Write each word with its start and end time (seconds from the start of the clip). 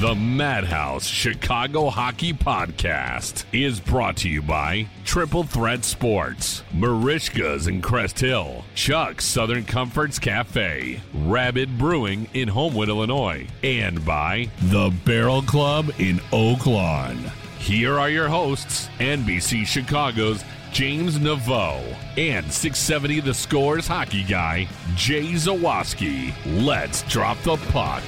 The 0.00 0.14
Madhouse 0.14 1.08
Chicago 1.08 1.90
Hockey 1.90 2.32
Podcast 2.32 3.44
is 3.52 3.80
brought 3.80 4.18
to 4.18 4.28
you 4.28 4.40
by 4.40 4.86
Triple 5.04 5.42
Threat 5.42 5.84
Sports, 5.84 6.62
Merichka's 6.72 7.66
in 7.66 7.82
Crest 7.82 8.20
Hill, 8.20 8.64
Chuck's 8.76 9.24
Southern 9.24 9.64
Comforts 9.64 10.20
Cafe, 10.20 11.00
Rabid 11.12 11.78
Brewing 11.78 12.28
in 12.32 12.46
Homewood, 12.46 12.88
Illinois, 12.88 13.48
and 13.64 14.06
by 14.06 14.48
The 14.62 14.96
Barrel 15.04 15.42
Club 15.42 15.90
in 15.98 16.20
Oak 16.32 16.66
Lawn. 16.66 17.16
Here 17.58 17.98
are 17.98 18.08
your 18.08 18.28
hosts, 18.28 18.88
NBC 19.00 19.66
Chicago's 19.66 20.44
James 20.70 21.18
Neveau 21.18 21.82
and 22.16 22.52
670 22.52 23.18
The 23.18 23.34
Scores 23.34 23.88
hockey 23.88 24.22
guy, 24.22 24.68
Jay 24.94 25.32
Zawaski. 25.32 26.32
Let's 26.64 27.02
drop 27.02 27.36
the 27.42 27.56
puck. 27.72 28.04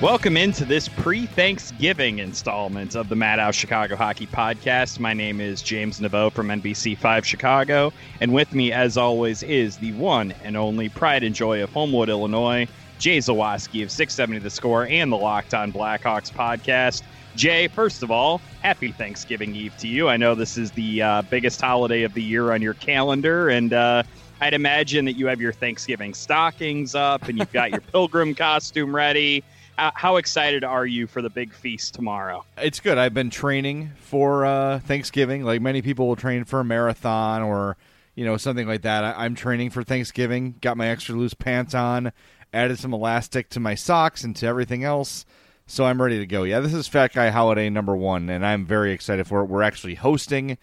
Welcome 0.00 0.36
into 0.36 0.64
this 0.64 0.86
pre 0.86 1.26
Thanksgiving 1.26 2.20
installment 2.20 2.94
of 2.94 3.08
the 3.08 3.16
Madhouse 3.16 3.56
Chicago 3.56 3.96
Hockey 3.96 4.28
Podcast. 4.28 5.00
My 5.00 5.12
name 5.12 5.40
is 5.40 5.60
James 5.60 5.98
Neveau 5.98 6.30
from 6.32 6.46
NBC5 6.46 7.24
Chicago, 7.24 7.92
and 8.20 8.32
with 8.32 8.54
me, 8.54 8.70
as 8.70 8.96
always, 8.96 9.42
is 9.42 9.76
the 9.78 9.90
one 9.94 10.32
and 10.44 10.56
only 10.56 10.88
pride 10.88 11.24
and 11.24 11.34
joy 11.34 11.64
of 11.64 11.70
Homewood, 11.70 12.08
Illinois, 12.08 12.68
Jay 13.00 13.18
Zawaski 13.18 13.82
of 13.82 13.90
670 13.90 14.38
The 14.38 14.50
Score 14.50 14.86
and 14.86 15.10
the 15.10 15.16
Locked 15.16 15.52
On 15.52 15.72
Blackhawks 15.72 16.30
podcast. 16.30 17.02
Jay, 17.34 17.66
first 17.66 18.04
of 18.04 18.12
all, 18.12 18.40
happy 18.62 18.92
Thanksgiving 18.92 19.56
Eve 19.56 19.76
to 19.78 19.88
you. 19.88 20.08
I 20.08 20.16
know 20.16 20.36
this 20.36 20.56
is 20.56 20.70
the 20.70 21.02
uh, 21.02 21.22
biggest 21.22 21.60
holiday 21.60 22.04
of 22.04 22.14
the 22.14 22.22
year 22.22 22.52
on 22.52 22.62
your 22.62 22.74
calendar, 22.74 23.48
and 23.48 23.72
uh, 23.72 24.04
I'd 24.40 24.54
imagine 24.54 25.06
that 25.06 25.14
you 25.14 25.26
have 25.26 25.40
your 25.40 25.52
Thanksgiving 25.52 26.14
stockings 26.14 26.94
up 26.94 27.26
and 27.26 27.36
you've 27.36 27.52
got 27.52 27.72
your 27.72 27.80
pilgrim 27.92 28.36
costume 28.36 28.94
ready 28.94 29.42
how 29.78 30.16
excited 30.16 30.64
are 30.64 30.86
you 30.86 31.06
for 31.06 31.22
the 31.22 31.30
big 31.30 31.52
feast 31.52 31.94
tomorrow? 31.94 32.44
It's 32.56 32.80
good. 32.80 32.98
I've 32.98 33.14
been 33.14 33.30
training 33.30 33.92
for 34.00 34.44
uh, 34.44 34.80
Thanksgiving. 34.80 35.44
Like 35.44 35.60
many 35.60 35.82
people 35.82 36.08
will 36.08 36.16
train 36.16 36.44
for 36.44 36.60
a 36.60 36.64
marathon 36.64 37.42
or 37.42 37.76
you 38.14 38.24
know 38.24 38.36
something 38.36 38.66
like 38.66 38.82
that. 38.82 39.04
I- 39.04 39.24
am 39.24 39.34
training 39.34 39.70
for 39.70 39.84
Thanksgiving. 39.84 40.56
Got 40.60 40.76
my 40.76 40.88
extra 40.88 41.14
loose 41.14 41.34
pants 41.34 41.74
on. 41.74 42.12
Added 42.52 42.78
some 42.78 42.92
elastic 42.92 43.50
to 43.50 43.60
my 43.60 43.74
socks 43.74 44.24
and 44.24 44.34
to 44.36 44.46
everything 44.46 44.82
else. 44.82 45.24
So 45.66 45.84
I'm 45.84 46.00
ready 46.00 46.18
to 46.18 46.26
go. 46.26 46.44
Yeah, 46.44 46.60
this 46.60 46.72
is 46.72 46.88
Fat 46.88 47.12
Guy 47.12 47.28
Holiday 47.28 47.68
number 47.68 47.94
one, 47.94 48.30
and 48.30 48.44
I'm 48.44 48.64
very 48.64 48.90
excited 48.92 49.26
for 49.26 49.42
it. 49.42 49.46
We're 49.50 49.62
actually 49.62 49.96
hosting. 49.96 50.56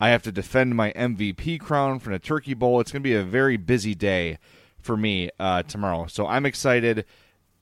I 0.00 0.08
have 0.08 0.22
to 0.24 0.32
defend 0.32 0.74
my 0.74 0.92
MVP 0.92 1.60
crown 1.60 2.00
from 2.00 2.12
the 2.12 2.18
Turkey 2.18 2.54
Bowl. 2.54 2.80
It's 2.80 2.90
going 2.90 3.02
to 3.02 3.08
be 3.08 3.14
a 3.14 3.22
very 3.22 3.56
busy 3.56 3.94
day 3.94 4.38
for 4.80 4.96
me 4.96 5.30
uh, 5.38 5.62
tomorrow. 5.62 6.06
So 6.08 6.26
I'm 6.26 6.44
excited 6.44 7.04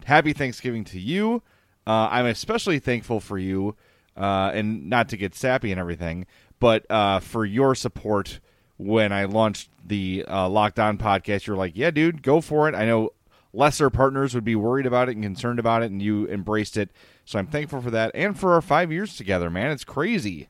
happy 0.07 0.33
Thanksgiving 0.33 0.85
to 0.85 1.01
you. 1.01 1.43
Uh, 1.87 2.09
I'm 2.11 2.27
especially 2.27 2.79
thankful 2.79 3.21
for 3.21 3.39
you, 3.39 3.77
uh, 4.17 4.51
and 4.55 4.89
not 4.89 5.09
to 5.11 5.17
get 5.17 5.35
sappy 5.35 5.71
and 5.71 5.81
everything, 5.81 6.27
but 6.59 6.89
uh, 6.91 7.21
for 7.21 7.45
your 7.45 7.75
support 7.75 8.41
when 8.77 9.13
I 9.13 9.25
launched 9.25 9.69
the 9.85 10.25
uh, 10.29 10.49
Locked 10.49 10.79
On 10.79 10.99
podcast. 10.99 11.47
You're 11.47 11.57
like, 11.57 11.77
yeah, 11.77 11.91
dude, 11.91 12.23
go 12.23 12.41
for 12.41 12.69
it. 12.69 12.75
I 12.75 12.87
know 12.87 13.11
lesser 13.53 13.91
partners 13.91 14.35
would 14.35 14.45
be 14.45 14.57
worried 14.57 14.87
about 14.87 15.09
it 15.09 15.17
and 15.17 15.25
concerned 15.25 15.59
about 15.59 15.83
it, 15.83 15.91
and 15.91 16.03
you 16.03 16.27
embraced 16.29 16.77
it. 16.77 16.91
So 17.25 17.39
I'm 17.39 17.47
thankful 17.47 17.81
for 17.81 17.91
that, 17.91 18.11
and 18.15 18.39
for 18.39 18.55
our 18.55 18.63
five 18.63 18.93
years 18.93 19.17
together, 19.17 19.51
man. 19.51 19.71
It's 19.71 19.85
crazy. 19.85 20.49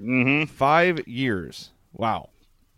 Mm-hmm. 0.00 0.44
Five 0.52 1.06
years. 1.08 1.70
Wow. 1.92 2.30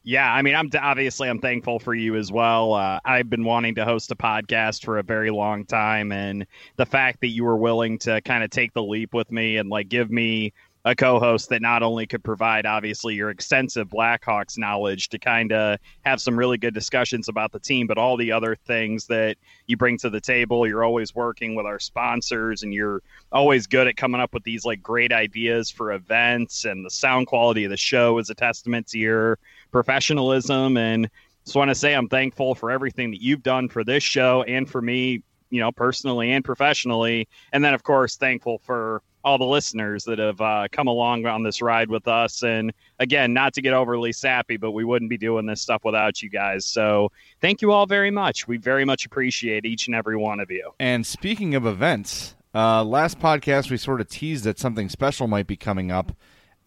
Yeah, 0.03 0.33
I 0.33 0.41
mean, 0.41 0.55
I'm 0.55 0.71
obviously 0.81 1.28
I'm 1.28 1.41
thankful 1.41 1.78
for 1.78 1.94
you 1.94 2.16
as 2.16 2.33
well. 2.33 2.72
Uh, 2.72 3.00
I've 3.05 3.28
been 3.28 3.44
wanting 3.44 3.75
to 3.75 3.84
host 3.84 4.11
a 4.11 4.16
podcast 4.16 4.83
for 4.83 4.99
a 4.99 5.03
very 5.03 5.31
long 5.31 5.66
time, 5.66 6.11
and 6.11 6.47
the 6.77 6.87
fact 6.87 7.21
that 7.21 7.28
you 7.28 7.44
were 7.44 7.56
willing 7.56 7.99
to 8.00 8.21
kind 8.22 8.43
of 8.43 8.49
take 8.50 8.72
the 8.72 8.83
leap 8.83 9.12
with 9.12 9.31
me 9.31 9.59
and 9.59 9.69
like 9.69 9.91
give 9.91 10.10
me 10.10 10.55
a 10.87 10.94
co-host 10.94 11.50
that 11.50 11.60
not 11.60 11.83
only 11.83 12.06
could 12.06 12.25
provide 12.25 12.65
obviously 12.65 13.15
your 13.15 13.28
extensive 13.28 13.89
Blackhawks 13.89 14.56
knowledge 14.56 15.10
to 15.10 15.19
kind 15.19 15.53
of 15.53 15.78
have 16.06 16.22
some 16.22 16.39
really 16.39 16.56
good 16.56 16.72
discussions 16.72 17.28
about 17.28 17.53
the 17.53 17.60
team, 17.60 17.87
but 17.87 17.99
all 17.99 18.16
the 18.16 18.33
other 18.33 18.56
things 18.66 19.06
that 19.06 19.37
you 19.66 19.77
bring 19.77 19.99
to 19.99 20.09
the 20.09 20.21
table. 20.21 20.66
You're 20.66 20.84
always 20.84 21.15
working 21.15 21.55
with 21.55 21.66
our 21.66 21.78
sponsors, 21.78 22.62
and 22.62 22.72
you're 22.72 23.03
always 23.31 23.66
good 23.66 23.87
at 23.89 23.97
coming 23.97 24.22
up 24.22 24.33
with 24.33 24.44
these 24.44 24.65
like 24.65 24.83
great 24.83 25.12
ideas 25.12 25.71
for 25.71 25.93
events. 25.93 26.65
And 26.65 26.84
the 26.87 26.91
sound 26.91 27.27
quality 27.27 27.65
of 27.65 27.71
the 27.71 27.77
show 27.77 28.16
is 28.16 28.31
a 28.31 28.34
testament 28.34 28.87
to 28.89 28.99
your 28.99 29.39
professionalism. 29.70 30.76
And 30.76 31.10
just 31.44 31.56
want 31.56 31.70
to 31.70 31.75
say 31.75 31.94
I'm 31.94 32.08
thankful 32.08 32.54
for 32.54 32.70
everything 32.70 33.10
that 33.10 33.22
you've 33.22 33.42
done 33.42 33.69
for 33.69 33.84
this 33.84 34.03
show 34.03 34.42
and 34.42 34.69
for 34.69 34.81
me, 34.81 35.22
you 35.50 35.60
know, 35.60 35.72
personally 35.72 36.33
and 36.33 36.45
professionally. 36.45 37.28
And 37.53 37.65
then, 37.65 37.74
of 37.74 37.83
course, 37.83 38.16
thankful 38.16 38.59
for 38.59 39.03
all 39.24 39.39
the 39.39 39.45
listeners 39.45 40.04
that 40.04 40.18
have 40.18 40.41
uh, 40.41 40.68
come 40.72 40.86
along 40.86 41.27
on 41.27 41.42
this 41.42 41.60
ride 41.60 41.91
with 41.91 42.09
us. 42.09 42.42
And 42.42 42.72
again, 42.98 43.33
not 43.33 43.54
to 43.54 43.62
get 43.62 43.72
overly 43.72 44.12
sappy, 44.12 44.56
but 44.56 44.72
we 44.72 44.84
wouldn't 44.84 45.10
be 45.10 45.18
doing 45.18 45.47
this 45.47 45.60
stuff 45.60 45.84
without 45.84 46.22
you 46.22 46.30
guys. 46.30 46.65
So 46.65 47.12
thank 47.41 47.60
you 47.60 47.72
all 47.72 47.86
very 47.86 48.10
much. 48.10 48.48
We 48.48 48.56
very 48.56 48.84
much 48.84 49.04
appreciate 49.04 49.65
each 49.66 49.86
and 49.86 49.95
every 49.95 50.16
one 50.16 50.41
of 50.41 50.50
you. 50.50 50.71
And 50.78 51.06
speaking 51.06 51.54
of 51.54 51.66
events, 51.66 52.34
uh, 52.54 52.83
last 52.83 53.18
podcast 53.18 53.71
we 53.71 53.77
sort 53.77 54.00
of 54.00 54.09
teased 54.09 54.45
that 54.45 54.59
something 54.59 54.89
special 54.89 55.27
might 55.27 55.47
be 55.47 55.56
coming 55.56 55.91
up 55.91 56.12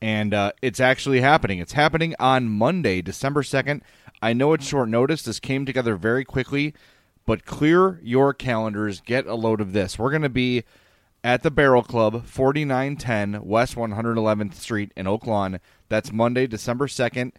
and 0.03 0.33
uh, 0.33 0.51
it's 0.61 0.81
actually 0.81 1.21
happening. 1.21 1.59
It's 1.59 1.71
happening 1.71 2.13
on 2.19 2.49
Monday, 2.49 3.01
December 3.01 3.41
2nd. 3.41 3.79
I 4.21 4.33
know 4.33 4.51
it's 4.51 4.67
short 4.67 4.89
notice. 4.89 5.21
This 5.21 5.39
came 5.39 5.65
together 5.65 5.95
very 5.95 6.25
quickly, 6.25 6.73
but 7.25 7.45
clear 7.45 8.01
your 8.03 8.33
calendars. 8.33 8.99
Get 8.99 9.25
a 9.27 9.35
load 9.35 9.61
of 9.61 9.71
this. 9.71 9.97
We're 9.97 10.09
going 10.09 10.23
to 10.23 10.27
be 10.27 10.65
at 11.23 11.41
the 11.41 11.49
Barrel 11.49 11.83
Club, 11.83 12.25
4910 12.25 13.45
West 13.45 13.75
111th 13.75 14.55
Street 14.55 14.91
in 14.97 15.07
Oak 15.07 15.25
Lawn. 15.25 15.61
That's 15.87 16.11
Monday, 16.11 16.47
December 16.47 16.87
2nd. 16.87 17.31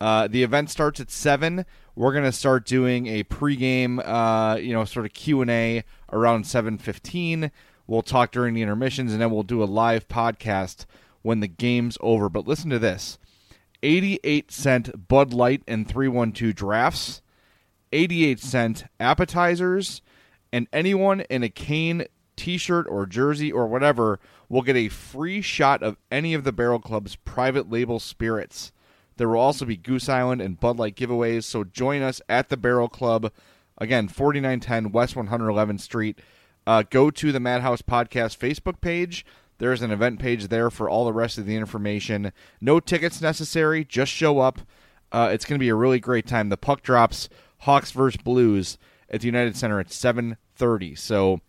Uh, 0.00 0.28
the 0.28 0.44
event 0.44 0.70
starts 0.70 1.00
at 1.00 1.10
seven. 1.10 1.66
We're 1.96 2.12
gonna 2.12 2.32
start 2.32 2.66
doing 2.66 3.06
a 3.06 3.22
pregame, 3.22 4.00
uh, 4.04 4.56
you 4.56 4.72
know, 4.72 4.84
sort 4.84 5.06
of 5.06 5.12
Q 5.12 5.42
and 5.42 5.50
A 5.50 5.84
around 6.10 6.44
seven 6.44 6.76
fifteen. 6.76 7.52
We'll 7.86 8.02
talk 8.02 8.32
during 8.32 8.54
the 8.54 8.62
intermissions, 8.62 9.12
and 9.12 9.20
then 9.20 9.30
we'll 9.30 9.44
do 9.44 9.62
a 9.62 9.64
live 9.64 10.08
podcast 10.08 10.86
when 11.22 11.40
the 11.40 11.48
game's 11.48 11.98
over. 12.00 12.28
But 12.28 12.46
listen 12.46 12.70
to 12.70 12.78
this: 12.78 13.18
eighty-eight 13.82 14.52
cent 14.52 15.08
Bud 15.08 15.32
Light 15.32 15.62
and 15.66 15.88
three 15.88 16.08
one 16.08 16.32
two 16.32 16.52
drafts, 16.52 17.22
eighty-eight 17.92 18.40
cent 18.40 18.84
appetizers, 19.00 20.02
and 20.52 20.68
anyone 20.72 21.20
in 21.22 21.42
a 21.42 21.48
Kane 21.48 22.04
T-shirt 22.36 22.86
or 22.88 23.06
jersey 23.06 23.52
or 23.52 23.66
whatever 23.66 24.18
will 24.48 24.62
get 24.62 24.76
a 24.76 24.88
free 24.88 25.40
shot 25.40 25.82
of 25.82 25.96
any 26.10 26.34
of 26.34 26.44
the 26.44 26.52
Barrel 26.52 26.80
Club's 26.80 27.16
private 27.16 27.70
label 27.70 27.98
spirits. 27.98 28.72
There 29.16 29.28
will 29.28 29.38
also 29.38 29.64
be 29.64 29.76
Goose 29.76 30.08
Island 30.08 30.40
and 30.40 30.58
Bud 30.58 30.78
Light 30.78 30.96
giveaways, 30.96 31.44
so 31.44 31.64
join 31.64 32.02
us 32.02 32.20
at 32.28 32.48
the 32.48 32.56
Barrel 32.56 32.88
Club. 32.88 33.32
Again, 33.78 34.08
4910 34.08 34.92
West 34.92 35.14
111th 35.14 35.80
Street. 35.80 36.18
Uh, 36.66 36.82
go 36.88 37.10
to 37.10 37.32
the 37.32 37.40
Madhouse 37.40 37.82
Podcast 37.82 38.38
Facebook 38.38 38.80
page. 38.80 39.24
There's 39.58 39.82
an 39.82 39.90
event 39.90 40.18
page 40.18 40.48
there 40.48 40.70
for 40.70 40.88
all 40.88 41.04
the 41.04 41.12
rest 41.12 41.38
of 41.38 41.46
the 41.46 41.56
information. 41.56 42.32
No 42.60 42.80
tickets 42.80 43.20
necessary. 43.20 43.84
Just 43.84 44.12
show 44.12 44.40
up. 44.40 44.60
Uh, 45.12 45.30
it's 45.32 45.44
going 45.44 45.58
to 45.58 45.62
be 45.62 45.68
a 45.68 45.74
really 45.74 46.00
great 46.00 46.26
time. 46.26 46.48
The 46.48 46.56
puck 46.56 46.82
drops 46.82 47.28
Hawks 47.58 47.92
versus 47.92 48.20
Blues 48.22 48.78
at 49.08 49.20
the 49.20 49.26
United 49.26 49.56
Center 49.56 49.78
at 49.78 49.88
7:30. 49.88 50.98
So 50.98 51.40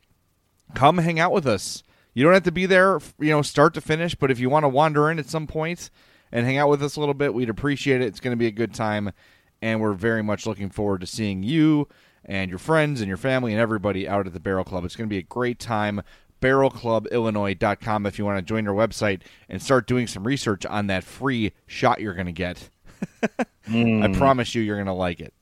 come 0.75 0.99
hang 0.99 1.19
out 1.19 1.31
with 1.31 1.47
us. 1.47 1.83
You 2.13 2.23
don't 2.23 2.33
have 2.33 2.43
to 2.43 2.51
be 2.51 2.67
there, 2.67 2.99
you 3.19 3.31
know, 3.31 3.41
start 3.41 3.73
to 3.73 3.81
finish, 3.81 4.13
but 4.13 4.29
if 4.29 4.39
you 4.39 4.49
want 4.49 4.63
to 4.63 4.69
wander 4.69 5.09
in 5.09 5.17
at 5.17 5.29
some 5.29 5.47
point 5.47 5.89
and 6.31 6.45
hang 6.45 6.57
out 6.57 6.69
with 6.69 6.83
us 6.83 6.95
a 6.95 6.99
little 6.99 7.15
bit, 7.15 7.33
we'd 7.33 7.49
appreciate 7.49 8.01
it. 8.01 8.05
It's 8.05 8.19
going 8.19 8.33
to 8.33 8.39
be 8.39 8.45
a 8.45 8.51
good 8.51 8.73
time, 8.73 9.11
and 9.61 9.81
we're 9.81 9.93
very 9.93 10.21
much 10.21 10.45
looking 10.45 10.69
forward 10.69 11.01
to 11.01 11.07
seeing 11.07 11.41
you 11.41 11.87
and 12.25 12.49
your 12.49 12.59
friends 12.59 13.01
and 13.01 13.07
your 13.07 13.17
family 13.17 13.51
and 13.51 13.59
everybody 13.59 14.07
out 14.07 14.27
at 14.27 14.33
the 14.33 14.39
Barrel 14.39 14.63
Club. 14.63 14.85
It's 14.85 14.95
going 14.95 15.09
to 15.09 15.13
be 15.13 15.17
a 15.17 15.23
great 15.23 15.57
time. 15.57 16.01
BarrelClubIllinois.com 16.43 18.05
if 18.05 18.19
you 18.19 18.25
want 18.25 18.37
to 18.37 18.41
join 18.41 18.67
our 18.67 18.75
website 18.75 19.21
and 19.47 19.61
start 19.61 19.87
doing 19.87 20.07
some 20.07 20.25
research 20.25 20.65
on 20.65 20.87
that 20.87 21.05
free 21.05 21.53
shot 21.67 22.01
you're 22.01 22.13
going 22.13 22.25
to 22.25 22.33
get. 22.33 22.69
I 23.39 23.45
hmm. 23.65 24.13
promise 24.13 24.53
you, 24.53 24.61
you're 24.61 24.75
going 24.75 24.87
to 24.87 24.93
like 24.93 25.21
it. 25.21 25.33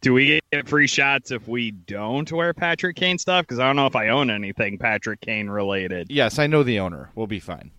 Do 0.00 0.14
we 0.14 0.40
get 0.50 0.66
free 0.66 0.86
shots 0.86 1.30
if 1.30 1.46
we 1.46 1.72
don't 1.72 2.30
wear 2.32 2.54
Patrick 2.54 2.96
Kane 2.96 3.18
stuff? 3.18 3.42
Because 3.42 3.58
I 3.58 3.66
don't 3.66 3.76
know 3.76 3.84
if 3.84 3.94
I 3.94 4.08
own 4.08 4.30
anything 4.30 4.78
Patrick 4.78 5.20
Kane 5.20 5.50
related. 5.50 6.10
Yes, 6.10 6.38
I 6.38 6.46
know 6.46 6.62
the 6.62 6.80
owner. 6.80 7.10
We'll 7.14 7.26
be 7.26 7.40
fine. 7.40 7.70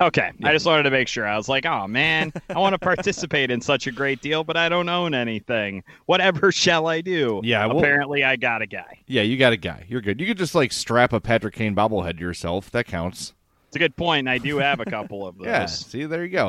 Okay, 0.00 0.30
I 0.44 0.52
just 0.52 0.64
wanted 0.64 0.84
to 0.84 0.90
make 0.90 1.08
sure. 1.08 1.26
I 1.26 1.36
was 1.36 1.48
like, 1.48 1.66
oh 1.66 1.88
man, 1.88 2.32
I 2.50 2.58
want 2.58 2.74
to 2.74 2.78
participate 2.78 3.50
in 3.50 3.60
such 3.60 3.86
a 3.88 3.92
great 3.92 4.20
deal, 4.22 4.44
but 4.44 4.56
I 4.56 4.68
don't 4.68 4.88
own 4.88 5.12
anything. 5.12 5.82
Whatever 6.06 6.52
shall 6.52 6.86
I 6.86 7.00
do? 7.00 7.40
Yeah, 7.42 7.66
well- 7.66 7.78
apparently 7.78 8.22
I 8.22 8.36
got 8.36 8.62
a 8.62 8.66
guy. 8.66 8.98
Yeah, 9.06 9.22
you 9.22 9.36
got 9.36 9.52
a 9.52 9.56
guy. 9.56 9.84
You're 9.88 10.00
good. 10.00 10.20
You 10.20 10.26
could 10.26 10.38
just 10.38 10.54
like 10.54 10.72
strap 10.72 11.12
a 11.12 11.20
Patrick 11.20 11.54
Kane 11.54 11.74
bobblehead 11.74 12.20
yourself. 12.20 12.70
That 12.70 12.86
counts. 12.86 13.34
It's 13.66 13.76
a 13.76 13.80
good 13.80 13.96
point. 13.96 14.28
I 14.28 14.38
do 14.38 14.58
have 14.58 14.80
a 14.80 14.84
couple 14.86 15.26
of 15.26 15.36
those. 15.38 15.46
Yeah. 15.46 15.66
See, 15.66 16.04
there 16.06 16.24
you 16.24 16.30
go. 16.30 16.46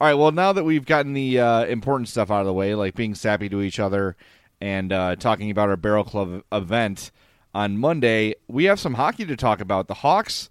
All 0.00 0.06
right. 0.08 0.14
Well, 0.14 0.30
now 0.32 0.52
that 0.52 0.64
we've 0.64 0.86
gotten 0.86 1.12
the 1.12 1.40
uh, 1.40 1.64
important 1.66 2.08
stuff 2.08 2.30
out 2.30 2.40
of 2.40 2.46
the 2.46 2.52
way, 2.52 2.74
like 2.74 2.94
being 2.94 3.14
sappy 3.14 3.48
to 3.50 3.60
each 3.62 3.78
other 3.80 4.16
and 4.60 4.92
uh, 4.92 5.16
talking 5.16 5.50
about 5.50 5.68
our 5.68 5.76
Barrel 5.76 6.04
Club 6.04 6.42
event 6.52 7.10
on 7.52 7.76
Monday, 7.76 8.36
we 8.48 8.64
have 8.64 8.80
some 8.80 8.94
hockey 8.94 9.26
to 9.26 9.36
talk 9.36 9.60
about. 9.60 9.86
The 9.88 9.94
Hawks, 9.94 10.48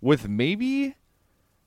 with 0.00 0.28
maybe 0.28 0.94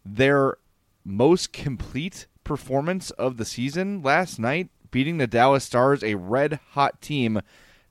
their 0.05 0.57
most 1.03 1.53
complete 1.53 2.27
performance 2.43 3.11
of 3.11 3.37
the 3.37 3.45
season 3.45 4.01
last 4.01 4.39
night, 4.39 4.69
beating 4.91 5.17
the 5.17 5.27
Dallas 5.27 5.63
Stars, 5.63 6.03
a 6.03 6.15
red 6.15 6.59
hot 6.71 7.01
team, 7.01 7.41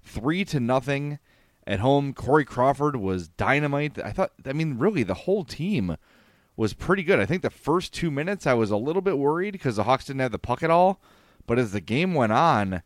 three 0.02 0.44
to 0.46 0.60
nothing 0.60 1.18
at 1.66 1.80
home. 1.80 2.12
Corey 2.12 2.44
Crawford 2.44 2.96
was 2.96 3.28
dynamite. 3.28 3.98
I 3.98 4.12
thought, 4.12 4.32
I 4.44 4.52
mean, 4.52 4.78
really, 4.78 5.02
the 5.02 5.14
whole 5.14 5.44
team 5.44 5.96
was 6.56 6.74
pretty 6.74 7.02
good. 7.02 7.20
I 7.20 7.26
think 7.26 7.42
the 7.42 7.50
first 7.50 7.94
two 7.94 8.10
minutes 8.10 8.46
I 8.46 8.54
was 8.54 8.70
a 8.70 8.76
little 8.76 9.02
bit 9.02 9.18
worried 9.18 9.52
because 9.52 9.76
the 9.76 9.84
Hawks 9.84 10.04
didn't 10.04 10.20
have 10.20 10.32
the 10.32 10.38
puck 10.38 10.62
at 10.62 10.70
all. 10.70 11.00
But 11.46 11.58
as 11.58 11.72
the 11.72 11.80
game 11.80 12.14
went 12.14 12.32
on, 12.32 12.82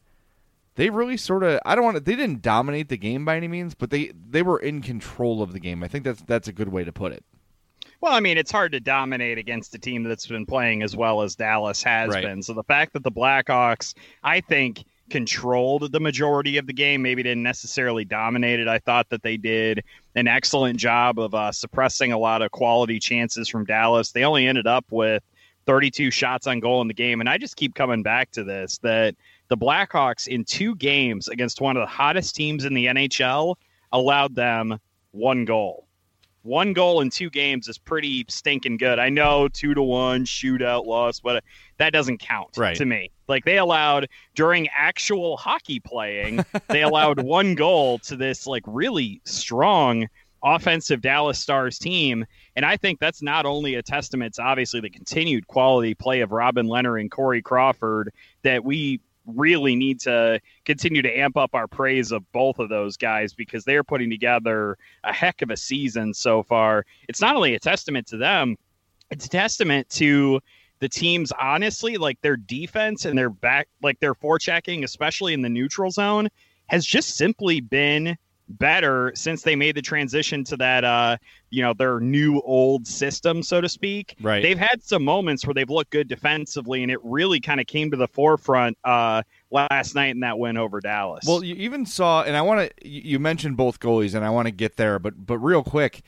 they 0.77 0.91
really 0.91 1.17
sort 1.17 1.43
of 1.43 1.61
I 1.65 1.75
don't 1.75 1.85
want 1.85 1.97
to 1.97 2.01
they 2.01 2.17
didn't 2.17 2.43
dominate 2.43 2.89
the 2.89 2.97
game 2.97 3.25
by 3.25 3.37
any 3.37 3.49
means, 3.49 3.75
but 3.75 3.91
they 3.91 4.13
they 4.15 4.43
were 4.43 4.59
in 4.59 4.81
control 4.81 5.43
of 5.43 5.53
the 5.53 5.61
game. 5.61 5.83
I 5.83 5.89
think 5.89 6.05
that's 6.05 6.23
that's 6.23 6.49
a 6.49 6.53
good 6.53 6.69
way 6.69 6.85
to 6.85 6.93
put 6.93 7.13
it. 7.13 7.25
Well, 8.05 8.13
I 8.13 8.21
mean, 8.21 8.37
it's 8.37 8.53
hard 8.53 8.73
to 8.73 8.81
dominate 8.81 9.39
against 9.39 9.75
a 9.75 9.79
team 9.79 10.03
that's 10.03 10.27
been 10.27 10.45
playing 10.45 10.83
as 10.83 10.95
well 10.95 11.23
as 11.23 11.37
Dallas 11.37 11.83
has 11.85 12.11
Right. 12.11 12.23
been. 12.23 12.43
So 12.43 12.53
the 12.53 12.63
fact 12.63 12.93
that 12.93 13.03
the 13.03 13.11
Blackhawks, 13.11 13.95
I 14.23 14.43
think, 14.43 14.85
controlled 15.09 15.91
the 15.91 16.01
majority 16.01 16.59
of 16.59 16.67
the 16.67 16.75
game, 16.75 17.01
maybe 17.01 17.23
didn't 17.23 17.43
necessarily 17.43 18.05
dominate 18.05 18.61
it. 18.61 18.69
I 18.69 18.79
thought 18.79 19.09
that 19.09 19.23
they 19.23 19.39
did 19.39 19.85
an 20.17 20.29
excellent 20.29 20.79
job 20.79 21.19
of 21.19 21.35
uh, 21.35 21.51
suppressing 21.51 22.13
a 22.13 22.19
lot 22.19 22.43
of 22.43 22.51
quality 22.51 23.01
chances 23.01 23.49
from 23.49 23.65
Dallas. 23.65 24.13
They 24.13 24.25
only 24.25 24.47
ended 24.47 24.67
up 24.67 24.85
with 24.91 25.23
32 25.65 26.11
shots 26.11 26.47
on 26.47 26.61
goal 26.61 26.83
in 26.83 26.89
the 26.89 26.93
game. 26.93 27.21
And 27.21 27.29
I 27.31 27.39
just 27.39 27.57
keep 27.57 27.75
coming 27.75 28.03
back 28.03 28.31
to 28.33 28.45
this 28.45 28.77
that 28.83 29.15
the 29.49 29.57
Blackhawks, 29.57 30.27
in 30.27 30.45
two 30.45 30.75
games 30.75 31.29
against 31.29 31.63
one 31.63 31.75
of 31.79 31.81
the 31.81 31.87
hottest 31.87 32.35
teams 32.35 32.67
in 32.67 32.75
the 32.75 32.85
NHL, 32.85 33.55
allowed 33.93 34.35
them 34.35 34.79
one 35.13 35.47
goal 35.47 35.84
one 36.45 36.73
goal 36.75 37.01
in 37.01 37.11
two 37.11 37.31
games 37.31 37.69
is 37.69 37.79
pretty 37.79 38.25
stinking 38.29 38.77
good. 38.77 38.99
I 38.99 39.09
know 39.09 39.49
two 39.49 39.75
to 39.75 39.83
one 39.83 40.25
shootout 40.25 40.87
loss, 40.87 41.19
but 41.19 41.43
that 41.79 41.93
doesn't 41.93 42.19
count 42.19 42.51
Right. 42.57 42.77
to 42.77 42.85
me. 42.85 43.11
Like 43.29 43.45
they 43.45 43.59
allowed 43.59 44.09
during 44.35 44.69
actual 44.69 45.37
hockey 45.37 45.81
playing, 45.81 46.45
they 46.69 46.83
allowed 46.83 47.21
one 47.25 47.55
goal 47.55 47.99
to 48.01 48.15
this 48.17 48.47
like 48.47 48.63
really 48.67 49.21
strong 49.25 50.07
offensive 50.43 51.01
Dallas 51.01 51.39
Stars 51.39 51.79
team. 51.79 52.27
And 52.55 52.67
I 52.67 52.77
think 52.77 53.01
that's 53.01 53.23
not 53.23 53.47
only 53.47 53.77
a 53.77 53.83
testament 53.83 54.35
to 54.35 54.43
obviously 54.43 54.81
the 54.81 54.91
continued 54.91 55.47
quality 55.47 55.95
play 55.95 56.21
of 56.21 56.33
Robin 56.33 56.67
Lehner 56.67 57.01
and 57.01 57.11
Corey 57.11 57.41
Crawford 57.41 58.13
that 58.43 58.63
we 58.63 59.01
really 59.27 59.75
need 59.75 60.01
to 60.01 60.41
continue 60.65 61.03
to 61.03 61.19
amp 61.19 61.37
up 61.37 61.55
our 61.55 61.67
praise 61.67 62.13
of 62.13 62.31
both 62.33 62.59
of 62.59 62.69
those 62.69 62.97
guys 62.97 63.33
because 63.33 63.65
they're 63.65 63.85
putting 63.85 64.11
together 64.11 64.77
a 65.05 65.13
heck 65.13 65.43
of 65.43 65.51
a 65.51 65.57
season 65.57 66.13
so 66.13 66.43
far. 66.43 66.85
It's 67.09 67.21
not 67.21 67.37
only 67.37 67.55
a 67.55 67.59
testament 67.59 68.07
to 68.09 68.17
them, 68.17 68.57
it's 69.11 69.27
a 69.27 69.29
testament 69.29 69.89
to 69.91 70.41
the 70.81 70.89
teams 70.89 71.33
honestly 71.41 71.97
like 71.97 72.21
their 72.21 72.37
defense 72.37 73.05
and 73.05 73.17
their 73.17 73.31
back 73.31 73.69
like 73.83 73.99
their 74.01 74.15
forechecking 74.15 74.83
especially 74.85 75.33
in 75.33 75.41
the 75.41 75.49
neutral 75.49 75.91
zone 75.91 76.29
has 76.67 76.85
just 76.85 77.17
simply 77.17 77.61
been 77.61 78.17
better 78.49 79.11
since 79.15 79.43
they 79.43 79.57
made 79.57 79.75
the 79.75 79.81
transition 79.83 80.45
to 80.45 80.57
that 80.57 80.85
uh 80.85 81.17
you 81.51 81.63
know 81.63 81.73
their 81.73 81.99
new 81.99 82.41
old 82.43 82.87
system 82.87 83.43
so 83.43 83.59
to 83.61 83.69
speak 83.69 84.17
Right. 84.21 84.43
they've 84.43 84.59
had 84.59 84.83
some 84.83 85.03
moments 85.03 85.47
where 85.47 85.55
they've 85.55 85.71
looked 85.71 85.91
good 85.91 86.09
defensively 86.09 86.83
and 86.83 86.93
it 86.93 86.99
really 87.03 87.41
kind 87.41 87.59
of 87.59 87.67
came 87.67 87.91
to 87.91 87.97
the 87.97 88.07
forefront 88.09 88.77
uh 88.85 89.23
last 89.51 89.95
night 89.95 90.11
in 90.11 90.21
that 90.21 90.39
win 90.39 90.57
over 90.59 90.81
dallas 90.81 91.25
Well, 91.27 91.43
you 91.43 91.55
even 91.55 91.87
saw, 91.87 92.23
and 92.23 92.37
I 92.37 92.43
want 92.43 92.71
to. 92.71 92.89
You 92.89 93.19
mentioned 93.19 93.57
both 93.57 93.81
goalies, 93.81 94.15
and 94.15 94.25
I 94.25 94.31
want 94.31 94.47
to 94.47 94.53
get 94.53 94.77
there, 94.77 94.99
but 94.99 95.27
but 95.27 95.39
real 95.39 95.63
quick, 95.63 96.03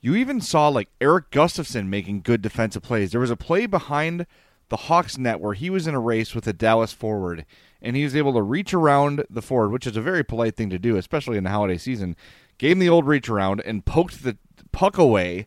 you 0.00 0.14
even 0.16 0.40
saw 0.40 0.68
like 0.68 0.88
Erik 1.00 1.30
Gustafsson 1.30 1.86
making 1.86 2.20
good 2.22 2.42
defensive 2.42 2.82
plays. 2.82 3.12
There 3.12 3.20
was 3.20 3.30
a 3.30 3.36
play 3.36 3.66
behind 3.66 4.26
the 4.68 4.76
Hawks 4.76 5.16
net 5.16 5.40
where 5.40 5.54
he 5.54 5.70
was 5.70 5.86
in 5.86 5.94
a 5.94 6.00
race 6.00 6.34
with 6.34 6.46
a 6.46 6.52
Dallas 6.52 6.92
forward, 6.92 7.46
and 7.80 7.96
he 7.96 8.04
was 8.04 8.16
able 8.16 8.32
to 8.34 8.42
reach 8.42 8.74
around 8.74 9.24
the 9.30 9.42
forward, 9.42 9.70
which 9.70 9.86
is 9.86 9.96
a 9.96 10.02
very 10.02 10.24
polite 10.24 10.56
thing 10.56 10.70
to 10.70 10.78
do, 10.78 10.96
especially 10.96 11.38
in 11.38 11.44
the 11.44 11.50
holiday 11.50 11.78
season. 11.78 12.16
Gave 12.58 12.72
him 12.72 12.78
the 12.80 12.88
old 12.88 13.06
reach 13.06 13.28
around 13.28 13.60
and 13.60 13.84
poked 13.84 14.24
the 14.24 14.36
puck 14.72 14.98
away, 14.98 15.46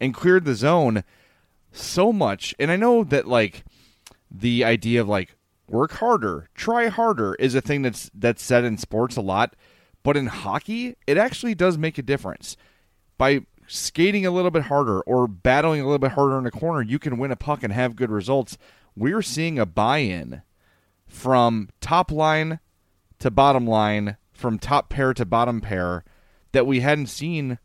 and 0.00 0.14
cleared 0.14 0.44
the 0.44 0.54
zone 0.54 1.04
so 1.72 2.12
much. 2.12 2.54
And 2.58 2.70
I 2.70 2.76
know 2.76 3.04
that 3.04 3.26
like 3.26 3.64
the 4.30 4.64
idea 4.64 5.00
of 5.00 5.08
like 5.08 5.36
work 5.68 5.92
harder, 5.92 6.48
try 6.54 6.88
harder 6.88 7.34
is 7.36 7.54
a 7.54 7.60
thing 7.60 7.82
that's 7.82 8.10
that's 8.14 8.42
said 8.42 8.64
in 8.64 8.78
sports 8.78 9.16
a 9.16 9.20
lot, 9.20 9.54
but 10.02 10.16
in 10.16 10.26
hockey, 10.26 10.96
it 11.06 11.18
actually 11.18 11.54
does 11.54 11.78
make 11.78 11.98
a 11.98 12.02
difference. 12.02 12.56
By 13.16 13.40
skating 13.66 14.24
a 14.24 14.30
little 14.30 14.50
bit 14.50 14.64
harder 14.64 15.00
or 15.00 15.26
battling 15.26 15.80
a 15.80 15.84
little 15.84 15.98
bit 15.98 16.12
harder 16.12 16.38
in 16.38 16.44
the 16.44 16.50
corner, 16.50 16.82
you 16.82 16.98
can 16.98 17.18
win 17.18 17.32
a 17.32 17.36
puck 17.36 17.62
and 17.62 17.72
have 17.72 17.96
good 17.96 18.10
results. 18.10 18.56
We're 18.96 19.22
seeing 19.22 19.58
a 19.58 19.66
buy-in 19.66 20.42
from 21.08 21.70
top 21.80 22.12
line 22.12 22.60
to 23.18 23.30
bottom 23.30 23.66
line, 23.66 24.16
from 24.32 24.58
top 24.58 24.88
pair 24.88 25.12
to 25.14 25.24
bottom 25.24 25.60
pair 25.60 26.04
that 26.52 26.66
we 26.66 26.80
hadn't 26.80 27.06
seen 27.06 27.58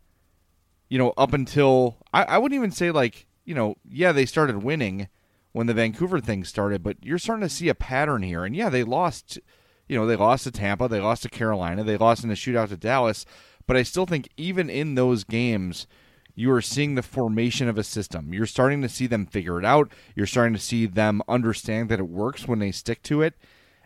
you 0.93 0.99
know, 0.99 1.11
up 1.17 1.33
until 1.33 1.97
I, 2.13 2.21
I 2.21 2.37
wouldn't 2.37 2.55
even 2.55 2.69
say 2.69 2.91
like, 2.91 3.25
you 3.45 3.55
know, 3.55 3.77
yeah, 3.89 4.11
they 4.11 4.27
started 4.27 4.61
winning 4.61 5.07
when 5.51 5.65
the 5.65 5.73
Vancouver 5.73 6.19
thing 6.19 6.43
started, 6.43 6.83
but 6.83 6.97
you're 7.01 7.17
starting 7.17 7.41
to 7.41 7.49
see 7.49 7.67
a 7.67 7.73
pattern 7.73 8.21
here. 8.21 8.45
And 8.45 8.55
yeah, 8.55 8.69
they 8.69 8.83
lost, 8.83 9.39
you 9.87 9.97
know, 9.97 10.05
they 10.05 10.15
lost 10.15 10.43
to 10.43 10.51
Tampa, 10.51 10.87
they 10.87 10.99
lost 10.99 11.23
to 11.23 11.29
Carolina, 11.29 11.83
they 11.83 11.97
lost 11.97 12.21
in 12.21 12.29
the 12.29 12.35
shootout 12.35 12.69
to 12.69 12.77
Dallas, 12.77 13.25
but 13.65 13.75
I 13.75 13.81
still 13.81 14.05
think 14.05 14.29
even 14.37 14.69
in 14.69 14.93
those 14.93 15.23
games, 15.23 15.87
you 16.35 16.51
are 16.51 16.61
seeing 16.61 16.95
the 16.95 17.03
formation 17.03 17.67
of 17.67 17.77
a 17.77 17.83
system. 17.83 18.33
You're 18.33 18.45
starting 18.45 18.81
to 18.81 18.89
see 18.89 19.07
them 19.07 19.25
figure 19.25 19.59
it 19.59 19.65
out. 19.65 19.91
You're 20.15 20.25
starting 20.25 20.53
to 20.53 20.59
see 20.59 20.85
them 20.85 21.21
understand 21.27 21.89
that 21.89 21.99
it 21.99 22.09
works 22.09 22.47
when 22.47 22.59
they 22.59 22.71
stick 22.71 23.03
to 23.03 23.21
it. 23.21 23.35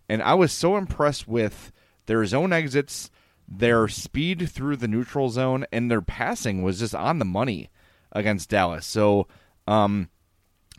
And 0.08 0.22
I 0.22 0.34
was 0.34 0.51
so 0.51 0.77
impressed 0.77 1.27
with 1.27 1.72
their 2.06 2.25
zone 2.25 2.54
exits, 2.54 3.12
their 3.48 3.88
speed 3.88 4.50
through 4.50 4.77
the 4.77 4.88
neutral 4.88 5.30
zone, 5.30 5.66
and 5.72 5.92
their 5.92 6.01
passing 6.01 6.63
was 6.63 6.80
just 6.80 6.96
on 6.96 7.20
the 7.20 7.25
money 7.25 7.70
against 8.13 8.50
Dallas. 8.50 8.86
So, 8.86 9.27
um, 9.68 10.10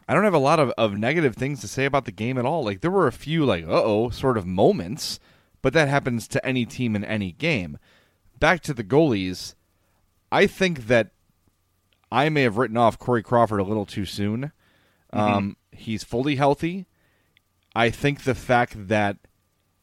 I 0.09 0.15
don't 0.15 0.25
have 0.25 0.33
a 0.33 0.39
lot 0.39 0.59
of, 0.59 0.71
of 0.79 0.97
negative 0.97 1.37
things 1.37 1.61
to 1.61 1.69
say 1.69 1.85
about 1.85 2.07
the 2.07 2.13
game 2.13 2.39
at 2.39 2.47
all. 2.47 2.65
Like, 2.65 2.81
there 2.81 2.91
were 2.91 3.07
a 3.07 3.13
few, 3.13 3.45
like, 3.45 3.65
uh 3.65 3.83
oh, 3.85 4.09
sort 4.09 4.39
of 4.39 4.47
moments, 4.47 5.21
but 5.61 5.75
that 5.75 5.89
happens 5.89 6.27
to 6.29 6.47
any 6.47 6.65
team 6.65 6.97
in 6.97 7.05
any 7.05 7.33
game. 7.33 7.79
Back 8.41 8.63
to 8.63 8.73
the 8.73 8.85
goalies, 8.85 9.55
I 10.33 10.47
think 10.47 10.87
that 10.87 11.11
I 12.11 12.29
may 12.29 12.43
have 12.43 12.57
written 12.57 12.77
off 12.77 12.99
Corey 12.99 13.23
Crawford 13.23 13.61
a 13.61 13.65
little 13.65 13.87
too 13.87 14.05
soon. 14.05 14.53
Mm-hmm. 15.13 15.19
Um, 15.19 15.57
he's 15.73 16.05
fully 16.05 16.37
healthy. 16.37 16.87
I 17.75 17.91
think 17.91 18.25
the 18.25 18.35
fact 18.35 18.89
that 18.89 19.17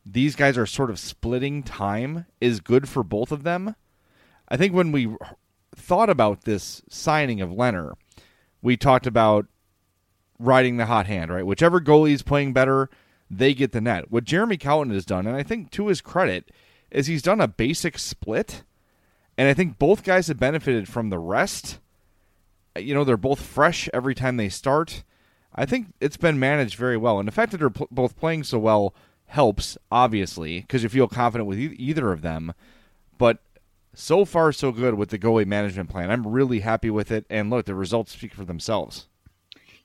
these 0.06 0.36
guys 0.36 0.58
are 0.58 0.66
sort 0.66 0.90
of 0.90 1.00
splitting 1.00 1.64
time 1.64 2.26
is 2.40 2.60
good 2.60 2.88
for 2.88 3.04
both 3.04 3.32
of 3.32 3.44
them. 3.44 3.76
I 4.48 4.58
think 4.58 4.74
when 4.74 4.92
we 4.92 5.16
thought 5.76 6.10
about 6.10 6.42
this 6.42 6.84
signing 6.90 7.42
of 7.42 7.50
Lehner, 7.50 7.94
we 8.62 8.78
talked 8.78 9.08
about 9.08 9.48
riding 10.40 10.78
the 10.78 10.86
hot 10.86 11.08
hand, 11.08 11.32
right? 11.32 11.46
Whichever 11.46 11.82
goalie 11.82 12.12
is 12.12 12.22
playing 12.22 12.54
better, 12.54 12.90
they 13.30 13.54
get 13.54 13.72
the 13.72 13.82
net. 13.82 14.12
What 14.12 14.26
Jeremy 14.26 14.58
Colliton 14.58 14.94
has 14.94 15.06
done, 15.06 15.26
and 15.26 15.36
I 15.36 15.44
think 15.44 15.72
to 15.72 15.88
his 15.88 16.02
credit, 16.02 16.52
is 16.92 17.08
he's 17.08 17.22
done 17.22 17.42
a 17.42 17.48
basic 17.48 17.98
split, 17.98 18.64
and 19.38 19.48
I 19.48 19.54
think 19.54 19.80
both 19.80 20.04
guys 20.04 20.28
have 20.28 20.40
benefited 20.40 20.88
from 20.88 21.10
the 21.10 21.20
rest 21.20 21.80
you 22.78 22.94
know, 22.94 23.04
they're 23.04 23.18
both 23.18 23.42
fresh 23.42 23.90
every 23.94 24.16
time 24.16 24.38
they 24.38 24.50
start. 24.50 25.04
I 25.54 25.66
think 25.66 25.94
it's 26.02 26.18
been 26.18 26.40
managed 26.40 26.76
very 26.76 26.98
well. 26.98 27.20
And 27.20 27.28
the 27.28 27.32
fact 27.32 27.52
that 27.52 27.58
they're 27.60 27.70
pl- 27.70 27.88
both 27.90 28.18
playing 28.18 28.44
so 28.44 28.60
well 28.60 28.94
helps, 29.28 29.78
obviously, 29.92 30.62
because 30.62 30.84
you 30.84 30.90
feel 30.90 31.08
confident 31.08 31.48
with 31.48 31.60
e- 31.60 31.76
either 31.78 32.12
of 32.12 32.22
them. 32.22 32.54
But 33.18 33.40
so 33.94 34.26
far, 34.26 34.52
so 34.52 34.72
good 34.72 34.96
with 34.96 35.10
the 35.10 35.20
goalie 35.20 35.46
management 35.46 35.90
plan. 35.90 36.12
I'm 36.12 36.28
really 36.28 36.60
happy 36.60 36.90
with 36.90 37.12
it. 37.12 37.26
And 37.30 37.50
look, 37.50 37.66
the 37.66 37.76
results 37.76 38.12
speak 38.12 38.34
for 38.34 38.44
themselves. 38.44 39.08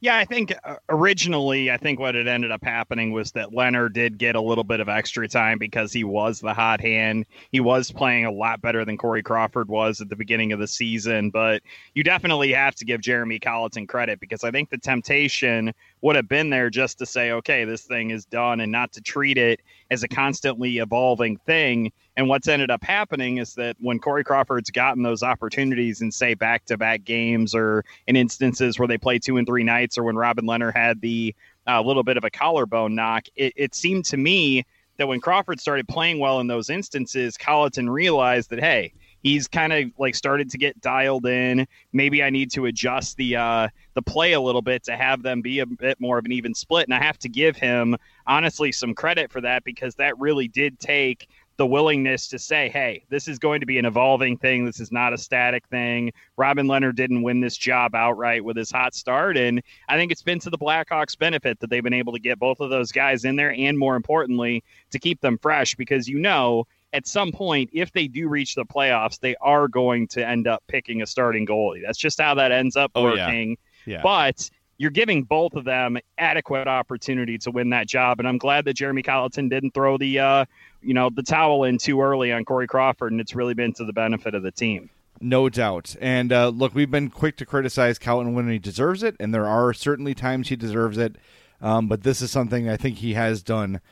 Yeah, 0.03 0.17
I 0.17 0.25
think 0.25 0.55
uh, 0.65 0.77
originally, 0.89 1.71
I 1.71 1.77
think 1.77 2.01
what 2.01 2.15
had 2.15 2.27
ended 2.27 2.51
up 2.51 2.65
happening 2.65 3.13
was 3.13 3.33
that 3.33 3.51
Lehner 3.51 3.93
did 3.93 4.17
get 4.17 4.35
a 4.35 4.41
little 4.41 4.65
bit 4.65 4.81
of 4.81 4.89
extra 4.89 5.29
time 5.29 5.59
because 5.59 5.93
he 5.93 6.05
was 6.05 6.41
the 6.41 6.55
hot 6.55 6.81
hand. 6.81 7.27
He 7.53 7.61
was 7.61 7.93
playing 7.93 8.25
a 8.25 8.31
lot 8.31 8.63
better 8.63 8.83
than 8.87 8.97
Corey 8.97 9.23
Crawford 9.23 9.69
was 9.69 10.01
at 10.01 10.09
the 10.09 10.17
beginning 10.17 10.53
of 10.53 10.59
the 10.59 10.67
season. 10.67 11.29
But 11.29 11.63
you 11.95 12.03
definitely 12.03 12.51
have 12.53 12.75
to 12.77 12.87
give 12.87 13.03
Jeremy 13.03 13.39
Colliton 13.39 13.87
credit 13.87 14.21
because 14.21 14.43
I 14.43 14.51
think 14.51 14.71
the 14.71 14.79
temptation 14.79 15.75
would 16.01 16.17
have 16.17 16.29
been 16.29 16.49
there 16.49 16.71
just 16.71 16.99
to 17.01 17.07
say, 17.07 17.33
okay, 17.33 17.67
this 17.67 17.83
thing 17.83 18.09
is 18.11 18.25
done 18.25 18.61
and 18.61 18.73
not 18.73 18.93
to 18.93 19.03
treat 19.03 19.37
it 19.37 19.61
as 19.91 20.03
a 20.03 20.09
constantly 20.09 20.79
evolving 20.79 21.37
thing. 21.39 21.93
And 22.17 22.29
what's 22.29 22.49
ended 22.49 22.71
up 22.71 22.83
happening 22.85 23.39
is 23.39 23.55
that 23.55 23.77
when 23.81 23.99
Corey 23.99 24.25
Crawford's 24.25 24.71
gotten 24.71 25.03
those 25.03 25.23
opportunities 25.23 26.01
in, 26.01 26.13
say, 26.13 26.35
back 26.35 26.65
to 26.67 26.77
back 26.77 27.05
games 27.05 27.55
or 27.55 27.85
in 28.07 28.17
instances 28.17 28.79
where 28.79 28.89
they 28.89 28.99
play 28.99 29.19
two 29.19 29.37
and 29.37 29.47
three 29.47 29.65
nights 29.65 29.99
or 29.99 30.05
when 30.05 30.17
Robin 30.17 30.45
Lehner 30.45 30.75
had 30.75 31.01
the 31.01 31.35
uh, 31.67 31.81
little 31.81 32.03
bit 32.03 32.17
of 32.17 32.25
a 32.25 32.31
collarbone 32.31 32.95
knock, 32.95 33.25
it, 33.37 33.53
it 33.57 33.75
seemed 33.75 34.05
to 34.07 34.17
me 34.17 34.65
that 34.97 35.09
when 35.09 35.21
Crawford 35.21 35.59
started 35.59 35.89
playing 35.89 36.19
well 36.19 36.41
in 36.41 36.47
those 36.47 36.69
instances, 36.69 37.39
Colliton 37.39 37.89
realized 37.89 38.51
that, 38.51 38.61
hey, 38.61 38.93
he's 39.23 39.49
kind 39.49 39.73
of 39.73 39.91
like 39.99 40.15
started 40.15 40.51
to 40.51 40.59
get 40.59 40.81
dialed 40.81 41.27
in. 41.27 41.67
Maybe 41.93 42.23
I 42.23 42.31
need 42.31 42.51
to 42.53 42.67
adjust 42.67 43.17
the 43.17 43.37
uh, 43.37 43.69
the 43.95 44.03
play 44.03 44.33
a 44.33 44.41
little 44.41 44.63
bit 44.63 44.85
to 44.85 44.97
have 44.97 45.23
them 45.23 45.41
be 45.41 45.61
a 45.61 45.67
bit 45.67 46.01
more 46.01 46.19
of 46.19 46.25
an 46.25 46.33
even 46.33 46.55
split. 46.55 46.87
And 46.87 46.95
I 46.95 47.03
have 47.03 47.19
to 47.21 47.29
give 47.29 47.57
him 47.57 47.97
honestly 48.31 48.71
some 48.71 48.95
credit 48.95 49.31
for 49.31 49.41
that 49.41 49.65
because 49.65 49.97
that 49.97 50.17
really 50.19 50.47
did 50.47 50.79
take 50.79 51.29
the 51.57 51.67
willingness 51.67 52.29
to 52.29 52.39
say, 52.39 52.71
hey, 52.71 53.05
this 53.11 53.29
is 53.29 53.39
going 53.39 53.61
to 53.61 53.67
be 53.67 53.77
an 53.77 53.85
evolving 53.85 54.39
thing. 54.39 54.65
This 54.65 54.81
is 54.81 54.91
not 54.91 55.13
a 55.13 55.19
static 55.19 55.67
thing. 55.67 56.13
Robin 56.39 56.67
Lehner 56.67 56.95
didn't 56.95 57.21
win 57.21 57.41
this 57.41 57.57
job 57.57 57.95
outright 57.95 58.43
with 58.43 58.57
his 58.57 58.71
hot 58.71 58.95
start. 58.95 59.37
And 59.37 59.63
I 59.89 59.99
think 59.99 60.11
it's 60.11 60.23
been 60.23 60.39
to 60.39 60.49
the 60.49 60.57
Blackhawks' 60.57 61.19
benefit 61.19 61.61
that 61.61 61.69
they've 61.69 61.83
been 61.83 61.93
able 61.93 62.15
to 62.15 62.21
get 62.21 62.39
both 62.39 62.61
of 62.61 62.71
those 62.71 62.93
guys 62.93 63.27
in 63.27 63.37
there 63.37 63.53
and 63.53 63.77
more 63.77 63.97
importantly, 63.97 64.65
to 64.93 64.99
keep 64.99 65.21
them 65.21 65.37
fresh 65.37 65.75
because 65.75 66.09
you 66.09 66.19
know 66.19 66.67
at 66.93 67.07
some 67.07 67.31
point, 67.31 67.71
if 67.73 67.93
they 67.93 68.09
do 68.09 68.29
reach 68.29 68.55
the 68.55 68.65
playoffs, 68.65 69.21
they 69.21 69.37
are 69.41 69.69
going 69.69 70.09
to 70.09 70.27
end 70.27 70.47
up 70.47 70.63
picking 70.67 71.03
a 71.03 71.07
starting 71.07 71.47
goalie. 71.47 71.83
That's 71.85 71.99
just 71.99 72.21
how 72.21 72.35
that 72.35 72.53
ends 72.53 72.75
up 72.75 72.91
oh, 72.95 73.03
working. 73.03 73.51
Yeah. 73.51 73.57
Yeah. 73.87 74.03
But 74.03 74.51
you're 74.81 74.91
giving 74.91 75.25
both 75.25 75.57
of 75.57 75.65
them 75.67 75.99
adequate 76.17 76.67
opportunity 76.67 77.37
to 77.37 77.51
win 77.51 77.69
that 77.69 77.87
job, 77.87 78.19
and 78.19 78.27
I'm 78.27 78.39
glad 78.39 78.65
that 78.65 78.73
Jeremy 78.73 79.03
Colliton 79.03 79.51
didn't 79.51 79.75
throw 79.75 79.99
the 79.99 80.19
uh, 80.19 80.45
you 80.81 80.95
know 80.95 81.11
the 81.11 81.23
towel 81.23 81.65
in 81.65 81.77
too 81.77 82.01
early 82.01 82.33
on 82.33 82.47
Corey 82.47 82.67
Crawford, 82.67 83.13
and 83.13 83.21
it's 83.21 83.35
really 83.35 83.53
been 83.53 83.75
to 83.75 83.85
the 83.85 83.93
benefit 83.93 84.35
of 84.35 84.43
the 84.43 84.51
team. 84.51 84.89
No 85.21 85.51
doubt. 85.51 85.97
And 86.01 86.33
uh, 86.33 86.49
look, 86.49 86.75
we've 86.75 86.91
been 86.91 87.11
quick 87.11 87.37
to 87.37 87.45
criticize 87.45 87.99
Colliton 87.99 88.33
when 88.33 88.49
he 88.49 88.59
deserves 88.59 89.03
it, 89.03 89.17
and 89.21 89.35
there 89.35 89.47
are 89.47 89.75
certainly 89.75 90.15
times 90.15 90.49
he 90.49 90.57
deserves 90.57 90.97
it. 90.97 91.17
Um, 91.61 91.87
but 91.87 92.03
this 92.03 92.23
is 92.23 92.31
something 92.31 92.67
I 92.67 92.79
think 92.79 92.99
he 92.99 93.13
has 93.13 93.43
done 93.43 93.83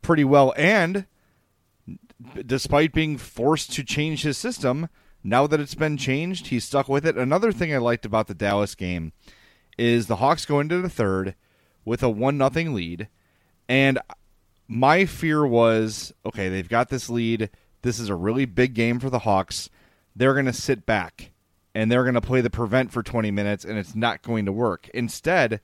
pretty 0.00 0.24
well. 0.24 0.54
And 0.56 1.04
despite 2.46 2.94
being 2.94 3.18
forced 3.18 3.70
to 3.74 3.84
change 3.84 4.22
his 4.22 4.38
system, 4.38 4.88
now 5.22 5.46
that 5.46 5.60
it's 5.60 5.74
been 5.74 5.98
changed, 5.98 6.46
he's 6.46 6.64
stuck 6.64 6.88
with 6.88 7.04
it. 7.04 7.18
Another 7.18 7.52
thing 7.52 7.74
I 7.74 7.76
liked 7.76 8.06
about 8.06 8.28
the 8.28 8.34
Dallas 8.34 8.74
game 8.74 9.12
is 9.78 10.06
the 10.06 10.16
Hawks 10.16 10.44
go 10.44 10.60
into 10.60 10.82
the 10.82 10.88
third 10.88 11.34
with 11.84 12.02
a 12.02 12.10
one 12.10 12.36
nothing 12.36 12.74
lead, 12.74 13.08
and 13.68 13.98
my 14.68 15.06
fear 15.06 15.46
was 15.46 16.12
okay, 16.26 16.48
they've 16.48 16.68
got 16.68 16.90
this 16.90 17.08
lead. 17.08 17.50
This 17.82 17.98
is 17.98 18.08
a 18.08 18.14
really 18.14 18.44
big 18.44 18.74
game 18.74 19.00
for 19.00 19.08
the 19.08 19.20
Hawks. 19.20 19.70
They're 20.14 20.34
going 20.34 20.46
to 20.46 20.52
sit 20.52 20.84
back 20.84 21.30
and 21.74 21.90
they're 21.90 22.02
going 22.02 22.14
to 22.14 22.20
play 22.20 22.40
the 22.40 22.50
prevent 22.50 22.92
for 22.92 23.02
20 23.02 23.30
minutes 23.30 23.64
and 23.64 23.78
it's 23.78 23.94
not 23.94 24.22
going 24.22 24.44
to 24.46 24.52
work. 24.52 24.88
Instead, 24.92 25.60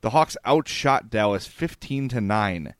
the 0.00 0.10
Hawks 0.10 0.36
outshot 0.46 1.10
Dallas 1.10 1.46
15 1.46 2.08
to 2.08 2.20
9 2.20 2.74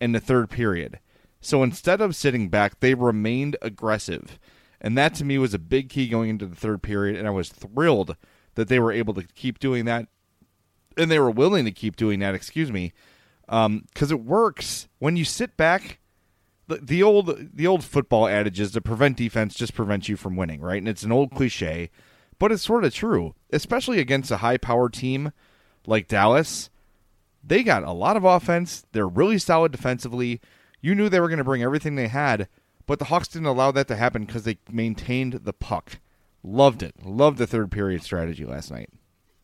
in 0.00 0.12
the 0.12 0.20
third 0.20 0.48
period. 0.48 1.00
So 1.40 1.62
instead 1.62 2.00
of 2.00 2.16
sitting 2.16 2.48
back, 2.48 2.80
they 2.80 2.94
remained 2.94 3.56
aggressive. 3.60 4.38
And 4.80 4.96
that 4.96 5.14
to 5.16 5.24
me 5.24 5.38
was 5.38 5.54
a 5.54 5.58
big 5.58 5.88
key 5.88 6.08
going 6.08 6.30
into 6.30 6.46
the 6.46 6.56
third 6.56 6.82
period. 6.82 7.16
And 7.16 7.26
I 7.26 7.32
was 7.32 7.48
thrilled 7.48 8.16
that 8.54 8.68
they 8.68 8.78
were 8.78 8.92
able 8.92 9.14
to 9.14 9.24
keep 9.34 9.58
doing 9.58 9.84
that. 9.86 10.06
And 10.96 11.10
they 11.10 11.18
were 11.18 11.30
willing 11.30 11.64
to 11.64 11.70
keep 11.70 11.96
doing 11.96 12.20
that, 12.20 12.34
excuse 12.34 12.72
me. 12.72 12.92
Because 13.46 13.66
um, 13.66 13.84
it 14.00 14.20
works. 14.20 14.88
When 14.98 15.16
you 15.16 15.24
sit 15.24 15.56
back, 15.56 15.98
the, 16.68 16.76
the 16.76 17.02
old 17.02 17.54
the 17.54 17.66
old 17.66 17.82
football 17.82 18.28
adage 18.28 18.60
is 18.60 18.72
to 18.72 18.80
prevent 18.80 19.16
defense 19.16 19.54
just 19.54 19.74
prevents 19.74 20.08
you 20.08 20.16
from 20.16 20.36
winning, 20.36 20.60
right? 20.60 20.78
And 20.78 20.88
it's 20.88 21.02
an 21.02 21.12
old 21.12 21.30
cliche, 21.32 21.90
but 22.38 22.52
it's 22.52 22.62
sort 22.62 22.84
of 22.84 22.94
true, 22.94 23.34
especially 23.50 23.98
against 23.98 24.30
a 24.30 24.38
high 24.38 24.58
power 24.58 24.88
team 24.88 25.32
like 25.86 26.08
Dallas. 26.08 26.70
They 27.42 27.62
got 27.62 27.84
a 27.84 27.92
lot 27.92 28.16
of 28.16 28.24
offense. 28.24 28.84
They're 28.92 29.08
really 29.08 29.38
solid 29.38 29.72
defensively. 29.72 30.40
You 30.80 30.94
knew 30.94 31.08
they 31.08 31.20
were 31.20 31.28
going 31.28 31.38
to 31.38 31.44
bring 31.44 31.62
everything 31.62 31.94
they 31.94 32.08
had, 32.08 32.48
but 32.86 32.98
the 32.98 33.06
Hawks 33.06 33.28
didn't 33.28 33.48
allow 33.48 33.70
that 33.72 33.88
to 33.88 33.96
happen 33.96 34.24
because 34.26 34.44
they 34.44 34.58
maintained 34.70 35.40
the 35.44 35.52
puck. 35.52 35.98
Loved 36.42 36.82
it. 36.82 36.94
Loved 37.04 37.38
the 37.38 37.46
third 37.46 37.70
period 37.70 38.02
strategy 38.02 38.44
last 38.44 38.70
night. 38.70 38.90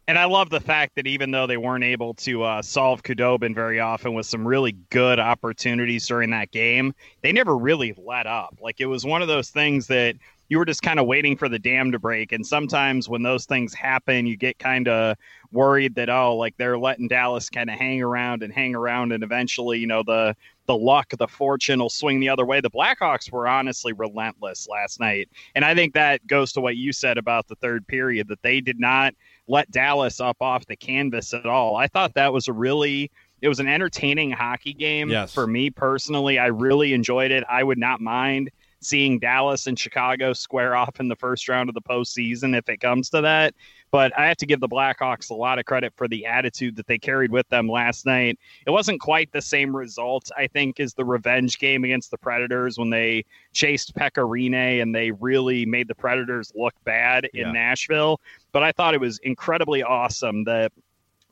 And 0.07 0.19
I 0.19 0.27
love 0.27 0.51
the 0.51 0.61
fact 0.61 0.97
that 0.97 1.07
even 1.07 1.31
though 1.31 1.47
they 1.47 1.57
weren't 1.57 1.85
able 1.85 2.13
to 2.15 2.43
uh, 2.43 2.63
solve 2.63 3.03
Khudobin 3.03 3.55
very 3.55 3.81
often 3.81 4.13
with 4.13 4.27
some 4.27 4.47
really 4.47 4.73
good 4.91 5.19
opportunities 5.19 6.07
during 6.07 6.31
that 6.31 6.51
game, 6.51 6.95
they 7.23 7.33
never 7.33 7.57
really 7.57 7.95
let 7.97 8.27
up. 8.27 8.55
Like 8.61 8.81
it 8.81 8.87
was 8.87 9.07
one 9.07 9.23
of 9.23 9.29
those 9.29 9.49
things 9.49 9.87
that 9.87 10.17
you 10.49 10.59
were 10.59 10.67
just 10.67 10.83
kind 10.83 11.01
of 11.01 11.07
waiting 11.07 11.37
for 11.37 11.49
the 11.49 11.59
dam 11.59 11.91
to 11.93 11.99
break. 11.99 12.33
And 12.33 12.47
sometimes 12.47 13.09
when 13.09 13.23
those 13.23 13.47
things 13.47 13.73
happen, 13.73 14.27
you 14.27 14.37
get 14.37 14.59
kind 14.59 14.89
of 14.89 15.17
worried 15.53 15.95
that 15.95 16.11
oh, 16.11 16.37
like 16.37 16.55
they're 16.59 16.79
letting 16.79 17.09
Dallas 17.09 17.49
kind 17.49 17.71
of 17.71 17.79
hang 17.79 18.03
around 18.03 18.43
and 18.43 18.53
hang 18.53 18.75
around, 18.75 19.13
and 19.13 19.25
eventually, 19.25 19.79
you 19.79 19.87
know, 19.87 20.03
the 20.03 20.37
the 20.67 20.77
luck, 20.77 21.13
the 21.19 21.29
fortune 21.29 21.79
will 21.79 21.91
swing 21.91 22.21
the 22.21 22.29
other 22.29 22.45
way. 22.45 22.61
The 22.61 22.71
Blackhawks 22.71 23.31
were 23.31 23.47
honestly 23.47 23.93
relentless 23.93 24.67
last 24.69 24.99
night. 24.99 25.29
And 25.55 25.65
I 25.65 25.75
think 25.75 25.93
that 25.95 26.27
goes 26.27 26.53
to 26.53 26.61
what 26.61 26.77
you 26.77 26.93
said 26.93 27.19
about 27.19 27.49
the 27.49 27.57
third 27.57 27.87
period 27.87 28.29
that 28.29 28.43
they 28.43 28.61
did 28.63 28.81
not 28.81 29.15
let 29.47 29.71
Dallas 29.71 30.21
up 30.21 30.37
off 30.41 30.67
the 30.67 30.77
canvas 30.77 31.35
at 31.35 31.47
all. 31.47 31.77
I 31.77 31.87
thought 31.87 32.15
that 32.15 32.33
was 32.33 32.49
a 32.49 32.53
really 32.53 33.11
it 33.43 33.49
was 33.49 33.61
an 33.61 33.69
entertaining 33.69 34.31
hockey 34.31 34.73
game 34.73 35.11
yes. 35.11 35.35
for 35.35 35.47
me 35.47 35.69
personally. 35.69 36.39
I 36.39 36.47
really 36.47 36.95
enjoyed 36.95 37.31
it. 37.31 37.45
I 37.49 37.63
would 37.63 37.77
not 37.79 38.01
mind 38.01 38.51
seeing 38.85 39.19
Dallas 39.19 39.67
and 39.67 39.79
Chicago 39.79 40.33
square 40.33 40.77
off 40.77 41.01
in 41.01 41.09
the 41.09 41.17
first 41.17 41.49
round 41.49 41.69
of 41.69 41.75
the 41.75 41.83
postseason 41.83 42.57
if 42.57 42.69
it 42.69 42.79
comes 42.79 43.11
to 43.11 43.21
that. 43.23 43.55
But 43.91 44.17
I 44.19 44.27
have 44.27 44.37
to 44.39 44.47
give 44.47 44.61
the 44.61 44.69
Blackhawks 44.69 45.31
a 45.31 45.35
lot 45.35 45.59
of 45.59 45.67
credit 45.67 45.93
for 45.97 46.09
the 46.09 46.27
attitude 46.27 46.77
that 46.77 46.87
they 46.87 46.99
carried 46.99 47.31
with 47.31 47.49
them 47.49 47.69
last 47.69 48.07
night. 48.07 48.39
It 48.67 48.71
wasn't 48.71 49.01
quite 49.01 49.31
the 49.33 49.41
same 49.41 49.75
result, 49.75 50.31
I 50.37 50.49
think, 50.49 50.81
as 50.81 50.95
the 50.95 51.05
revenge 51.05 51.59
game 51.59 51.85
against 51.85 52.11
the 52.11 52.19
Predators 52.19 52.77
when 52.77 52.91
they 52.91 53.25
chased 53.53 53.95
Pekka 53.95 54.29
Rinne 54.29 54.83
and 54.83 54.95
they 54.95 55.13
really 55.13 55.65
made 55.65 55.87
the 55.87 55.95
Predators 55.95 56.53
look 56.57 56.75
bad 56.85 57.27
in 57.35 57.47
yeah. 57.47 57.53
Nashville. 57.53 58.21
But 58.55 58.63
I 58.63 58.71
thought 58.71 58.95
it 58.95 59.01
was 59.01 59.19
incredibly 59.19 59.83
awesome 59.83 60.45
that 60.45 60.73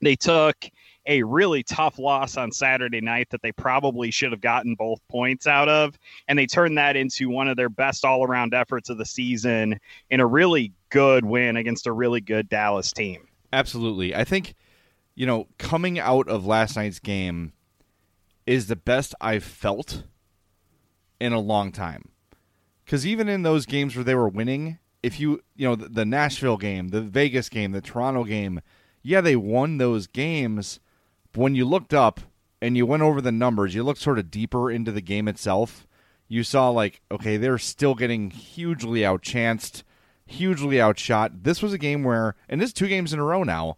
they 0.00 0.16
took 0.16 0.56
a 1.06 1.22
really 1.22 1.62
tough 1.62 1.96
loss 2.00 2.36
on 2.36 2.50
Saturday 2.50 3.00
night 3.00 3.28
that 3.30 3.42
they 3.42 3.52
probably 3.52 4.10
should 4.10 4.32
have 4.32 4.40
gotten 4.40 4.74
both 4.74 4.98
points 5.08 5.46
out 5.46 5.68
of. 5.68 5.96
And 6.26 6.36
they 6.36 6.46
turned 6.46 6.78
that 6.78 6.96
into 6.96 7.30
one 7.30 7.46
of 7.46 7.56
their 7.56 7.68
best 7.68 8.04
all 8.04 8.24
around 8.24 8.54
efforts 8.54 8.90
of 8.90 8.98
the 8.98 9.06
season 9.06 9.78
in 10.10 10.18
a 10.18 10.26
really 10.26 10.72
good 10.90 11.24
win 11.24 11.56
against 11.56 11.86
a 11.86 11.92
really 11.92 12.20
good 12.20 12.48
Dallas 12.48 12.92
team. 12.92 13.28
Absolutely. 13.52 14.16
I 14.16 14.24
think, 14.24 14.54
you 15.14 15.24
know, 15.24 15.46
coming 15.58 16.00
out 16.00 16.28
of 16.28 16.44
last 16.44 16.74
night's 16.74 16.98
game 16.98 17.52
is 18.46 18.66
the 18.66 18.76
best 18.76 19.14
I've 19.20 19.44
felt 19.44 20.02
in 21.20 21.32
a 21.32 21.40
long 21.40 21.70
time. 21.70 22.08
Because 22.84 23.06
even 23.06 23.28
in 23.28 23.42
those 23.42 23.64
games 23.64 23.94
where 23.94 24.04
they 24.04 24.16
were 24.16 24.28
winning, 24.28 24.80
if 25.02 25.18
you, 25.18 25.42
you 25.56 25.66
know, 25.68 25.74
the, 25.74 25.88
the 25.88 26.04
Nashville 26.04 26.56
game, 26.56 26.88
the 26.88 27.00
Vegas 27.00 27.48
game, 27.48 27.72
the 27.72 27.80
Toronto 27.80 28.24
game, 28.24 28.60
yeah, 29.02 29.20
they 29.20 29.36
won 29.36 29.78
those 29.78 30.06
games 30.06 30.80
but 31.32 31.40
when 31.40 31.54
you 31.54 31.64
looked 31.64 31.94
up 31.94 32.20
and 32.60 32.76
you 32.76 32.86
went 32.86 33.02
over 33.02 33.20
the 33.20 33.32
numbers, 33.32 33.74
you 33.74 33.82
looked 33.82 34.00
sort 34.00 34.18
of 34.18 34.30
deeper 34.30 34.70
into 34.70 34.92
the 34.92 35.00
game 35.00 35.28
itself. 35.28 35.86
You 36.28 36.44
saw 36.44 36.68
like, 36.68 37.00
okay, 37.10 37.36
they're 37.36 37.58
still 37.58 37.94
getting 37.94 38.30
hugely 38.30 39.00
outchanced, 39.00 39.82
hugely 40.26 40.80
outshot. 40.80 41.42
This 41.42 41.62
was 41.62 41.72
a 41.72 41.78
game 41.78 42.04
where, 42.04 42.36
and 42.48 42.60
this 42.60 42.68
is 42.68 42.74
two 42.74 42.88
games 42.88 43.12
in 43.12 43.18
a 43.18 43.24
row 43.24 43.42
now, 43.42 43.76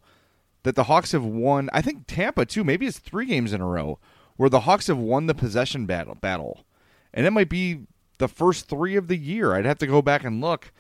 that 0.65 0.75
the 0.77 0.85
Hawks 0.85 1.13
have 1.13 1.25
won. 1.25 1.69
I 1.73 1.83
think 1.83 2.05
Tampa 2.07 2.45
too. 2.45 2.65
Maybe 2.65 2.87
it's 2.87 2.99
three 2.99 3.27
games 3.27 3.53
in 3.53 3.61
a 3.61 3.67
row 3.67 3.99
where 4.37 4.51
the 4.51 4.61
Hawks 4.61 4.89
have 4.89 4.99
won 4.99 5.27
the 5.27 5.35
possession 5.35 5.87
battle. 5.87 6.15
Battle, 6.15 6.65
and 7.13 7.27
it 7.27 7.33
might 7.33 7.49
be 7.49 7.87
the 8.19 8.29
first 8.29 8.69
three 8.69 8.97
of 8.97 9.09
the 9.09 9.17
year. 9.17 9.55
I'd 9.55 9.65
have 9.65 9.79
to 9.79 9.87
go 9.87 10.01
back 10.01 10.25
and 10.25 10.41
look, 10.41 10.73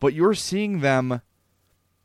but 0.00 0.14
you're 0.14 0.34
seeing 0.34 0.80
them 0.80 1.20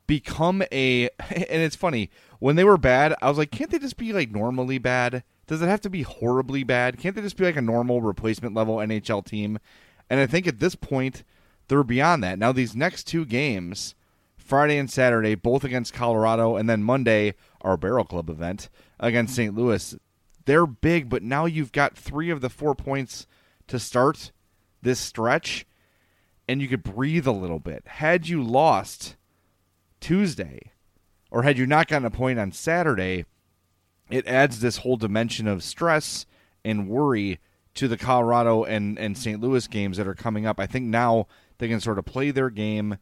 become 0.08 0.64
a. 0.72 1.10
And 1.30 1.62
it's 1.62 1.76
funny 1.76 2.10
when 2.42 2.56
they 2.56 2.64
were 2.64 2.78
bad, 2.78 3.14
I 3.22 3.30
was 3.30 3.38
like, 3.38 3.52
can't 3.52 3.70
they 3.70 3.78
just 3.78 3.98
be 3.98 4.14
like 4.14 4.32
normally 4.32 4.80
bad? 4.80 5.24
Does 5.46 5.62
it 5.62 5.68
have 5.68 5.82
to 5.82 5.92
be 5.92 6.02
horribly 6.02 6.64
bad? 6.64 6.98
Can't 6.98 7.16
they 7.16 7.22
just 7.22 7.38
be 7.38 7.46
like 7.46 7.56
a 7.56 7.62
normal 7.62 8.02
replacement 8.02 8.56
level 8.56 8.78
NHL 8.78 9.24
team? 9.24 9.60
And 10.10 10.20
I 10.20 10.26
think 10.26 10.48
at 10.48 10.60
this 10.60 10.74
point, 10.74 11.24
they're 11.68 11.84
beyond 11.84 12.24
that. 12.24 12.40
Now, 12.40 12.52
these 12.52 12.76
next 12.76 13.04
two 13.04 13.26
games, 13.26 13.94
Friday 14.38 14.78
and 14.78 14.90
Saturday, 14.90 15.36
both 15.36 15.64
against 15.64 15.94
Colorado, 15.94 16.56
and 16.56 16.68
then 16.68 16.82
Monday, 16.84 17.36
our 17.62 17.78
Barrel 17.78 18.06
Club 18.06 18.28
event 18.28 18.70
against 19.00 19.36
St. 19.36 19.54
Louis, 19.54 19.96
they're 20.46 20.66
big, 20.66 21.10
but 21.10 21.22
now 21.22 21.46
you've 21.46 21.72
got 21.72 21.96
three 21.96 22.32
of 22.32 22.42
the 22.42 22.50
four 22.50 22.74
points 22.74 23.28
to 23.68 23.78
start 23.78 24.32
this 24.82 25.00
stretch, 25.00 25.68
and 26.52 26.62
you 26.62 26.68
could 26.68 26.84
breathe 26.84 27.26
a 27.26 27.32
little 27.32 27.60
bit. 27.60 27.82
Had 27.86 28.28
you 28.28 28.44
lost 28.44 29.16
Tuesday, 30.02 30.74
or 31.32 31.44
had 31.44 31.58
you 31.58 31.66
not 31.66 31.88
gotten 31.88 32.06
a 32.06 32.12
point 32.12 32.40
on 32.40 32.52
Saturday, 32.52 33.24
it 34.10 34.28
adds 34.28 34.60
this 34.60 34.80
whole 34.80 34.98
dimension 34.98 35.48
of 35.48 35.64
stress 35.64 36.26
and 36.66 36.90
worry 36.90 37.40
to 37.76 37.88
the 37.88 37.96
Colorado 37.96 38.66
and, 38.66 39.00
and 39.00 39.18
St. 39.18 39.40
Louis 39.40 39.66
games 39.66 39.96
that 39.96 40.10
are 40.10 40.14
coming 40.14 40.46
up. 40.46 40.60
I 40.60 40.68
think 40.68 40.88
now 40.88 41.26
they 41.58 41.70
can 41.70 41.80
sort 41.80 41.98
of 41.98 42.04
play 42.04 42.32
their 42.32 42.50
game. 42.50 42.98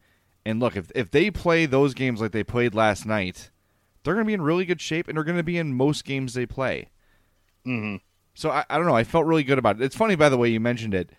And 0.45 0.59
look, 0.59 0.75
if, 0.75 0.91
if 0.93 1.09
they 1.09 1.31
play 1.31 1.65
those 1.65 1.95
games 1.95 2.21
like 2.21 2.33
they 2.33 2.43
played 2.43 2.75
last 2.75 3.07
night, 3.07 3.49
they're 4.03 4.13
going 4.13 4.25
to 4.25 4.29
be 4.29 4.35
in 4.35 4.43
really 4.43 4.65
good 4.65 4.79
shape 4.79 5.07
and 5.07 5.17
they're 5.17 5.23
going 5.23 5.37
to 5.37 5.43
be 5.43 5.57
in 5.57 5.73
most 5.73 6.05
games 6.05 6.35
they 6.35 6.45
play. 6.45 6.89
Mm-hmm. 7.65 7.95
So 8.35 8.51
I, 8.51 8.63
I 8.69 8.77
don't 8.77 8.85
know. 8.85 8.95
I 8.95 9.03
felt 9.03 9.25
really 9.25 9.43
good 9.43 9.57
about 9.57 9.77
it. 9.77 9.83
It's 9.83 9.95
funny, 9.95 10.15
by 10.15 10.29
the 10.29 10.37
way, 10.37 10.49
you 10.49 10.59
mentioned 10.59 10.93
it. 10.93 11.09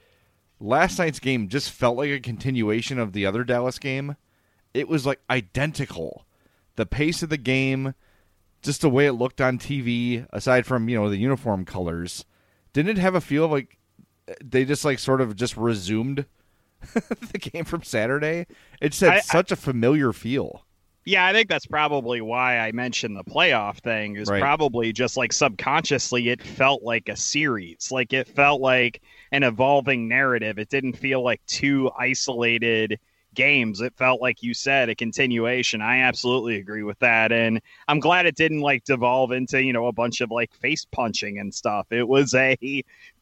Last 0.61 0.99
night's 0.99 1.21
game 1.21 1.49
just 1.49 1.71
felt 1.71 1.97
like 1.97 2.11
a 2.11 2.21
continuation 2.21 2.99
of 2.99 3.13
the 3.13 3.25
other 3.25 3.45
Dallas 3.45 3.79
game. 3.79 4.17
It 4.75 4.89
was 4.89 5.07
like 5.07 5.21
identical 5.31 6.27
the 6.77 6.87
pace 6.87 7.23
of 7.23 7.29
the 7.29 7.37
game, 7.37 7.95
just 8.63 8.81
the 8.81 8.89
way 8.89 9.07
it 9.07 9.13
looked 9.13 9.41
on 9.41 9.59
TV, 9.59 10.27
aside 10.33 10.67
from 10.67 10.89
you 10.89 10.97
know 10.97 11.11
the 11.11 11.19
uniform 11.19 11.65
colors, 11.65 12.25
didn't 12.73 12.97
it 12.97 13.01
have 13.01 13.15
a 13.15 13.21
feel 13.21 13.49
like 13.49 13.77
they 14.43 14.65
just 14.65 14.85
like 14.85 14.99
sort 14.99 15.21
of 15.21 15.37
just 15.37 15.57
resumed 15.59 16.25
the 17.33 17.39
game 17.39 17.65
from 17.65 17.83
Saturday? 17.83 18.47
It 18.81 18.91
just 18.91 19.03
had 19.03 19.13
I, 19.13 19.21
such 19.21 19.53
I, 19.53 19.55
a 19.55 19.57
familiar 19.57 20.13
feel. 20.13 20.65
Yeah, 21.07 21.25
I 21.25 21.33
think 21.33 21.49
that's 21.49 21.67
probably 21.67 22.21
why 22.21 22.59
I 22.59 22.73
mentioned 22.73 23.17
the 23.17 23.25
playoff 23.25 23.79
thing. 23.79 24.17
Is 24.17 24.29
right. 24.29 24.41
probably 24.41 24.93
just 24.93 25.17
like 25.17 25.33
subconsciously, 25.33 26.29
it 26.29 26.43
felt 26.43 26.83
like 26.83 27.09
a 27.09 27.17
series. 27.17 27.91
Like 27.91 28.13
it 28.13 28.29
felt 28.29 28.61
like 28.61 29.01
an 29.33 29.43
evolving 29.43 30.09
narrative. 30.09 30.59
It 30.59 30.69
didn't 30.69 30.95
feel 30.95 31.23
like 31.23 31.41
two 31.47 31.91
isolated 31.99 32.99
games. 33.35 33.81
It 33.81 33.95
felt 33.97 34.21
like 34.21 34.43
you 34.43 34.53
said 34.53 34.89
a 34.89 34.95
continuation. 34.95 35.81
I 35.81 36.01
absolutely 36.01 36.57
agree 36.57 36.83
with 36.83 36.99
that. 36.99 37.33
And 37.33 37.61
I'm 37.89 38.01
glad 38.01 38.27
it 38.27 38.37
didn't 38.37 38.61
like 38.61 38.85
devolve 38.85 39.33
into, 39.33 39.63
you 39.63 39.73
know, 39.73 39.87
a 39.87 39.93
bunch 39.93 40.21
of 40.21 40.31
like 40.31 40.53
face 40.55 40.85
punching 40.85 41.39
and 41.39 41.55
stuff. 41.55 41.87
It 41.91 42.07
was 42.07 42.35
a 42.35 42.57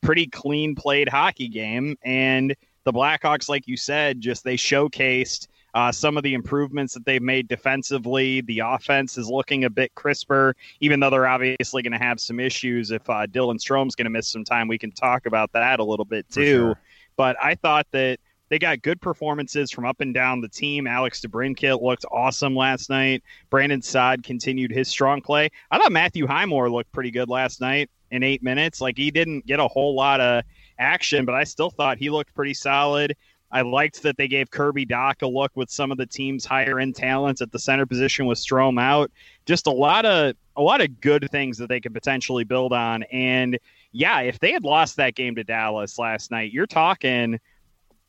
pretty 0.00 0.26
clean 0.26 0.74
played 0.74 1.08
hockey 1.08 1.48
game. 1.48 1.96
And 2.02 2.56
the 2.84 2.92
Blackhawks, 2.92 3.48
like 3.48 3.68
you 3.68 3.76
said, 3.76 4.20
just 4.20 4.44
they 4.44 4.56
showcased 4.56 5.46
uh, 5.74 5.92
some 5.92 6.16
of 6.16 6.22
the 6.22 6.34
improvements 6.34 6.94
that 6.94 7.04
they've 7.04 7.22
made 7.22 7.48
defensively. 7.48 8.40
The 8.42 8.60
offense 8.60 9.18
is 9.18 9.28
looking 9.28 9.64
a 9.64 9.70
bit 9.70 9.94
crisper, 9.94 10.56
even 10.80 11.00
though 11.00 11.10
they're 11.10 11.26
obviously 11.26 11.82
going 11.82 11.92
to 11.92 11.98
have 11.98 12.20
some 12.20 12.40
issues. 12.40 12.90
If 12.90 13.08
uh, 13.08 13.26
Dylan 13.26 13.60
Strome's 13.60 13.94
going 13.94 14.06
to 14.06 14.10
miss 14.10 14.28
some 14.28 14.44
time, 14.44 14.68
we 14.68 14.78
can 14.78 14.92
talk 14.92 15.26
about 15.26 15.52
that 15.52 15.80
a 15.80 15.84
little 15.84 16.04
bit 16.04 16.28
too. 16.30 16.44
Sure. 16.44 16.80
But 17.16 17.36
I 17.42 17.54
thought 17.54 17.86
that 17.92 18.18
they 18.48 18.58
got 18.58 18.82
good 18.82 19.00
performances 19.00 19.70
from 19.70 19.84
up 19.84 20.00
and 20.00 20.14
down 20.14 20.40
the 20.40 20.48
team. 20.48 20.86
Alex 20.86 21.20
DeBrincat 21.20 21.82
looked 21.82 22.04
awesome 22.10 22.56
last 22.56 22.88
night. 22.88 23.22
Brandon 23.50 23.82
Saad 23.82 24.22
continued 24.22 24.70
his 24.70 24.88
strong 24.88 25.20
play. 25.20 25.50
I 25.70 25.78
thought 25.78 25.92
Matthew 25.92 26.26
Highmore 26.26 26.70
looked 26.70 26.92
pretty 26.92 27.10
good 27.10 27.28
last 27.28 27.60
night 27.60 27.90
in 28.10 28.22
eight 28.22 28.42
minutes. 28.42 28.80
Like 28.80 28.96
he 28.96 29.10
didn't 29.10 29.46
get 29.46 29.60
a 29.60 29.68
whole 29.68 29.94
lot 29.94 30.20
of 30.20 30.44
action, 30.78 31.24
but 31.24 31.34
I 31.34 31.44
still 31.44 31.70
thought 31.70 31.98
he 31.98 32.10
looked 32.10 32.34
pretty 32.34 32.54
solid. 32.54 33.16
I 33.50 33.62
liked 33.62 34.02
that 34.02 34.16
they 34.16 34.28
gave 34.28 34.50
Kirby 34.50 34.84
Dach 34.84 35.22
a 35.22 35.26
look 35.26 35.52
with 35.54 35.70
some 35.70 35.90
of 35.90 35.98
the 35.98 36.06
team's 36.06 36.44
higher 36.44 36.78
end 36.78 36.96
talents 36.96 37.40
at 37.40 37.50
the 37.50 37.58
center 37.58 37.86
position 37.86 38.26
with 38.26 38.38
Strome 38.38 38.80
out. 38.80 39.10
Just 39.46 39.66
a 39.66 39.72
lot 39.72 40.04
of 40.04 40.34
a 40.56 40.62
lot 40.62 40.80
of 40.80 41.00
good 41.00 41.28
things 41.30 41.56
that 41.58 41.68
they 41.68 41.80
could 41.80 41.94
potentially 41.94 42.44
build 42.44 42.72
on. 42.72 43.04
And 43.04 43.58
yeah, 43.92 44.20
if 44.20 44.38
they 44.38 44.52
had 44.52 44.64
lost 44.64 44.96
that 44.96 45.14
game 45.14 45.34
to 45.36 45.44
Dallas 45.44 45.98
last 45.98 46.30
night, 46.30 46.52
you're 46.52 46.66
talking 46.66 47.40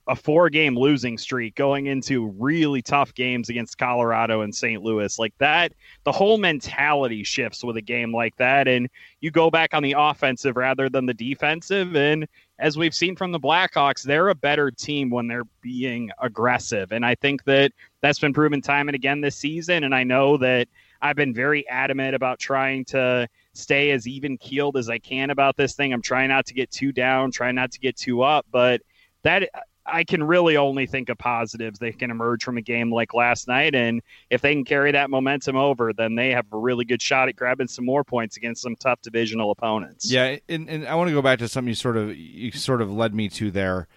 a 0.09 0.15
four 0.15 0.49
game 0.49 0.75
losing 0.75 1.19
streak 1.19 1.53
going 1.53 1.85
into 1.85 2.33
really 2.39 2.81
tough 2.81 3.13
games 3.13 3.49
against 3.49 3.77
Colorado 3.77 4.41
and 4.41 4.53
St. 4.53 4.81
Louis. 4.81 5.19
Like 5.19 5.37
that, 5.37 5.71
the 6.03 6.11
whole 6.11 6.39
mentality 6.39 7.23
shifts 7.23 7.63
with 7.63 7.77
a 7.77 7.81
game 7.81 8.11
like 8.11 8.35
that. 8.37 8.67
And 8.67 8.89
you 9.21 9.29
go 9.29 9.51
back 9.51 9.75
on 9.75 9.83
the 9.83 9.93
offensive 9.95 10.57
rather 10.57 10.89
than 10.89 11.05
the 11.05 11.13
defensive. 11.13 11.95
And 11.95 12.27
as 12.57 12.75
we've 12.75 12.95
seen 12.95 13.15
from 13.15 13.31
the 13.31 13.39
Blackhawks, 13.39 14.01
they're 14.01 14.29
a 14.29 14.35
better 14.35 14.71
team 14.71 15.11
when 15.11 15.27
they're 15.27 15.47
being 15.61 16.09
aggressive. 16.19 16.91
And 16.91 17.05
I 17.05 17.13
think 17.13 17.43
that 17.43 17.71
that's 18.01 18.19
been 18.19 18.33
proven 18.33 18.61
time 18.61 18.89
and 18.89 18.95
again 18.95 19.21
this 19.21 19.35
season. 19.35 19.83
And 19.83 19.93
I 19.93 20.03
know 20.03 20.37
that 20.37 20.67
I've 21.03 21.15
been 21.15 21.35
very 21.35 21.69
adamant 21.69 22.15
about 22.15 22.39
trying 22.39 22.83
to 22.85 23.29
stay 23.53 23.91
as 23.91 24.07
even 24.07 24.39
keeled 24.39 24.75
as 24.75 24.89
I 24.89 24.97
can 24.97 25.29
about 25.29 25.55
this 25.55 25.75
thing. 25.75 25.93
I'm 25.93 26.01
trying 26.01 26.29
not 26.29 26.47
to 26.47 26.55
get 26.55 26.71
too 26.71 26.91
down, 26.91 27.29
trying 27.29 27.55
not 27.55 27.71
to 27.73 27.79
get 27.79 27.95
too 27.95 28.23
up, 28.23 28.47
but 28.51 28.81
that 29.23 29.49
I 29.91 30.03
can 30.03 30.23
really 30.23 30.57
only 30.57 30.85
think 30.85 31.09
of 31.09 31.17
positives 31.17 31.79
they 31.79 31.91
can 31.91 32.11
emerge 32.11 32.43
from 32.43 32.57
a 32.57 32.61
game 32.61 32.91
like 32.91 33.13
last 33.13 33.47
night. 33.47 33.75
And 33.75 34.01
if 34.29 34.41
they 34.41 34.53
can 34.53 34.65
carry 34.65 34.91
that 34.91 35.09
momentum 35.09 35.55
over, 35.55 35.93
then 35.93 36.15
they 36.15 36.29
have 36.31 36.45
a 36.51 36.57
really 36.57 36.85
good 36.85 37.01
shot 37.01 37.29
at 37.29 37.35
grabbing 37.35 37.67
some 37.67 37.85
more 37.85 38.03
points 38.03 38.37
against 38.37 38.61
some 38.61 38.75
tough 38.75 39.01
divisional 39.01 39.51
opponents. 39.51 40.11
Yeah, 40.11 40.37
and, 40.47 40.69
and 40.69 40.87
I 40.87 40.95
want 40.95 41.09
to 41.09 41.13
go 41.13 41.21
back 41.21 41.39
to 41.39 41.47
something 41.47 41.69
you 41.69 41.75
sort 41.75 41.97
of 41.97 42.15
you 42.15 42.51
sort 42.51 42.81
of 42.81 42.91
led 42.91 43.13
me 43.13 43.29
to 43.29 43.51
there. 43.51 43.87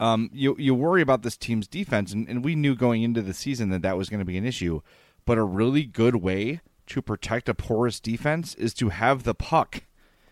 Um, 0.00 0.30
you 0.32 0.54
you 0.58 0.74
worry 0.74 1.02
about 1.02 1.22
this 1.22 1.36
team's 1.36 1.66
defense, 1.66 2.12
and, 2.12 2.28
and 2.28 2.44
we 2.44 2.54
knew 2.54 2.76
going 2.76 3.02
into 3.02 3.22
the 3.22 3.34
season 3.34 3.70
that 3.70 3.82
that 3.82 3.96
was 3.96 4.08
going 4.08 4.20
to 4.20 4.24
be 4.24 4.38
an 4.38 4.46
issue. 4.46 4.80
But 5.24 5.38
a 5.38 5.44
really 5.44 5.84
good 5.84 6.16
way 6.16 6.60
to 6.86 7.02
protect 7.02 7.48
a 7.48 7.54
porous 7.54 8.00
defense 8.00 8.54
is 8.54 8.72
to 8.74 8.90
have 8.90 9.24
the 9.24 9.34
puck, 9.34 9.82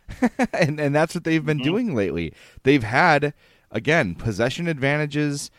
and 0.52 0.80
and 0.80 0.94
that's 0.94 1.14
what 1.14 1.24
they've 1.24 1.44
been 1.44 1.58
mm-hmm. 1.58 1.64
doing 1.64 1.94
lately. 1.94 2.32
They've 2.62 2.84
had 2.84 3.34
again, 3.76 4.14
possession 4.14 4.66
advantages. 4.66 5.50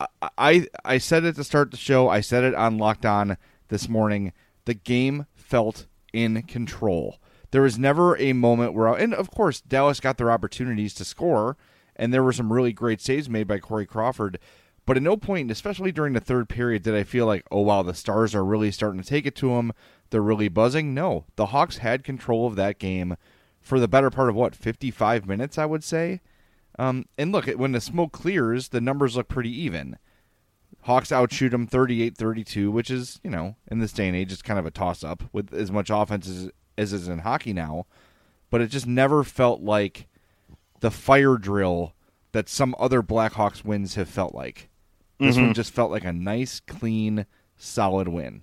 I, 0.00 0.06
I 0.38 0.66
I 0.84 0.98
said 0.98 1.24
it 1.24 1.34
to 1.34 1.44
start 1.44 1.72
the 1.72 1.76
show. 1.76 2.08
I 2.08 2.20
said 2.20 2.44
it 2.44 2.54
on 2.54 2.78
Locked 2.78 3.04
On 3.04 3.36
this 3.66 3.88
morning. 3.88 4.32
The 4.64 4.74
game 4.74 5.26
felt 5.34 5.86
in 6.12 6.42
control. 6.42 7.18
There 7.50 7.62
was 7.62 7.78
never 7.78 8.16
a 8.18 8.32
moment 8.32 8.74
where, 8.74 8.88
and 8.88 9.12
of 9.12 9.30
course, 9.30 9.60
Dallas 9.60 10.00
got 10.00 10.18
their 10.18 10.30
opportunities 10.30 10.94
to 10.94 11.04
score, 11.04 11.56
and 11.96 12.14
there 12.14 12.22
were 12.22 12.32
some 12.32 12.52
really 12.52 12.72
great 12.72 13.00
saves 13.00 13.28
made 13.28 13.48
by 13.48 13.58
Corey 13.58 13.86
Crawford. 13.86 14.38
But 14.86 14.96
at 14.96 15.02
no 15.02 15.16
point, 15.16 15.50
especially 15.50 15.90
during 15.90 16.12
the 16.12 16.20
third 16.20 16.48
period, 16.48 16.82
did 16.82 16.94
I 16.94 17.02
feel 17.02 17.26
like, 17.26 17.44
oh 17.50 17.62
wow, 17.62 17.82
the 17.82 17.92
Stars 17.92 18.34
are 18.34 18.44
really 18.44 18.70
starting 18.70 19.02
to 19.02 19.08
take 19.08 19.26
it 19.26 19.34
to 19.36 19.48
them. 19.48 19.72
They're 20.10 20.22
really 20.22 20.48
buzzing. 20.48 20.94
No, 20.94 21.24
the 21.36 21.46
Hawks 21.46 21.78
had 21.78 22.04
control 22.04 22.46
of 22.46 22.56
that 22.56 22.78
game 22.78 23.16
for 23.60 23.80
the 23.80 23.88
better 23.88 24.10
part 24.10 24.28
of 24.28 24.34
what 24.36 24.54
55 24.54 25.26
minutes, 25.26 25.58
I 25.58 25.66
would 25.66 25.82
say. 25.84 26.20
Um, 26.78 27.06
and 27.18 27.32
look, 27.32 27.46
when 27.48 27.72
the 27.72 27.80
smoke 27.80 28.12
clears, 28.12 28.68
the 28.68 28.80
numbers 28.80 29.16
look 29.16 29.28
pretty 29.28 29.50
even. 29.62 29.98
Hawks 30.82 31.10
outshoot 31.10 31.50
them 31.50 31.66
38-32, 31.66 32.70
which 32.70 32.90
is 32.90 33.20
you 33.24 33.30
know 33.30 33.56
in 33.70 33.80
this 33.80 33.92
day 33.92 34.06
and 34.06 34.16
age 34.16 34.32
it's 34.32 34.42
kind 34.42 34.58
of 34.58 34.66
a 34.66 34.70
toss 34.70 35.02
up 35.02 35.24
with 35.32 35.52
as 35.52 35.72
much 35.72 35.90
offense 35.90 36.28
as, 36.28 36.50
as 36.78 36.92
is 36.92 37.08
in 37.08 37.20
hockey 37.20 37.52
now, 37.52 37.86
but 38.50 38.60
it 38.60 38.68
just 38.68 38.86
never 38.86 39.24
felt 39.24 39.60
like 39.60 40.06
the 40.80 40.90
fire 40.90 41.36
drill 41.36 41.94
that 42.32 42.48
some 42.48 42.74
other 42.78 43.02
Blackhawks 43.02 43.64
wins 43.64 43.96
have 43.96 44.08
felt 44.08 44.34
like. 44.34 44.68
This 45.18 45.34
Mm-hmm. 45.34 45.46
one 45.46 45.54
just 45.54 45.72
felt 45.72 45.90
like 45.90 46.04
a 46.04 46.12
nice, 46.12 46.60
clean, 46.60 47.26
solid 47.56 48.06
win. 48.06 48.42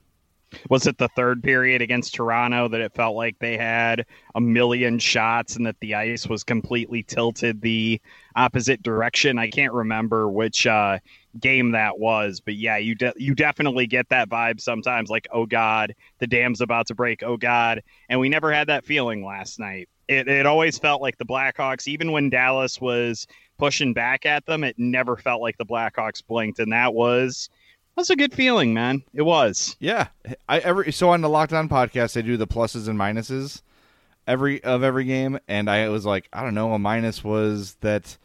Was 0.70 0.88
it 0.88 0.98
the 0.98 1.08
third 1.10 1.44
period 1.44 1.82
against 1.82 2.16
Toronto 2.16 2.68
that 2.68 2.82
it 2.82 2.94
felt 2.94 3.16
like 3.16 3.38
they 3.40 3.58
had 3.58 4.06
a 4.34 4.42
million 4.42 5.00
shots 5.00 5.56
and 5.56 5.66
that 5.66 5.80
the 5.80 5.96
ice 5.96 6.28
was 6.28 6.44
completely 6.44 7.04
tilted 7.04 7.62
the 7.62 8.02
opposite 8.36 8.84
direction? 8.84 9.38
I 9.38 9.50
can't 9.50 9.74
remember 9.74 10.30
which 10.30 10.68
uh, 10.68 11.00
game 11.40 11.72
that 11.72 12.00
was, 12.00 12.40
but 12.40 12.56
yeah, 12.56 12.78
you 12.78 12.96
de- 12.96 13.14
you 13.18 13.36
definitely 13.36 13.88
get 13.88 14.10
that 14.10 14.30
vibe 14.30 14.62
sometimes. 14.62 15.10
Like, 15.10 15.28
oh 15.32 15.46
god, 15.46 15.94
the 16.20 16.28
dam's 16.28 16.62
about 16.62 16.88
to 16.88 16.96
break. 16.96 17.24
Oh 17.24 17.38
god, 17.38 17.82
and 18.10 18.20
we 18.20 18.30
never 18.30 18.52
had 18.52 18.68
that 18.68 18.86
feeling 18.86 19.26
last 19.26 19.60
night. 19.60 19.90
It 20.08 20.28
it 20.28 20.46
always 20.46 20.78
felt 20.78 21.02
like 21.02 21.18
the 21.18 21.26
Blackhawks, 21.26 21.88
even 21.88 22.12
when 22.12 22.30
Dallas 22.30 22.80
was 22.80 23.28
pushing 23.58 23.94
back 23.94 24.26
at 24.26 24.46
them, 24.46 24.64
it 24.64 24.78
never 24.78 25.18
felt 25.18 25.42
like 25.42 25.58
the 25.58 25.66
Blackhawks 25.66 26.26
blinked, 26.26 26.60
and 26.60 26.72
that 26.72 26.94
was. 26.94 27.50
That's 27.96 28.10
a 28.10 28.16
good 28.16 28.34
feeling, 28.34 28.74
man. 28.74 29.04
It 29.14 29.22
was. 29.22 29.76
Yeah, 29.80 30.08
I 30.50 30.60
every 30.60 30.92
so 30.92 31.10
on 31.10 31.22
the 31.22 31.30
Locked 31.30 31.54
On 31.54 31.70
podcast, 31.70 32.18
I 32.18 32.22
do 32.22 32.38
the 32.38 32.48
pluses 32.48 32.88
and 32.88 33.00
minuses 33.00 33.62
every 34.28 34.64
of 34.64 34.84
every 34.84 35.06
game, 35.06 35.40
and 35.48 35.70
I 35.70 35.90
was 35.90 36.06
like, 36.06 36.28
I 36.34 36.44
don't 36.44 36.56
know, 36.56 36.74
a 36.74 36.80
minus 36.80 37.24
was 37.24 37.76
that 37.82 38.18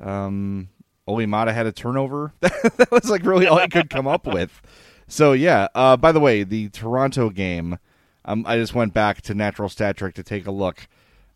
um, 0.00 0.68
Olli 1.06 1.26
Maatta 1.26 1.52
had 1.52 1.66
a 1.66 1.72
turnover. 1.72 2.32
that 2.40 2.88
was 2.90 3.10
like 3.10 3.24
really 3.24 3.46
all 3.46 3.58
I 3.58 3.68
could 3.68 3.90
come 3.90 4.06
up 4.06 4.26
with. 4.32 4.60
So 5.08 5.32
yeah. 5.32 5.68
Uh, 5.74 5.96
by 5.96 6.12
the 6.12 6.20
way, 6.20 6.44
the 6.44 6.68
Toronto 6.70 7.30
game, 7.30 7.78
um, 8.24 8.44
I 8.46 8.56
just 8.56 8.74
went 8.74 8.94
back 8.94 9.22
to 9.22 9.34
Natural 9.34 9.68
Stat 9.68 9.96
Trick 9.96 10.14
to 10.14 10.22
take 10.22 10.46
a 10.46 10.52
look. 10.52 10.88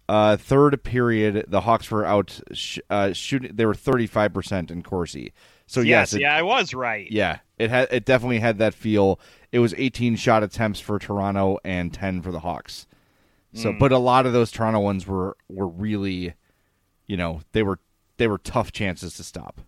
Uh, 0.08 0.36
third 0.36 0.82
period, 0.84 1.46
the 1.48 1.62
Hawks 1.62 1.90
were 1.90 2.04
out 2.04 2.40
sh- 2.52 2.78
uh, 2.88 3.12
shooting. 3.12 3.52
They 3.54 3.66
were 3.66 3.74
thirty 3.74 4.06
five 4.06 4.32
percent 4.32 4.70
in 4.70 4.82
Corsi. 4.82 5.32
So 5.66 5.80
yes, 5.80 6.12
yes, 6.12 6.14
it- 6.14 6.20
yeah, 6.22 6.36
I 6.36 6.42
was 6.42 6.74
right. 6.74 7.10
yeah, 7.10 7.38
it 7.58 7.70
had 7.70 7.88
it 7.90 8.04
definitely 8.04 8.38
had 8.38 8.58
that 8.58 8.74
feel. 8.74 9.20
It 9.52 9.58
was 9.58 9.74
18 9.76 10.16
shot 10.16 10.42
attempts 10.42 10.80
for 10.80 10.98
Toronto 10.98 11.58
and 11.64 11.92
10 11.92 12.22
for 12.22 12.30
the 12.30 12.40
Hawks. 12.40 12.86
So, 13.54 13.72
hmm. 13.72 13.78
but 13.78 13.90
a 13.90 13.98
lot 13.98 14.26
of 14.26 14.32
those 14.32 14.50
Toronto 14.50 14.80
ones 14.80 15.06
were 15.06 15.36
were 15.48 15.68
really, 15.68 16.34
you 17.06 17.16
know, 17.16 17.40
they 17.52 17.62
were 17.62 17.78
they 18.18 18.26
were 18.26 18.38
tough 18.38 18.70
chances 18.72 19.14
to 19.14 19.24
stop. 19.24 19.60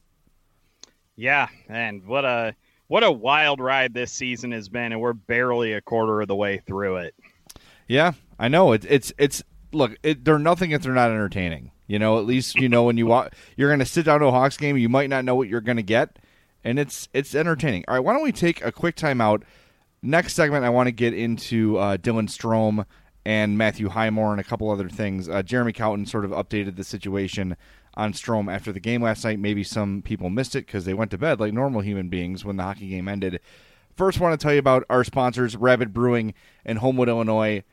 Yeah, 1.16 1.48
and 1.68 2.04
what 2.06 2.24
a 2.24 2.54
what 2.86 3.02
a 3.02 3.10
wild 3.10 3.60
ride 3.60 3.94
this 3.94 4.12
season 4.12 4.52
has 4.52 4.68
been, 4.68 4.92
and 4.92 5.00
we're 5.00 5.12
barely 5.12 5.72
a 5.72 5.80
quarter 5.80 6.20
of 6.20 6.28
the 6.28 6.36
way 6.36 6.58
through 6.58 6.98
it. 6.98 7.14
Yeah, 7.86 8.12
I 8.38 8.48
know 8.48 8.72
it, 8.72 8.84
it's 8.88 9.12
it's 9.18 9.42
look, 9.72 9.96
it, 10.02 10.24
they're 10.24 10.38
nothing 10.38 10.70
if 10.70 10.82
they're 10.82 10.92
not 10.92 11.10
entertaining. 11.10 11.72
You 11.88 11.98
know, 11.98 12.18
at 12.18 12.26
least 12.26 12.54
you 12.56 12.68
know 12.68 12.84
when 12.84 12.98
you 12.98 13.06
walk, 13.06 13.34
you're 13.56 13.70
going 13.70 13.80
to 13.80 13.86
sit 13.86 14.04
down 14.04 14.20
to 14.20 14.26
a 14.26 14.30
Hawks 14.30 14.56
game, 14.56 14.76
you 14.76 14.90
might 14.90 15.10
not 15.10 15.24
know 15.24 15.34
what 15.34 15.48
you're 15.48 15.62
going 15.62 15.78
to 15.78 15.82
get, 15.82 16.18
and 16.62 16.78
it's 16.78 17.08
it's 17.12 17.34
entertaining. 17.34 17.84
All 17.88 17.94
right, 17.94 18.04
why 18.04 18.12
don't 18.12 18.22
we 18.22 18.30
take 18.30 18.64
a 18.64 18.70
quick 18.70 18.94
timeout? 18.94 19.42
Next 20.02 20.34
segment, 20.34 20.64
I 20.64 20.68
want 20.68 20.86
to 20.86 20.92
get 20.92 21.14
into 21.14 21.78
uh, 21.78 21.96
Dylan 21.96 22.28
Strome 22.28 22.84
and 23.24 23.58
Matthew 23.58 23.88
Highmore 23.88 24.32
and 24.32 24.40
a 24.40 24.44
couple 24.44 24.70
other 24.70 24.88
things. 24.88 25.28
Uh, 25.28 25.42
Jeremy 25.42 25.72
Colliton 25.72 26.06
sort 26.06 26.24
of 26.24 26.30
updated 26.30 26.76
the 26.76 26.84
situation 26.84 27.56
on 27.94 28.12
Strome 28.12 28.52
after 28.52 28.70
the 28.70 28.80
game 28.80 29.02
last 29.02 29.24
night. 29.24 29.38
Maybe 29.38 29.64
some 29.64 30.02
people 30.02 30.30
missed 30.30 30.54
it 30.54 30.66
because 30.66 30.84
they 30.84 30.94
went 30.94 31.10
to 31.10 31.18
bed 31.18 31.40
like 31.40 31.52
normal 31.52 31.80
human 31.80 32.08
beings 32.08 32.44
when 32.44 32.56
the 32.58 32.62
hockey 32.62 32.88
game 32.88 33.08
ended. 33.08 33.40
First, 33.96 34.20
want 34.20 34.38
to 34.38 34.42
tell 34.42 34.52
you 34.52 34.60
about 34.60 34.84
our 34.88 35.02
sponsors, 35.04 35.56
Rabid 35.56 35.92
Brewing 35.92 36.32
in 36.64 36.76
Homewood, 36.76 37.08
Illinois 37.08 37.64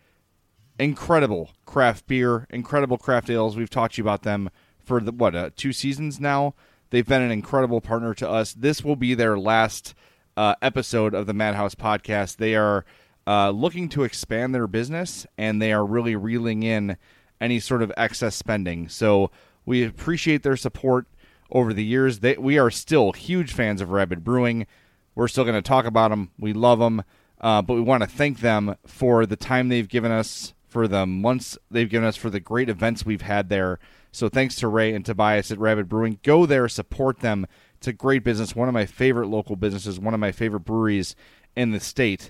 incredible 0.79 1.51
craft 1.65 2.07
beer, 2.07 2.47
incredible 2.49 2.97
craft 2.97 3.29
ales. 3.29 3.55
We've 3.55 3.69
talked 3.69 3.95
to 3.95 3.99
you 3.99 4.03
about 4.03 4.23
them 4.23 4.49
for 4.83 4.99
the 4.99 5.11
what 5.11 5.35
uh, 5.35 5.49
two 5.55 5.73
seasons 5.73 6.19
now. 6.19 6.53
They've 6.89 7.07
been 7.07 7.21
an 7.21 7.31
incredible 7.31 7.81
partner 7.81 8.13
to 8.15 8.29
us. 8.29 8.53
This 8.53 8.83
will 8.83 8.95
be 8.95 9.13
their 9.13 9.37
last 9.37 9.95
uh, 10.37 10.55
episode 10.61 11.13
of 11.13 11.25
the 11.25 11.33
Madhouse 11.33 11.75
podcast. 11.75 12.37
They 12.37 12.55
are 12.55 12.85
uh, 13.27 13.49
looking 13.49 13.89
to 13.89 14.03
expand 14.03 14.53
their 14.53 14.67
business, 14.67 15.25
and 15.37 15.61
they 15.61 15.73
are 15.73 15.85
really 15.85 16.15
reeling 16.15 16.63
in 16.63 16.97
any 17.41 17.59
sort 17.59 17.81
of 17.81 17.91
excess 17.97 18.35
spending. 18.35 18.87
So 18.87 19.31
we 19.65 19.83
appreciate 19.83 20.43
their 20.43 20.57
support 20.57 21.07
over 21.51 21.73
the 21.73 21.83
years. 21.83 22.19
They, 22.19 22.37
we 22.37 22.57
are 22.57 22.71
still 22.71 23.11
huge 23.11 23.53
fans 23.53 23.81
of 23.81 23.89
Rabid 23.89 24.23
Brewing. 24.23 24.67
We're 25.15 25.27
still 25.27 25.43
going 25.43 25.55
to 25.55 25.61
talk 25.61 25.85
about 25.85 26.09
them. 26.09 26.31
We 26.37 26.53
love 26.53 26.79
them, 26.79 27.03
uh, 27.41 27.61
but 27.61 27.73
we 27.73 27.81
want 27.81 28.03
to 28.03 28.09
thank 28.09 28.39
them 28.39 28.75
for 28.85 29.25
the 29.25 29.35
time 29.35 29.69
they've 29.69 29.87
given 29.87 30.11
us, 30.11 30.53
for 30.75 30.89
the 30.89 31.05
months 31.05 31.57
they've 31.71 31.89
given 31.89 32.05
us, 32.05 32.17
for 32.17 32.29
the 32.29 32.41
great 32.41 32.67
events 32.67 33.05
we've 33.05 33.21
had 33.21 33.47
there. 33.47 33.79
So 34.11 34.27
thanks 34.27 34.55
to 34.55 34.67
Ray 34.67 34.93
and 34.93 35.05
Tobias 35.05 35.49
at 35.49 35.57
Rabid 35.57 35.87
Brewing. 35.87 36.19
Go 36.21 36.45
there, 36.45 36.67
support 36.67 37.21
them. 37.21 37.47
It's 37.77 37.87
a 37.87 37.93
great 37.93 38.25
business. 38.25 38.57
One 38.57 38.67
of 38.67 38.73
my 38.73 38.85
favorite 38.85 39.29
local 39.29 39.55
businesses. 39.55 40.01
One 40.01 40.13
of 40.13 40.19
my 40.19 40.33
favorite 40.33 40.65
breweries 40.65 41.15
in 41.55 41.71
the 41.71 41.79
state. 41.79 42.29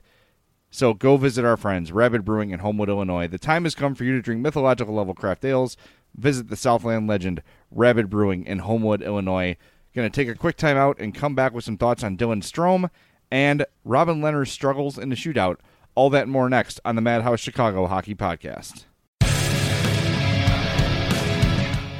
So 0.69 0.93
go 0.93 1.17
visit 1.17 1.43
our 1.43 1.57
friends, 1.57 1.91
Rabid 1.91 2.23
Brewing 2.23 2.51
in 2.51 2.59
Homewood, 2.59 2.87
Illinois. 2.87 3.25
The 3.25 3.39
time 3.39 3.63
has 3.63 3.73
come 3.73 3.95
for 3.95 4.03
you 4.03 4.11
to 4.11 4.21
drink 4.21 4.41
mythological 4.41 4.93
level 4.93 5.15
craft 5.15 5.43
ales. 5.43 5.75
Visit 6.15 6.49
the 6.49 6.55
Southland 6.55 7.07
legend, 7.07 7.41
Rabid 7.71 8.11
Brewing 8.11 8.45
in 8.45 8.59
Homewood, 8.59 9.01
Illinois. 9.01 9.57
Going 9.95 10.07
to 10.07 10.15
take 10.15 10.27
a 10.27 10.37
quick 10.37 10.57
time 10.57 10.77
out 10.77 10.99
and 10.99 11.15
come 11.15 11.33
back 11.33 11.51
with 11.51 11.63
some 11.63 11.79
thoughts 11.79 12.03
on 12.03 12.15
Dylan 12.15 12.43
Strome 12.43 12.91
and 13.31 13.65
Robin 13.83 14.21
Lehner's 14.21 14.51
struggles 14.51 14.99
in 14.99 15.09
the 15.09 15.15
shootout. 15.15 15.57
All 15.95 16.09
that 16.09 16.27
more 16.27 16.49
next 16.49 16.81
on 16.83 16.97
the 16.97 17.01
Madhouse 17.01 17.39
Chicago 17.39 17.87
Hockey 17.87 18.15
Podcast. 18.15 18.83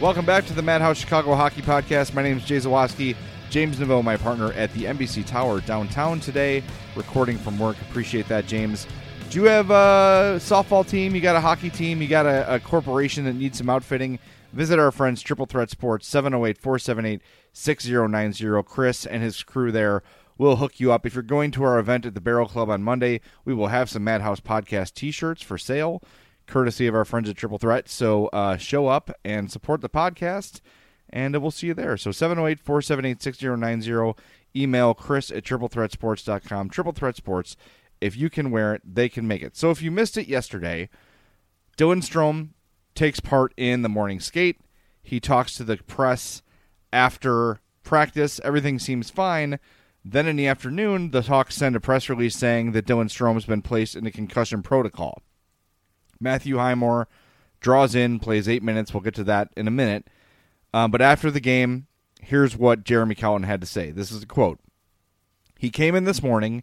Welcome 0.02 0.26
back 0.26 0.46
to 0.48 0.54
the 0.54 0.62
Madhouse 0.62 0.98
Chicago 0.98 1.34
Hockey 1.34 1.62
Podcast. 1.62 2.14
My 2.14 2.22
name 2.22 2.36
is 2.36 2.44
Jay 2.44 2.58
Zawaski. 2.58 3.16
James 3.50 3.78
Neveau, 3.78 4.04
my 4.04 4.18
partner 4.18 4.52
at 4.52 4.74
the 4.74 4.84
NBC 4.84 5.26
Tower 5.26 5.62
downtown 5.62 6.20
today, 6.20 6.62
recording 6.98 7.38
from 7.38 7.58
work. 7.58 7.78
Appreciate 7.90 8.28
that, 8.28 8.48
James. 8.48 8.86
Do 9.30 9.40
you 9.40 9.46
have 9.48 9.70
a 9.72 10.40
softball 10.40 10.86
team? 10.86 11.16
You 11.16 11.22
got 11.22 11.38
a 11.38 11.40
hockey 11.40 11.70
team? 11.70 12.02
You 12.02 12.10
got 12.10 12.26
a, 12.26 12.56
a 12.56 12.60
corporation 12.60 13.24
that 13.24 13.36
needs 13.36 13.60
some 13.60 13.70
outfitting? 13.70 14.20
Visit 14.52 14.78
our 14.78 14.92
friends 14.92 15.22
Triple 15.22 15.46
Threat 15.46 15.70
Sports, 15.70 16.06
708 16.08 16.58
478 16.58 17.22
6090. 17.54 18.64
Chris 18.64 19.06
and 19.06 19.24
his 19.24 19.42
crew 19.42 19.72
there 19.72 20.04
will 20.38 20.58
hook 20.58 20.80
you 20.80 20.92
up. 20.92 21.06
If 21.06 21.14
you're 21.14 21.24
going 21.24 21.52
to 21.52 21.64
our 21.64 21.80
event 21.80 22.06
at 22.06 22.14
the 22.14 22.22
Barrel 22.22 22.48
Club 22.48 22.70
on 22.70 22.84
Monday, 22.84 23.22
we 23.44 23.54
will 23.54 23.68
have 23.68 23.90
some 23.90 24.04
Madhouse 24.04 24.40
Podcast 24.40 24.94
t 24.94 25.12
shirts 25.12 25.42
for 25.42 25.58
sale, 25.58 26.02
courtesy 26.48 26.88
of 26.88 26.96
our 26.96 27.06
friends 27.06 27.30
at 27.30 27.38
Triple 27.38 27.58
Threat. 27.58 27.88
So 27.90 28.28
uh, 28.28 28.58
show 28.58 28.88
up 28.88 29.12
and 29.24 29.52
support 29.52 29.82
the 29.82 29.90
podcast, 29.90 30.62
and 31.10 31.36
we'll 31.42 31.52
see 31.52 31.68
you 31.68 31.74
there. 31.74 31.98
So 31.98 32.12
708 32.12 32.60
478 32.60 33.22
6090. 33.22 34.22
Email 34.58 34.94
chris 34.94 35.32
at 35.32 35.44
triplethreatsports.com. 35.44 36.70
Triple 36.70 36.94
Threat 36.94 37.16
Sports. 37.16 37.58
If 38.00 38.16
you 38.16 38.30
can 38.30 38.52
wear 38.52 38.76
it, 38.76 38.82
they 38.86 39.10
can 39.10 39.28
make 39.28 39.42
it. 39.42 39.58
So 39.58 39.72
if 39.72 39.82
you 39.82 39.92
missed 39.92 40.18
it 40.18 40.28
yesterday, 40.28 40.90
Dylan 41.78 42.02
Strome 42.02 42.50
takes 42.94 43.20
part 43.20 43.54
in 43.58 43.82
the 43.82 43.90
morning 43.90 44.20
skate. 44.20 44.60
He 45.04 45.20
talks 45.20 45.56
to 45.56 45.64
the 45.64 45.78
press 45.78 46.42
after 46.92 47.60
practice. 47.84 48.40
Everything 48.44 48.80
seems 48.80 49.10
fine. 49.10 49.60
Then 50.08 50.28
in 50.28 50.36
the 50.36 50.46
afternoon, 50.46 51.10
the 51.10 51.24
Hawks 51.24 51.56
send 51.56 51.76
a 51.76 51.80
press 51.80 52.10
release 52.10 52.38
saying 52.38 52.74
that 52.74 52.86
Dylan 52.86 53.10
Strome 53.10 53.34
has 53.34 53.46
been 53.46 53.64
placed 53.64 53.96
in 53.96 54.06
a 54.06 54.12
concussion 54.12 54.62
protocol. 54.62 55.24
Matthew 56.20 56.58
Highmore 56.58 57.08
draws 57.60 57.96
in, 57.96 58.20
plays 58.20 58.48
eight 58.48 58.62
minutes. 58.62 58.94
We'll 58.94 59.02
get 59.02 59.16
to 59.16 59.24
that 59.24 59.50
in 59.58 59.68
a 59.68 59.72
minute. 59.72 60.08
Um, 60.76 60.92
but 60.92 61.02
after 61.02 61.32
the 61.32 61.40
game, 61.40 61.88
here's 62.22 62.56
what 62.56 62.84
Jeremy 62.84 63.16
Colliton 63.16 63.48
had 63.48 63.62
to 63.62 63.68
say. 63.68 63.90
This 63.90 64.12
is 64.12 64.22
a 64.22 64.28
quote. 64.28 64.60
He 65.58 65.72
came 65.72 65.96
in 65.96 66.04
this 66.04 66.22
morning, 66.22 66.62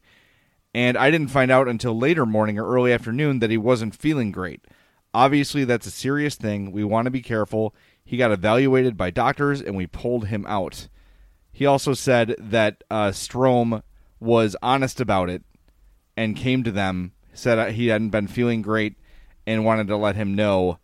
and 0.73 0.97
I 0.97 1.11
didn't 1.11 1.29
find 1.33 1.51
out 1.51 1.67
until 1.67 1.99
later 1.99 2.25
morning 2.25 2.61
or 2.61 2.69
early 2.69 2.93
afternoon 2.93 3.41
that 3.41 3.51
he 3.51 3.59
wasn't 3.59 3.97
feeling 3.97 4.31
great. 4.31 4.65
Obviously, 5.13 5.65
that's 5.65 5.87
a 5.87 5.91
serious 5.91 6.37
thing. 6.37 6.71
We 6.71 6.85
want 6.85 7.07
to 7.07 7.11
be 7.11 7.23
careful. 7.23 7.75
He 8.05 8.17
got 8.17 8.31
evaluated 8.31 8.97
by 8.97 9.11
doctors, 9.11 9.61
and 9.61 9.77
we 9.77 9.89
pulled 9.89 10.29
him 10.29 10.47
out. 10.47 10.87
He 11.63 11.67
also 11.67 11.95
said 11.95 12.35
that 12.41 12.83
uh, 12.91 13.11
Strome 13.11 13.85
was 14.19 14.57
honest 14.65 15.01
about 15.01 15.31
it 15.31 15.45
and 16.17 16.35
came 16.35 16.65
to 16.65 16.73
them, 16.73 17.13
said 17.35 17.75
he 17.75 17.87
hadn't 17.87 18.11
been 18.11 18.27
feeling 18.27 18.63
great, 18.63 18.97
and 19.47 19.65
wanted 19.65 19.87
to 19.87 19.97
let 19.97 20.17
him 20.17 20.35
know, 20.35 20.81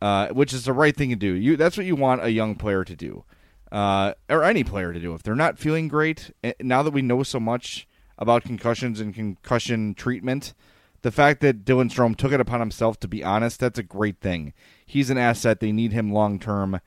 uh, 0.00 0.28
which 0.28 0.52
is 0.52 0.66
the 0.66 0.72
right 0.72 0.96
thing 0.96 1.10
to 1.10 1.16
do. 1.16 1.32
You 1.32 1.56
that's 1.56 1.76
what 1.76 1.84
you 1.84 1.96
want 1.96 2.22
a 2.22 2.30
young 2.30 2.54
player 2.54 2.84
to 2.84 2.94
do, 2.94 3.24
uh, 3.72 4.14
or 4.28 4.44
any 4.44 4.62
player 4.62 4.92
to 4.92 5.00
do. 5.00 5.14
If 5.14 5.24
they're 5.24 5.34
not 5.34 5.58
feeling 5.58 5.88
great, 5.88 6.30
eh, 6.44 6.52
now 6.60 6.84
that 6.84 6.92
we 6.92 7.02
know 7.02 7.24
so 7.24 7.40
much 7.40 7.88
about 8.16 8.44
concussions 8.44 9.00
and 9.00 9.12
concussion 9.12 9.94
treatment, 9.94 10.54
the 11.02 11.10
fact 11.10 11.40
that 11.40 11.64
Dylan 11.64 11.90
Strome 11.90 12.14
took 12.14 12.30
it 12.30 12.40
upon 12.40 12.60
himself 12.60 13.00
to 13.00 13.08
be 13.08 13.24
honest, 13.24 13.58
that's 13.58 13.80
a 13.80 13.82
great 13.82 14.20
thing. 14.20 14.52
He's 14.86 15.10
an 15.10 15.18
asset. 15.18 15.58
They 15.58 15.72
need 15.72 15.92
him 15.92 16.12
long 16.12 16.38
term, 16.38 16.80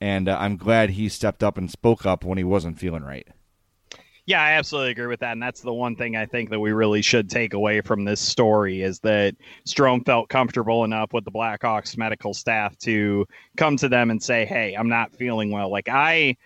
and 0.00 0.28
uh, 0.28 0.36
I'm 0.38 0.56
glad 0.56 0.90
he 0.90 1.08
stepped 1.08 1.42
up 1.42 1.58
and 1.58 1.70
spoke 1.70 2.06
up 2.06 2.24
when 2.24 2.38
he 2.38 2.44
wasn't 2.44 2.78
feeling 2.78 3.02
right. 3.02 3.26
Yeah, 4.26 4.42
I 4.42 4.52
absolutely 4.52 4.90
agree 4.90 5.06
with 5.06 5.20
that. 5.20 5.32
And 5.32 5.42
that's 5.42 5.60
the 5.60 5.72
one 5.72 5.94
thing 5.94 6.16
I 6.16 6.26
think 6.26 6.50
that 6.50 6.58
we 6.58 6.72
really 6.72 7.00
should 7.00 7.30
take 7.30 7.54
away 7.54 7.80
from 7.80 8.04
this 8.04 8.20
story 8.20 8.82
is 8.82 8.98
that 9.00 9.36
Strome 9.64 10.04
felt 10.04 10.28
comfortable 10.28 10.82
enough 10.82 11.12
with 11.12 11.24
the 11.24 11.30
Blackhawks 11.30 11.96
medical 11.96 12.34
staff 12.34 12.76
to 12.78 13.24
come 13.56 13.76
to 13.76 13.88
them 13.88 14.10
and 14.10 14.20
say, 14.20 14.44
Hey, 14.44 14.74
I'm 14.74 14.88
not 14.88 15.14
feeling 15.14 15.52
well. 15.52 15.70
Like 15.70 15.88
I 15.88 16.36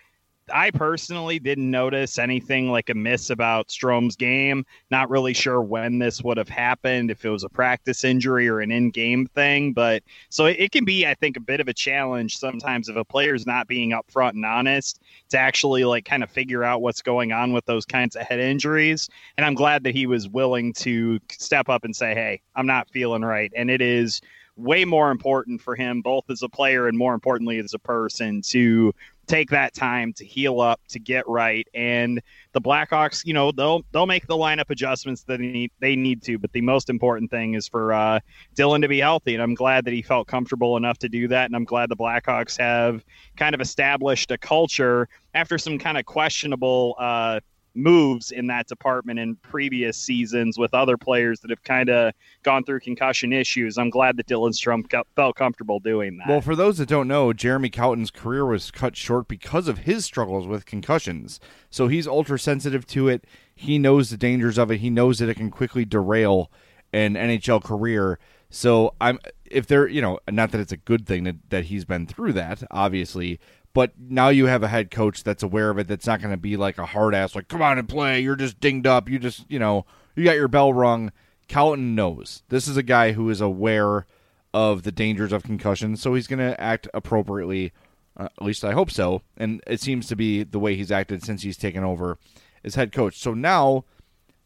I 0.53 0.71
personally 0.71 1.39
didn't 1.39 1.69
notice 1.69 2.19
anything 2.19 2.69
like 2.69 2.89
a 2.89 2.93
miss 2.93 3.29
about 3.29 3.71
Strome's 3.71 4.15
game. 4.15 4.65
Not 4.89 5.09
really 5.09 5.33
sure 5.33 5.61
when 5.61 5.99
this 5.99 6.21
would 6.23 6.37
have 6.37 6.49
happened, 6.49 7.11
if 7.11 7.25
it 7.25 7.29
was 7.29 7.43
a 7.43 7.49
practice 7.49 8.03
injury 8.03 8.47
or 8.47 8.59
an 8.59 8.71
in-game 8.71 9.27
thing. 9.27 9.73
But 9.73 10.03
so 10.29 10.45
it, 10.45 10.57
it 10.59 10.71
can 10.71 10.85
be, 10.85 11.05
I 11.05 11.13
think, 11.13 11.37
a 11.37 11.41
bit 11.41 11.59
of 11.59 11.67
a 11.67 11.73
challenge 11.73 12.37
sometimes 12.37 12.89
if 12.89 12.95
a 12.95 13.05
player's 13.05 13.47
not 13.47 13.67
being 13.67 13.91
upfront 13.91 14.31
and 14.31 14.45
honest 14.45 15.01
to 15.29 15.37
actually 15.37 15.83
like 15.85 16.05
kind 16.05 16.23
of 16.23 16.29
figure 16.29 16.63
out 16.63 16.81
what's 16.81 17.01
going 17.01 17.31
on 17.31 17.53
with 17.53 17.65
those 17.65 17.85
kinds 17.85 18.15
of 18.15 18.23
head 18.23 18.39
injuries. 18.39 19.09
And 19.37 19.45
I'm 19.45 19.55
glad 19.55 19.83
that 19.83 19.95
he 19.95 20.05
was 20.05 20.27
willing 20.27 20.73
to 20.73 21.19
step 21.29 21.69
up 21.69 21.83
and 21.83 21.95
say, 21.95 22.13
"Hey, 22.13 22.41
I'm 22.55 22.67
not 22.67 22.89
feeling 22.89 23.23
right," 23.23 23.51
and 23.55 23.69
it 23.69 23.81
is 23.81 24.21
way 24.57 24.85
more 24.85 25.11
important 25.11 25.61
for 25.61 25.75
him, 25.75 26.01
both 26.01 26.29
as 26.29 26.43
a 26.43 26.49
player 26.49 26.87
and 26.87 26.97
more 26.97 27.13
importantly 27.13 27.57
as 27.59 27.73
a 27.73 27.79
person, 27.79 28.41
to 28.41 28.93
take 29.31 29.49
that 29.49 29.73
time 29.73 30.11
to 30.11 30.25
heal 30.25 30.59
up, 30.59 30.81
to 30.89 30.99
get 30.99 31.25
right. 31.27 31.65
And 31.73 32.21
the 32.51 32.59
Blackhawks, 32.59 33.25
you 33.25 33.33
know, 33.33 33.51
they'll 33.51 33.81
they'll 33.93 34.05
make 34.05 34.27
the 34.27 34.35
lineup 34.35 34.69
adjustments 34.69 35.23
that 35.23 35.39
they 35.39 35.47
need, 35.47 35.71
they 35.79 35.95
need 35.95 36.21
to. 36.23 36.37
But 36.37 36.51
the 36.51 36.61
most 36.61 36.89
important 36.89 37.31
thing 37.31 37.53
is 37.53 37.67
for 37.67 37.93
uh, 37.93 38.19
Dylan 38.55 38.81
to 38.81 38.89
be 38.89 38.99
healthy, 38.99 39.33
and 39.33 39.41
I'm 39.41 39.55
glad 39.55 39.85
that 39.85 39.93
he 39.93 40.01
felt 40.01 40.27
comfortable 40.27 40.75
enough 40.75 40.97
to 40.99 41.09
do 41.09 41.29
that. 41.29 41.45
And 41.45 41.55
I'm 41.55 41.63
glad 41.63 41.89
the 41.89 41.95
Blackhawks 41.95 42.59
have 42.59 43.05
kind 43.37 43.55
of 43.55 43.61
established 43.61 44.31
a 44.31 44.37
culture 44.37 45.07
after 45.33 45.57
some 45.57 45.79
kind 45.79 45.97
of 45.97 46.05
questionable. 46.05 46.95
Uh, 46.99 47.39
moves 47.73 48.31
in 48.31 48.47
that 48.47 48.67
department 48.67 49.19
in 49.19 49.35
previous 49.37 49.97
seasons 49.97 50.57
with 50.57 50.73
other 50.73 50.97
players 50.97 51.39
that 51.39 51.49
have 51.49 51.63
kind 51.63 51.89
of 51.89 52.13
gone 52.43 52.63
through 52.63 52.79
concussion 52.79 53.31
issues. 53.31 53.77
I'm 53.77 53.89
glad 53.89 54.17
that 54.17 54.27
Dylan 54.27 54.51
Strome 54.51 55.05
felt 55.15 55.35
comfortable 55.35 55.79
doing 55.79 56.17
that. 56.17 56.27
Well, 56.27 56.41
for 56.41 56.55
those 56.55 56.77
that 56.77 56.89
don't 56.89 57.07
know, 57.07 57.33
Jeremy 57.33 57.69
Colliton's 57.69 58.11
career 58.11 58.45
was 58.45 58.71
cut 58.71 58.95
short 58.95 59.27
because 59.27 59.67
of 59.67 59.79
his 59.79 60.05
struggles 60.05 60.47
with 60.47 60.65
concussions. 60.65 61.39
So 61.69 61.87
he's 61.87 62.07
ultra 62.07 62.37
sensitive 62.39 62.85
to 62.87 63.07
it. 63.07 63.25
He 63.55 63.77
knows 63.77 64.09
the 64.09 64.17
dangers 64.17 64.57
of 64.57 64.71
it. 64.71 64.77
He 64.77 64.89
knows 64.89 65.19
that 65.19 65.29
it 65.29 65.35
can 65.35 65.51
quickly 65.51 65.85
derail 65.85 66.51
an 66.93 67.13
NHL 67.13 67.63
career. 67.63 68.19
So 68.49 68.95
I'm 68.99 69.19
if 69.45 69.67
there, 69.67 69.87
you 69.87 70.01
know, 70.01 70.19
not 70.29 70.51
that 70.51 70.61
it's 70.61 70.71
a 70.71 70.77
good 70.77 71.05
thing 71.05 71.23
that, 71.25 71.49
that 71.49 71.65
he's 71.65 71.85
been 71.85 72.07
through 72.07 72.33
that, 72.33 72.63
obviously, 72.71 73.39
but 73.73 73.93
now 73.97 74.29
you 74.29 74.47
have 74.47 74.63
a 74.63 74.67
head 74.67 74.91
coach 74.91 75.23
that's 75.23 75.43
aware 75.43 75.69
of 75.69 75.77
it. 75.77 75.87
That's 75.87 76.07
not 76.07 76.21
going 76.21 76.31
to 76.31 76.37
be 76.37 76.57
like 76.57 76.77
a 76.77 76.85
hard 76.85 77.15
ass, 77.15 77.35
like 77.35 77.47
come 77.47 77.61
on 77.61 77.77
and 77.77 77.87
play. 77.87 78.19
You're 78.19 78.35
just 78.35 78.59
dinged 78.59 78.87
up. 78.87 79.09
You 79.09 79.19
just 79.19 79.45
you 79.49 79.59
know 79.59 79.85
you 80.15 80.23
got 80.23 80.35
your 80.35 80.47
bell 80.47 80.73
rung. 80.73 81.11
Colliton 81.47 81.95
knows 81.95 82.43
this 82.49 82.67
is 82.67 82.77
a 82.77 82.83
guy 82.83 83.11
who 83.11 83.29
is 83.29 83.41
aware 83.41 84.05
of 84.53 84.83
the 84.83 84.91
dangers 84.91 85.31
of 85.31 85.43
concussion, 85.43 85.95
so 85.95 86.13
he's 86.13 86.27
going 86.27 86.39
to 86.39 86.59
act 86.59 86.87
appropriately. 86.93 87.71
Uh, 88.17 88.27
at 88.37 88.43
least 88.43 88.65
I 88.65 88.73
hope 88.73 88.91
so. 88.91 89.21
And 89.37 89.61
it 89.65 89.79
seems 89.79 90.07
to 90.07 90.15
be 90.15 90.43
the 90.43 90.59
way 90.59 90.75
he's 90.75 90.91
acted 90.91 91.23
since 91.23 91.43
he's 91.43 91.57
taken 91.57 91.83
over 91.83 92.17
as 92.63 92.75
head 92.75 92.91
coach. 92.91 93.17
So 93.17 93.33
now 93.33 93.85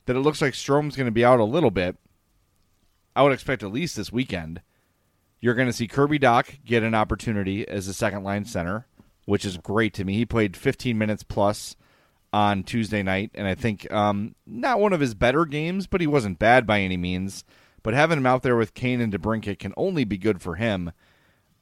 that 0.06 0.16
it 0.16 0.20
looks 0.20 0.42
like 0.42 0.54
Strome's 0.54 0.96
going 0.96 1.08
to 1.08 1.12
be 1.12 1.26
out 1.26 1.40
a 1.40 1.46
little 1.46 1.72
bit, 1.72 1.98
I 3.16 3.24
would 3.24 3.34
expect 3.34 3.64
at 3.64 3.72
least 3.72 3.96
this 3.96 4.12
weekend 4.12 4.62
you're 5.40 5.56
going 5.56 5.68
to 5.68 5.74
see 5.74 5.88
Kirby 5.88 6.20
Dach 6.20 6.64
get 6.66 6.84
an 6.84 6.96
opportunity 6.96 7.68
as 7.68 7.88
a 7.88 7.94
second 7.94 8.24
line 8.24 8.46
center 8.46 8.88
which 9.26 9.46
is 9.46 9.58
great 9.58 9.94
to 9.96 10.06
me. 10.06 10.14
He 10.14 10.26
played 10.26 10.56
15 10.56 10.98
minutes 10.98 11.24
plus 11.24 11.76
on 12.32 12.64
Tuesday 12.64 13.04
night, 13.04 13.32
and 13.34 13.48
I 13.48 13.56
think 13.56 13.92
um, 13.92 14.36
not 14.46 14.80
one 14.80 14.94
of 14.94 15.00
his 15.00 15.14
better 15.14 15.46
games, 15.46 15.88
but 15.88 16.02
he 16.02 16.08
wasn't 16.08 16.40
bad 16.40 16.66
by 16.68 16.82
any 16.82 16.98
means. 16.98 17.44
But 17.84 17.94
having 17.94 18.18
him 18.18 18.26
out 18.26 18.44
there 18.44 18.56
with 18.56 18.74
Kane 18.74 19.02
and 19.02 19.14
DeBrincat 19.14 19.60
can 19.60 19.74
only 19.78 20.06
be 20.06 20.18
good 20.18 20.42
for 20.42 20.56
him. 20.56 20.92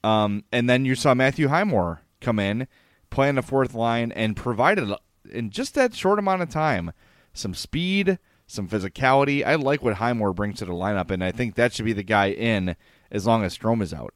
Um, 0.04 0.43
and 0.52 0.69
then 0.69 0.86
you 0.86 0.95
saw 0.95 1.13
Matthew 1.13 1.47
Highmore 1.47 2.02
come 2.21 2.39
in, 2.39 2.67
play 3.10 3.30
on 3.30 3.36
the 3.36 3.41
fourth 3.41 3.73
line, 3.73 4.12
and 4.12 4.36
provided 4.36 4.89
in 5.32 5.49
just 5.49 5.76
that 5.76 5.93
short 5.93 6.19
amount 6.19 6.41
of 6.41 6.49
time 6.49 6.91
some 7.34 7.54
speed, 7.54 8.19
some 8.47 8.67
physicality. 8.67 9.45
I 9.45 9.56
like 9.56 9.84
what 9.84 9.95
Highmore 9.95 10.34
brings 10.34 10.60
to 10.60 10.65
the 10.65 10.73
lineup, 10.73 11.12
and 11.12 11.23
I 11.23 11.32
think 11.32 11.56
that 11.56 11.73
should 11.73 11.86
be 11.86 11.93
the 11.93 12.04
guy 12.04 12.30
in 12.30 12.76
as 13.12 13.26
long 13.26 13.43
as 13.43 13.58
Strome 13.58 13.82
is 13.82 13.93
out 13.93 14.13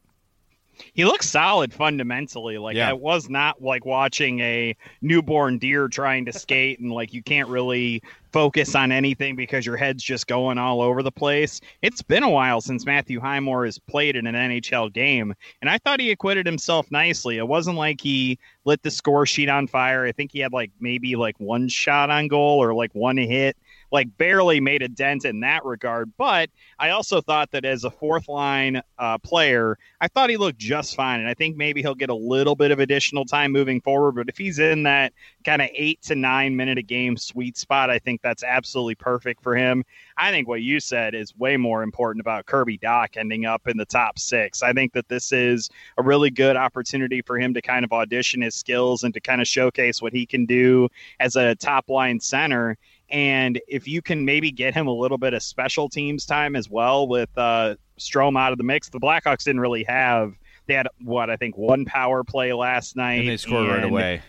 he 0.94 1.06
looks 1.06 1.30
solid 1.30 1.74
fundamentally. 1.74 2.58
Like 2.58 2.76
yeah. 2.76 2.90
I 2.90 2.94
was 2.94 3.30
not 3.30 3.62
like 3.62 3.86
watching 3.86 4.40
a 4.40 4.76
newborn 5.02 5.58
deer 5.58 5.88
trying 5.88 6.26
to 6.26 6.34
skate 6.34 6.80
and 6.80 6.92
like 6.92 7.14
you 7.14 7.24
can't 7.24 7.50
really 7.50 8.02
focus 8.32 8.76
on 8.76 8.92
anything 8.92 9.36
because 9.36 9.66
your 9.66 9.78
head's 9.78 10.04
just 10.04 10.28
going 10.28 10.58
all 10.58 10.82
over 10.82 11.02
the 11.02 11.12
place. 11.12 11.62
It's 11.82 12.02
been 12.02 12.24
a 12.24 12.30
while 12.30 12.62
since 12.62 12.86
Matthew 12.86 13.20
Highmore 13.20 13.66
has 13.66 13.80
played 13.80 14.16
in 14.16 14.28
an 14.28 14.36
NHL 14.36 14.94
game, 14.94 15.34
and 15.62 15.70
I 15.70 15.78
thought 15.78 16.00
he 16.00 16.12
acquitted 16.12 16.46
himself 16.46 16.92
nicely. 16.92 17.38
It 17.38 17.48
wasn't 17.48 17.78
like 17.78 18.02
he 18.02 18.38
lit 18.66 18.84
the 18.84 18.92
score 18.92 19.26
sheet 19.26 19.50
on 19.50 19.68
fire. 19.68 20.06
I 20.06 20.12
think 20.12 20.32
he 20.32 20.40
had 20.40 20.54
like 20.54 20.72
maybe 20.80 21.16
like 21.16 21.40
one 21.40 21.68
shot 21.68 22.10
on 22.10 22.28
goal 22.28 22.62
or 22.62 22.74
like 22.74 22.94
one 22.94 23.18
hit 23.18 23.58
like 23.92 24.16
barely 24.18 24.60
made 24.60 24.82
a 24.82 24.88
dent 24.88 25.26
in 25.26 25.40
that 25.42 25.64
regard. 25.66 26.12
But 26.18 26.50
I 26.80 26.90
also 26.90 27.22
thought 27.22 27.52
that 27.52 27.66
as 27.66 27.84
a 27.84 27.92
fourth 27.92 28.28
line 28.28 28.82
uh, 29.00 29.18
player, 29.20 29.78
I 30.02 30.08
thought 30.08 30.30
he 30.30 30.38
looked 30.38 30.58
just 30.58 30.96
fine. 30.96 31.20
And 31.20 31.30
I 31.30 31.34
think 31.34 31.56
maybe 31.56 31.82
he'll 31.82 31.96
get 31.96 32.10
a 32.10 32.16
little 32.16 32.56
bit 32.56 32.72
of 32.72 32.80
additional 32.80 33.26
time 33.26 33.52
moving 33.52 33.82
forward. 33.82 34.16
But 34.16 34.30
if 34.30 34.38
he's 34.38 34.60
in 34.60 34.84
that 34.84 35.14
kind 35.46 35.62
of 35.62 35.70
eight 35.74 36.02
to 36.04 36.16
nine 36.16 36.56
minute 36.56 36.78
a 36.78 36.84
game 36.84 37.18
sweet 37.18 37.58
spot, 37.58 37.90
I 37.90 38.00
think 38.00 38.22
that's 38.22 38.44
absolutely 38.44 38.96
perfect 38.96 39.42
for 39.42 39.56
him. 39.56 39.84
I 40.18 40.32
think 40.32 40.48
what 40.48 40.62
you 40.62 40.80
said 40.80 41.16
is 41.16 41.36
way 41.38 41.58
more 41.58 41.84
important 41.84 42.22
about 42.22 42.46
Kirby 42.46 42.80
Dach 42.80 43.18
ending 43.18 43.46
up 43.46 43.68
in 43.68 43.78
the 43.78 43.86
top 43.86 44.20
six. 44.20 44.64
I 44.64 44.74
think 44.74 44.94
that 44.94 45.08
this 45.08 45.32
is 45.32 45.70
a 45.98 46.04
really 46.04 46.30
good 46.30 46.56
opportunity 46.56 47.22
for 47.22 47.40
him 47.40 47.54
to 47.54 47.62
kind 47.62 47.86
of 47.86 47.94
audition 47.94 48.42
his 48.42 48.56
skills 48.56 49.04
and 49.04 49.14
to 49.14 49.20
kind 49.20 49.42
of 49.42 49.48
showcase 49.48 50.02
what 50.02 50.14
he 50.14 50.26
can 50.26 50.46
do 50.46 50.90
as 51.20 51.36
a 51.36 51.56
top 51.56 51.90
line 51.90 52.20
center. 52.20 52.78
And 53.10 53.60
if 53.68 53.88
you 53.88 54.02
can 54.02 54.26
maybe 54.26 54.52
get 54.52 54.74
him 54.74 54.88
a 54.88 54.94
little 54.94 55.18
bit 55.18 55.34
of 55.34 55.42
special 55.42 55.88
teams 55.88 56.26
time 56.26 56.56
as 56.56 56.70
well 56.70 57.08
with 57.08 57.30
uh, 57.38 57.76
Strome 58.00 58.40
out 58.40 58.52
of 58.52 58.58
the 58.58 58.64
mix, 58.64 58.90
the 58.90 59.00
Blackhawks 59.00 59.44
didn't 59.44 59.62
really 59.62 59.84
have. 59.86 60.34
They 60.66 60.74
had 60.74 60.88
what 61.02 61.30
I 61.30 61.38
think 61.38 61.58
one 61.58 61.86
power 61.86 62.24
play 62.24 62.52
last 62.52 62.98
night, 62.98 63.22
and 63.22 63.30
they 63.30 63.38
scored 63.38 63.68
and, 63.68 63.74
right 63.74 63.84
away. 63.84 64.22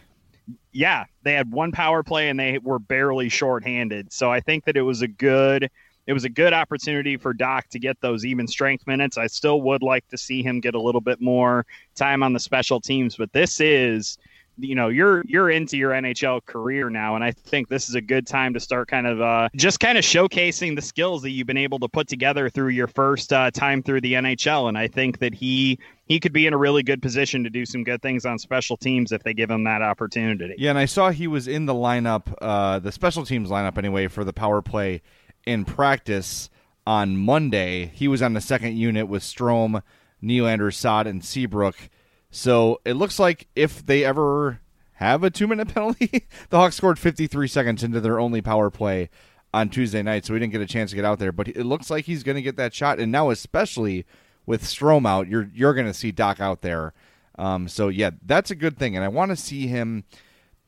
Yeah, 0.73 1.05
they 1.25 1.33
had 1.33 1.51
one 1.51 1.73
power 1.73 2.03
play 2.05 2.29
and 2.29 2.39
they 2.39 2.59
were 2.59 2.79
barely 2.79 3.29
shorthanded. 3.29 4.13
So 4.13 4.31
I 4.31 4.41
think 4.41 4.65
that 4.67 4.77
it 4.77 4.83
was 4.83 5.03
a 5.03 5.09
good 5.09 5.71
it 6.07 6.15
was 6.15 6.25
a 6.25 6.31
good 6.31 6.55
opportunity 6.55 7.19
for 7.19 7.35
Dach 7.35 7.67
to 7.69 7.79
get 7.79 8.01
those 8.01 8.25
even 8.25 8.49
strength 8.49 8.87
minutes. 8.87 9.19
I 9.19 9.27
still 9.27 9.61
would 9.61 9.83
like 9.83 10.09
to 10.09 10.17
see 10.17 10.43
him 10.43 10.59
get 10.59 10.75
a 10.75 10.81
little 10.81 11.03
bit 11.03 11.21
more 11.21 11.67
time 11.97 12.23
on 12.23 12.33
the 12.33 12.41
special 12.41 12.81
teams, 12.81 13.17
but 13.17 13.31
this 13.35 13.61
is 13.61 14.17
you 14.59 14.75
know 14.75 14.89
you're 14.89 15.23
you're 15.27 15.51
into 15.51 15.77
your 15.77 15.93
NHL 15.93 16.45
career 16.45 16.91
now, 16.91 17.15
and 17.15 17.25
I 17.25 17.33
think 17.33 17.69
this 17.69 17.89
is 17.89 17.95
a 17.95 18.01
good 18.01 18.27
time 18.27 18.55
to 18.55 18.61
start 18.61 18.89
kind 18.89 19.07
of 19.07 19.21
uh, 19.21 19.49
just 19.57 19.81
kind 19.81 19.97
of 19.97 20.05
showcasing 20.05 20.77
the 20.77 20.83
skills 20.83 21.23
that 21.23 21.31
you've 21.31 21.47
been 21.47 21.57
able 21.57 21.79
to 21.81 21.89
put 21.89 22.09
together 22.09 22.49
through 22.49 22.69
your 22.69 22.87
first 22.87 23.33
uh, 23.33 23.51
time 23.51 23.83
through 23.83 24.01
the 24.01 24.15
NHL. 24.15 24.69
And 24.69 24.77
I 24.77 24.89
think 24.89 25.19
that 25.19 25.35
he 25.35 25.79
he 26.07 26.19
could 26.21 26.33
be 26.33 26.47
in 26.47 26.55
a 26.55 26.59
really 26.59 26.83
good 26.83 27.03
position 27.03 27.45
to 27.45 27.51
do 27.51 27.65
some 27.65 27.85
good 27.85 28.03
things 28.03 28.25
on 28.25 28.39
special 28.39 28.77
teams 28.77 29.13
if 29.13 29.23
they 29.23 29.35
give 29.35 29.51
him 29.51 29.65
that 29.65 29.83
opportunity. 29.83 30.55
Yeah, 30.59 30.71
and 30.71 30.79
I 30.79 30.87
saw 30.87 31.11
he 31.11 31.27
was 31.27 31.47
in 31.47 31.67
the 31.67 31.75
lineup, 31.75 32.35
uh, 32.41 32.79
the 32.79 32.93
special 32.93 33.25
teams 33.25 33.51
lineup 33.51 33.79
anyway, 33.79 34.09
for 34.09 34.25
the 34.25 34.33
power 34.33 34.63
play 34.63 35.03
in 35.47 35.65
practice 35.65 36.51
on 36.87 37.17
Monday. 37.17 37.93
He 37.95 38.09
was 38.09 38.23
on 38.23 38.33
the 38.33 38.41
second 38.41 38.77
unit 38.77 39.09
with 39.09 39.23
Strome, 39.23 39.83
Nylander, 40.23 40.73
Saad, 40.73 41.07
and 41.07 41.23
Seabrook. 41.25 41.91
So 42.31 42.81
it 42.85 42.95
looks 42.95 43.19
like 43.19 43.49
if 43.57 43.85
they 43.85 44.05
ever 44.05 44.61
have 44.95 45.25
a 45.25 45.31
two 45.31 45.47
minute 45.47 45.69
penalty, 45.75 46.27
the 46.51 46.59
Hawks 46.59 46.77
scored 46.77 46.99
53 46.99 47.49
seconds 47.49 47.83
into 47.83 48.01
their 48.01 48.21
only 48.21 48.43
power 48.43 48.71
play 48.71 49.11
on 49.55 49.71
Tuesday 49.71 50.03
night, 50.03 50.27
so 50.27 50.35
we 50.35 50.41
didn't 50.41 50.53
get 50.53 50.61
a 50.61 50.67
chance 50.67 50.91
to 50.91 50.97
get 50.97 51.05
out 51.05 51.19
there. 51.19 51.33
But 51.33 51.49
it 51.49 51.65
looks 51.65 51.91
like 51.91 52.05
he's 52.05 52.23
going 52.23 52.37
to 52.37 52.43
get 52.43 52.57
that 52.57 52.75
shot, 52.75 52.99
and 52.99 53.11
now 53.11 53.31
especially 53.31 54.05
with 54.47 54.63
Strome 54.63 55.07
out, 55.07 55.29
you're 55.29 55.51
you're 55.55 55.75
going 55.75 55.87
to 55.87 55.95
see 55.95 56.13
Dach 56.13 56.41
out 56.41 56.63
there. 56.63 56.93
Um, 57.39 57.69
so 57.69 57.89
yeah, 57.89 58.11
that's 58.25 58.51
a 58.51 58.57
good 58.57 58.79
thing, 58.79 58.97
and 58.97 59.05
I 59.05 59.09
want 59.09 59.31
to 59.31 59.37
see 59.37 59.67
him. 59.69 60.05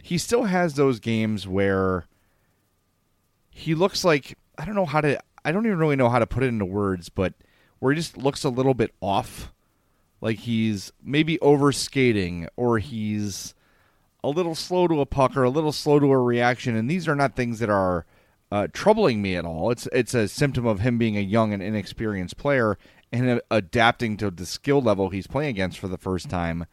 He 0.03 0.17
still 0.17 0.45
has 0.45 0.75
those 0.75 0.99
games 0.99 1.47
where 1.47 2.07
he 3.51 3.75
looks 3.75 4.05
like 4.05 4.39
I 4.57 4.65
don't 4.65 4.75
know 4.75 4.87
how 4.87 5.01
to. 5.01 5.21
I 5.45 5.53
don't 5.53 5.67
even 5.67 5.79
really 5.79 5.97
know 5.97 6.09
how 6.09 6.19
to 6.19 6.27
put 6.27 6.43
it 6.43 6.49
into 6.49 6.65
words, 6.65 7.09
but 7.09 7.35
where 7.79 7.93
he 7.93 7.99
just 7.99 8.17
looks 8.17 8.45
a 8.45 8.51
little 8.51 8.75
bit 8.75 8.93
off 9.01 9.53
like 10.21 10.41
he's 10.41 10.93
maybe 11.03 11.39
overskating 11.41 12.49
or 12.57 12.79
he's 12.79 13.55
a 14.23 14.29
little 14.29 14.55
slow 14.55 14.87
to 14.87 15.01
a 15.01 15.07
puck 15.07 15.37
or 15.37 15.45
a 15.45 15.51
little 15.51 15.73
slow 15.73 15.99
to 15.99 16.11
a 16.13 16.19
reaction 16.19 16.77
and 16.77 16.91
these 16.91 17.09
are 17.09 17.17
not 17.17 17.37
things 17.37 17.59
that 17.59 17.71
are 17.71 18.05
uh, 18.53 18.67
troubling 18.73 19.23
me 19.23 19.37
at 19.37 19.45
all 19.45 19.71
it's 19.71 19.87
it's 19.93 20.15
a 20.15 20.29
symptom 20.29 20.67
of 20.67 20.81
him 20.81 20.99
being 20.99 21.17
a 21.17 21.21
young 21.21 21.53
and 21.53 21.63
inexperienced 21.63 22.37
player 22.37 22.77
and 23.13 23.41
adapting 23.51 24.17
to 24.17 24.31
the 24.31 24.47
skill 24.47 24.83
level 24.83 25.11
he's 25.11 25.27
playing 25.27 25.51
against 25.51 25.79
for 25.79 25.89
the 25.89 25.99
first 25.99 26.29
time 26.29 26.67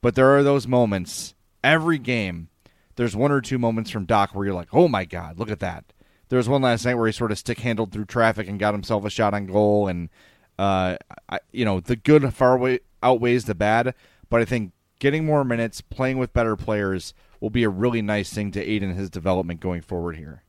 but 0.00 0.14
there 0.14 0.36
are 0.36 0.42
those 0.42 0.66
moments 0.66 1.34
every 1.62 1.98
game 1.98 2.48
there's 2.96 3.16
one 3.16 3.32
or 3.32 3.40
two 3.40 3.58
moments 3.58 3.90
from 3.90 4.06
Dach 4.06 4.34
where 4.34 4.44
you're 4.44 4.54
like, 4.54 4.72
oh 4.72 4.88
my 4.88 5.04
God, 5.04 5.38
look 5.38 5.50
at 5.50 5.60
that. 5.60 5.92
There 6.28 6.36
was 6.36 6.48
one 6.48 6.62
last 6.62 6.84
night 6.84 6.94
where 6.94 7.06
he 7.06 7.12
sort 7.12 7.32
of 7.32 7.38
stick 7.38 7.60
handled 7.60 7.92
through 7.92 8.06
traffic 8.06 8.48
and 8.48 8.58
got 8.58 8.74
himself 8.74 9.04
a 9.04 9.10
shot 9.10 9.34
on 9.34 9.46
goal. 9.46 9.88
And, 9.88 10.08
uh, 10.58 10.96
I, 11.28 11.40
you 11.52 11.64
know, 11.64 11.80
the 11.80 11.96
good 11.96 12.32
far 12.34 12.54
away 12.54 12.80
outweighs 13.02 13.44
the 13.44 13.54
bad. 13.54 13.94
But 14.28 14.40
I 14.40 14.44
think 14.44 14.72
getting 14.98 15.24
more 15.24 15.44
minutes, 15.44 15.80
playing 15.80 16.18
with 16.18 16.32
better 16.32 16.56
players 16.56 17.14
will 17.40 17.50
be 17.50 17.64
a 17.64 17.68
really 17.68 18.02
nice 18.02 18.32
thing 18.32 18.52
to 18.52 18.62
aid 18.62 18.82
in 18.82 18.94
his 18.94 19.10
development 19.10 19.60
going 19.60 19.82
forward 19.82 20.16
here. 20.16 20.41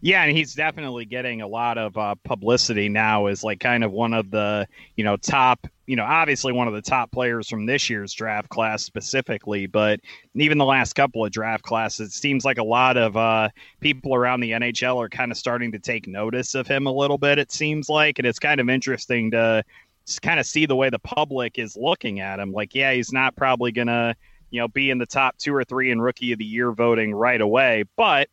Yeah, 0.00 0.22
and 0.22 0.36
he's 0.36 0.54
definitely 0.54 1.04
getting 1.04 1.40
a 1.40 1.48
lot 1.48 1.78
of 1.78 1.96
uh, 1.96 2.14
publicity 2.24 2.88
now 2.88 3.26
as 3.26 3.42
like 3.42 3.60
kind 3.60 3.82
of 3.82 3.92
one 3.92 4.14
of 4.14 4.30
the 4.30 4.68
you 4.94 5.04
know 5.04 5.16
top 5.16 5.66
you 5.86 5.96
know 5.96 6.04
obviously 6.04 6.52
one 6.52 6.68
of 6.68 6.74
the 6.74 6.82
top 6.82 7.10
players 7.10 7.48
from 7.48 7.66
this 7.66 7.88
year's 7.88 8.12
draft 8.12 8.48
class 8.48 8.84
specifically, 8.84 9.66
but 9.66 10.00
even 10.34 10.58
the 10.58 10.64
last 10.64 10.92
couple 10.94 11.24
of 11.24 11.32
draft 11.32 11.64
classes, 11.64 12.08
it 12.08 12.12
seems 12.12 12.44
like 12.44 12.58
a 12.58 12.64
lot 12.64 12.96
of 12.96 13.16
uh, 13.16 13.48
people 13.80 14.14
around 14.14 14.40
the 14.40 14.52
NHL 14.52 15.02
are 15.02 15.08
kind 15.08 15.32
of 15.32 15.38
starting 15.38 15.72
to 15.72 15.78
take 15.78 16.06
notice 16.06 16.54
of 16.54 16.66
him 16.66 16.86
a 16.86 16.92
little 16.92 17.18
bit. 17.18 17.38
It 17.38 17.50
seems 17.50 17.88
like, 17.88 18.18
and 18.18 18.26
it's 18.26 18.38
kind 18.38 18.60
of 18.60 18.68
interesting 18.68 19.30
to 19.32 19.64
kind 20.22 20.38
of 20.38 20.46
see 20.46 20.66
the 20.66 20.76
way 20.76 20.90
the 20.90 20.98
public 20.98 21.58
is 21.58 21.76
looking 21.76 22.20
at 22.20 22.38
him. 22.38 22.52
Like, 22.52 22.74
yeah, 22.74 22.92
he's 22.92 23.12
not 23.12 23.34
probably 23.34 23.72
gonna 23.72 24.14
you 24.50 24.60
know 24.60 24.68
be 24.68 24.90
in 24.90 24.98
the 24.98 25.06
top 25.06 25.36
two 25.38 25.54
or 25.54 25.64
three 25.64 25.90
in 25.90 26.00
rookie 26.00 26.32
of 26.32 26.38
the 26.38 26.44
year 26.44 26.70
voting 26.70 27.14
right 27.14 27.40
away, 27.40 27.84
but 27.96 28.28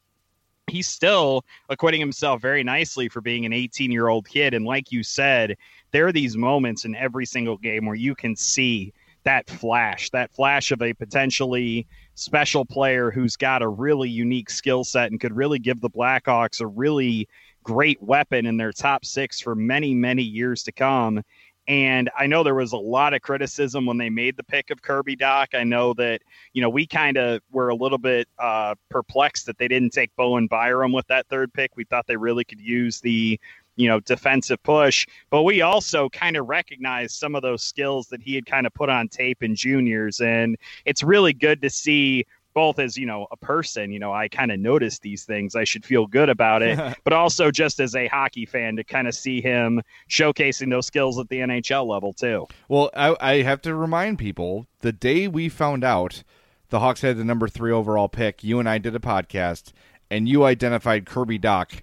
he's 0.68 0.88
still 0.88 1.46
acquitting 1.70 2.00
himself 2.00 2.42
very 2.42 2.64
nicely 2.64 3.10
for 3.10 3.22
being 3.22 3.46
an 3.46 3.54
18 3.54 3.92
year 3.92 4.08
old 4.08 4.28
kid. 4.28 4.54
And 4.54 4.66
like 4.66 4.92
you 4.92 5.04
said, 5.04 5.58
there 5.92 6.08
are 6.08 6.12
these 6.12 6.38
moments 6.38 6.86
in 6.86 6.96
every 6.96 7.26
single 7.26 7.58
game 7.58 7.86
where 7.86 7.96
you 7.96 8.16
can 8.16 8.36
see 8.36 8.94
that 9.24 9.50
flash, 9.50 10.10
that 10.10 10.34
flash 10.34 10.72
of 10.72 10.82
a 10.82 10.94
potentially 10.94 11.88
special 12.16 12.66
player 12.66 13.10
who's 13.10 13.36
got 13.36 13.62
a 13.62 13.68
really 13.68 14.10
unique 14.10 14.50
skill 14.50 14.84
set 14.84 15.12
and 15.12 15.20
could 15.20 15.36
really 15.36 15.60
give 15.60 15.80
the 15.82 15.90
Blackhawks 15.90 16.60
a 16.62 16.68
really 16.68 17.28
great 17.64 18.02
weapon 18.04 18.46
in 18.46 18.58
their 18.58 18.74
top 18.74 19.06
six 19.06 19.40
for 19.40 19.56
many, 19.56 19.94
many 19.94 20.24
years 20.24 20.64
to 20.64 20.72
come. 20.72 21.24
And 21.68 22.10
I 22.18 22.28
know 22.28 22.44
there 22.44 22.56
was 22.56 22.74
a 22.74 22.78
lot 22.78 23.14
of 23.14 23.22
criticism 23.22 23.86
when 23.86 23.98
they 23.98 24.10
made 24.10 24.36
the 24.36 24.44
pick 24.44 24.70
of 24.70 24.82
Kirby 24.82 25.16
Dach. 25.16 25.58
I 25.58 25.64
know 25.64 25.94
that, 25.94 26.22
you 26.52 26.62
know, 26.62 26.70
we 26.70 26.86
kind 26.86 27.18
of 27.18 27.42
were 27.52 27.70
a 27.70 27.76
little 27.76 27.98
bit 27.98 28.28
uh, 28.38 28.76
perplexed 28.90 29.46
that 29.46 29.58
they 29.58 29.70
didn't 29.70 29.92
take 29.92 30.14
Bowen 30.18 30.48
Byram 30.48 30.92
with 30.92 31.08
that 31.08 31.28
third 31.28 31.54
pick. 31.54 31.72
We 31.78 31.86
thought 31.86 32.06
they 32.06 32.18
really 32.18 32.44
could 32.44 32.60
use 32.60 33.00
the, 33.00 33.40
you 33.78 33.88
know, 33.88 34.02
defensive 34.02 34.62
push. 34.64 35.08
But 35.30 35.44
we 35.44 35.62
also 35.62 36.10
kind 36.10 36.36
of 36.36 36.50
recognized 36.50 37.16
some 37.16 37.34
of 37.34 37.42
those 37.42 37.64
skills 37.64 38.08
that 38.08 38.22
he 38.22 38.36
had 38.36 38.46
kind 38.46 38.68
of 38.68 38.74
put 38.74 38.90
on 38.90 39.08
tape 39.08 39.42
in 39.42 39.56
juniors. 39.56 40.20
And 40.20 40.58
it's 40.84 41.02
really 41.02 41.34
good 41.34 41.62
to 41.62 41.70
see 41.70 42.26
both 42.54 42.80
as 42.80 42.98
you 42.98 43.06
know 43.06 43.28
a 43.32 43.38
person 43.38 43.92
you 43.92 44.00
know 44.00 44.14
i 44.14 44.28
kind 44.28 44.52
of 44.52 44.60
notice 44.60 45.00
these 45.00 45.24
things. 45.24 45.56
I 45.56 45.64
should 45.64 45.86
feel 45.86 46.08
good 46.08 46.30
about 46.30 46.62
it 46.62 46.80
but 47.04 47.14
also 47.14 47.52
just 47.52 47.80
as 47.80 47.96
a 47.96 48.08
hockey 48.08 48.46
fan 48.46 48.76
to 48.76 48.84
kind 48.84 49.08
of 49.08 49.16
see 49.16 49.42
him 49.42 49.82
showcasing 50.10 50.70
those 50.70 50.88
skills 50.88 51.20
at 51.20 51.30
the 51.30 51.40
nhl 51.40 51.88
level 51.88 52.14
too. 52.14 52.48
Well 52.68 52.90
I, 52.96 53.16
I 53.20 53.42
have 53.42 53.62
to 53.64 53.76
remind 53.76 54.20
people 54.20 54.68
the 54.80 54.92
day 54.92 55.28
we 55.28 55.50
found 55.50 55.84
out 55.84 56.24
the 56.70 56.80
hawks 56.80 57.02
had 57.02 57.18
the 57.18 57.24
number 57.24 57.48
three 57.48 57.72
overall 57.72 58.10
pick 58.10 58.44
you 58.44 58.60
and 58.60 58.68
i 58.68 58.78
did 58.78 58.96
a 58.96 59.00
podcast 59.00 59.72
and 60.10 60.30
you 60.30 60.44
identified 60.44 61.06
kirby 61.06 61.40
dach 61.40 61.82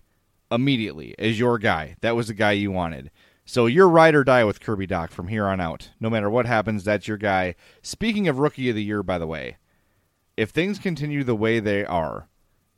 immediately 0.50 1.14
as 1.18 1.38
your 1.38 1.59
guy. 1.59 1.96
That 2.00 2.16
was 2.16 2.28
the 2.28 2.35
guy 2.35 2.52
you 2.52 2.70
wanted. 2.70 3.11
So 3.44 3.66
you're 3.66 3.88
ride 3.88 4.14
or 4.14 4.24
die 4.24 4.44
with 4.44 4.61
kirby 4.61 4.87
dach 4.87 5.11
from 5.11 5.28
here 5.28 5.46
on 5.46 5.61
out. 5.61 5.90
No 5.98 6.11
matter 6.11 6.30
what 6.30 6.46
happens 6.46 6.85
that's 6.85 7.09
your 7.09 7.16
guy. 7.16 7.54
Speaking 7.83 8.28
of 8.28 8.38
rookie 8.38 8.68
of 8.68 8.76
the 8.76 8.85
year 8.85 9.02
by 9.02 9.18
the 9.18 9.26
way 9.26 9.56
if 10.40 10.48
things 10.48 10.79
continue 10.79 11.22
the 11.22 11.37
way 11.37 11.61
they 11.61 11.85
are, 11.85 12.26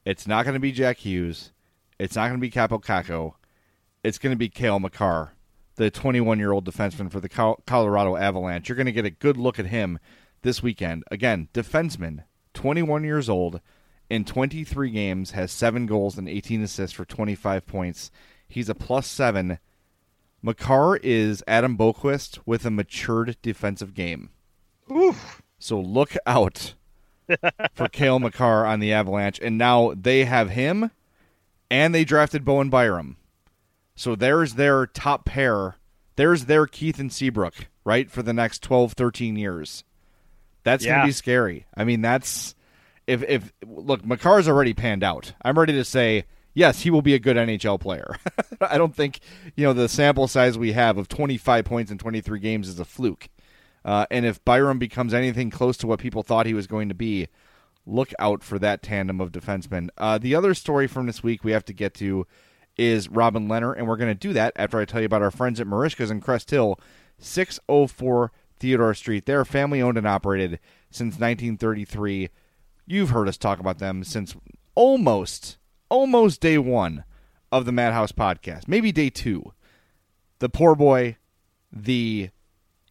it's 0.04 0.26
not 0.26 0.44
going 0.44 0.54
to 0.54 0.58
be 0.58 0.72
Jack 0.72 0.98
Hughes. 0.98 1.52
It's 1.96 2.16
not 2.16 2.26
going 2.26 2.40
to 2.40 2.44
be 2.44 2.50
Kaapo 2.50 2.82
Kakko. 2.82 3.34
It's 4.02 4.18
going 4.18 4.32
to 4.32 4.36
be 4.36 4.48
Cale 4.48 4.80
Makar, 4.80 5.34
the 5.76 5.88
21 5.88 6.40
year 6.40 6.50
old 6.50 6.64
defenseman 6.64 7.08
for 7.08 7.20
the 7.20 7.28
Colorado 7.28 8.16
Avalanche. 8.16 8.68
You're 8.68 8.74
going 8.74 8.86
to 8.86 8.92
get 8.92 9.04
a 9.04 9.10
good 9.10 9.36
look 9.36 9.60
at 9.60 9.66
him 9.66 10.00
this 10.42 10.60
weekend. 10.60 11.04
Again, 11.12 11.50
defenseman, 11.54 12.24
21 12.54 13.04
years 13.04 13.28
old, 13.28 13.60
in 14.10 14.24
23 14.24 14.90
games, 14.90 15.30
has 15.30 15.52
seven 15.52 15.86
goals 15.86 16.18
and 16.18 16.28
18 16.28 16.64
assists 16.64 16.96
for 16.96 17.04
25 17.04 17.64
points. 17.64 18.10
He's 18.48 18.68
a 18.68 18.74
plus 18.74 19.06
seven. 19.06 19.60
Makar 20.42 20.96
is 20.96 21.44
Adam 21.46 21.78
Boqvist 21.78 22.40
with 22.44 22.66
a 22.66 22.72
matured 22.72 23.36
defensive 23.40 23.94
game. 23.94 24.30
Oof. 24.90 25.42
So 25.60 25.78
look 25.78 26.16
out 26.26 26.74
for 27.74 27.88
Cale 27.88 28.18
Makar 28.18 28.66
on 28.66 28.80
the 28.80 28.92
Avalanche, 28.92 29.38
and 29.42 29.58
now 29.58 29.92
they 29.94 30.24
have 30.24 30.50
him, 30.50 30.90
and 31.70 31.94
they 31.94 32.04
drafted 32.04 32.44
Bowen 32.44 32.70
Byram. 32.70 33.16
So 33.94 34.14
there's 34.14 34.54
their 34.54 34.86
top 34.86 35.24
pair. 35.24 35.76
There's 36.16 36.46
their 36.46 36.66
Keith 36.66 36.98
and 36.98 37.12
Seabrook, 37.12 37.68
right, 37.84 38.10
for 38.10 38.22
the 38.22 38.32
next 38.32 38.62
12, 38.62 38.92
13 38.92 39.36
years. 39.36 39.84
That's 40.64 40.84
yeah. 40.84 40.92
going 40.92 41.00
to 41.02 41.08
be 41.08 41.12
scary. 41.12 41.66
I 41.76 41.84
mean, 41.84 42.00
that's 42.02 42.54
if 43.06 43.22
if 43.24 43.52
look, 43.66 44.04
Makar's 44.04 44.48
already 44.48 44.74
panned 44.74 45.02
out. 45.02 45.32
I'm 45.42 45.58
ready 45.58 45.72
to 45.72 45.84
say 45.84 46.24
yes, 46.54 46.80
he 46.82 46.90
will 46.90 47.02
be 47.02 47.14
a 47.14 47.18
good 47.18 47.36
NHL 47.36 47.80
player. 47.80 48.16
I 48.60 48.78
don't 48.78 48.94
think 48.94 49.20
you 49.56 49.64
know 49.64 49.72
the 49.72 49.88
sample 49.88 50.28
size 50.28 50.56
we 50.56 50.72
have 50.72 50.98
of 50.98 51.08
25 51.08 51.64
points 51.64 51.90
in 51.90 51.98
23 51.98 52.38
games 52.38 52.68
is 52.68 52.78
a 52.78 52.84
fluke. 52.84 53.28
Uh, 53.84 54.06
and 54.10 54.24
if 54.24 54.44
Byram 54.44 54.78
becomes 54.78 55.12
anything 55.14 55.50
close 55.50 55.76
to 55.78 55.86
what 55.86 56.00
people 56.00 56.22
thought 56.22 56.46
he 56.46 56.54
was 56.54 56.66
going 56.66 56.88
to 56.88 56.94
be, 56.94 57.28
look 57.86 58.12
out 58.18 58.42
for 58.42 58.58
that 58.58 58.82
tandem 58.82 59.20
of 59.20 59.32
defensemen. 59.32 59.88
Uh, 59.98 60.18
the 60.18 60.34
other 60.34 60.54
story 60.54 60.86
from 60.86 61.06
this 61.06 61.22
week 61.22 61.44
we 61.44 61.52
have 61.52 61.64
to 61.64 61.72
get 61.72 61.94
to 61.94 62.26
is 62.76 63.08
Robin 63.08 63.48
Lehner, 63.48 63.76
and 63.76 63.86
we're 63.86 63.96
going 63.96 64.10
to 64.10 64.14
do 64.14 64.32
that 64.32 64.52
after 64.56 64.78
I 64.78 64.84
tell 64.84 65.00
you 65.00 65.06
about 65.06 65.22
our 65.22 65.30
friends 65.30 65.60
at 65.60 65.66
Merichka's 65.66 66.10
in 66.10 66.20
Crest 66.20 66.50
Hill, 66.50 66.78
604 67.18 68.32
Theodore 68.58 68.94
Street. 68.94 69.26
They're 69.26 69.44
family 69.44 69.82
owned 69.82 69.98
and 69.98 70.06
operated 70.06 70.58
since 70.90 71.14
1933. 71.14 72.30
You've 72.86 73.10
heard 73.10 73.28
us 73.28 73.36
talk 73.36 73.58
about 73.58 73.78
them 73.78 74.04
since 74.04 74.34
almost, 74.74 75.58
almost 75.88 76.40
day 76.40 76.58
one 76.58 77.04
of 77.50 77.66
the 77.66 77.72
Madhouse 77.72 78.12
podcast, 78.12 78.68
maybe 78.68 78.92
day 78.92 79.10
two. 79.10 79.52
The 80.38 80.48
poor 80.48 80.74
boy, 80.74 81.18
the 81.70 82.30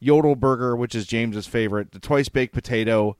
Yodel 0.01 0.35
burger, 0.35 0.75
which 0.75 0.95
is 0.95 1.05
James's 1.05 1.45
favorite, 1.45 1.91
the 1.91 1.99
twice 1.99 2.27
baked 2.27 2.53
potato, 2.53 3.15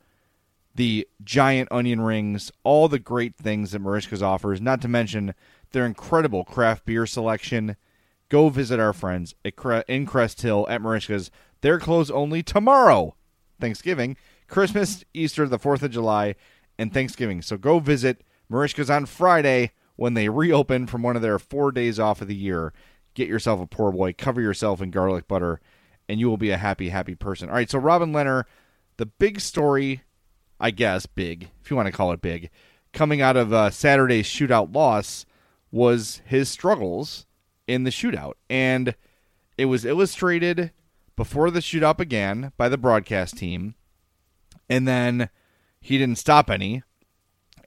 the 0.73 1.07
giant 1.23 1.71
onion 1.71 2.01
rings, 2.01 2.51
all 2.63 2.87
the 2.87 2.99
great 2.99 3.35
things 3.35 3.71
that 3.71 3.83
Merichka's 3.83 4.23
offers, 4.23 4.59
not 4.59 4.81
to 4.81 4.87
mention 4.87 5.35
their 5.71 5.85
incredible 5.85 6.43
craft 6.43 6.85
beer 6.85 7.05
selection. 7.05 7.77
Go 8.29 8.49
visit 8.49 8.79
our 8.79 8.93
friends 8.93 9.35
Cre- 9.55 9.81
in 9.87 10.07
Crest 10.07 10.41
Hill 10.41 10.65
at 10.69 10.81
Merichka's. 10.81 11.29
They're 11.61 11.79
closed 11.79 12.11
only 12.11 12.41
tomorrow, 12.41 13.15
Thanksgiving, 13.59 14.17
Christmas, 14.47 15.05
Easter, 15.13 15.47
the 15.47 15.59
4th 15.59 15.83
of 15.83 15.91
July, 15.91 16.33
and 16.79 16.91
Thanksgiving. 16.91 17.43
So 17.43 17.57
go 17.57 17.77
visit 17.77 18.23
Merichka's 18.49 18.89
on 18.89 19.05
Friday 19.05 19.71
when 19.97 20.15
they 20.15 20.29
reopen 20.29 20.87
from 20.87 21.03
one 21.03 21.15
of 21.15 21.21
their 21.21 21.37
four 21.37 21.71
days 21.71 21.99
off 21.99 22.21
of 22.21 22.27
the 22.27 22.35
year. 22.35 22.73
Get 23.13 23.27
yourself 23.27 23.61
a 23.61 23.67
poor 23.67 23.91
boy, 23.91 24.13
cover 24.13 24.41
yourself 24.41 24.81
in 24.81 24.89
garlic 24.89 25.27
butter 25.27 25.61
and 26.11 26.19
you 26.19 26.29
will 26.29 26.35
be 26.35 26.49
a 26.49 26.57
happy, 26.57 26.89
happy 26.89 27.15
person. 27.15 27.47
All 27.47 27.55
right, 27.55 27.69
so 27.69 27.79
Robin 27.79 28.11
Lehner, 28.11 28.43
the 28.97 29.05
big 29.05 29.39
story, 29.39 30.01
I 30.59 30.69
guess, 30.71 31.05
big, 31.05 31.51
if 31.63 31.71
you 31.71 31.77
want 31.77 31.85
to 31.85 31.93
call 31.93 32.11
it 32.11 32.21
big, 32.21 32.49
coming 32.91 33.21
out 33.21 33.37
of 33.37 33.53
uh, 33.53 33.69
Saturday's 33.69 34.27
shootout 34.27 34.75
loss 34.75 35.25
was 35.71 36.21
his 36.25 36.49
struggles 36.49 37.27
in 37.65 37.85
the 37.85 37.91
shootout. 37.91 38.33
And 38.49 38.93
it 39.57 39.65
was 39.65 39.85
illustrated 39.85 40.71
before 41.15 41.49
the 41.49 41.61
shootout 41.61 41.95
began 41.95 42.51
by 42.57 42.67
the 42.67 42.77
broadcast 42.77 43.37
team. 43.37 43.75
And 44.69 44.85
then 44.85 45.29
he 45.79 45.97
didn't 45.97 46.17
stop 46.17 46.49
any 46.49 46.83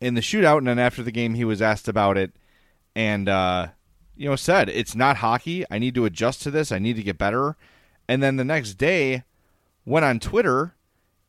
in 0.03 0.13
the 0.13 0.21
shootout. 0.21 0.59
And 0.59 0.69
then 0.69 0.79
after 0.79 1.03
the 1.03 1.11
game, 1.11 1.33
he 1.33 1.47
was 1.47 1.63
asked 1.63 1.89
about 1.89 2.19
it 2.19 2.37
and, 2.95 3.27
uh, 3.27 3.69
you 4.15 4.29
know, 4.29 4.37
said, 4.37 4.69
It's 4.69 4.95
not 4.95 5.17
hockey. 5.17 5.65
I 5.71 5.79
need 5.79 5.95
to 5.95 6.05
adjust 6.05 6.43
to 6.43 6.51
this. 6.51 6.71
I 6.71 6.79
need 6.79 6.97
to 6.97 7.03
get 7.03 7.17
better 7.17 7.57
and 8.09 8.23
then 8.23 8.37
the 8.37 8.45
next 8.45 8.75
day 8.75 9.25
went 9.85 10.05
on 10.05 10.19
Twitter 10.19 10.75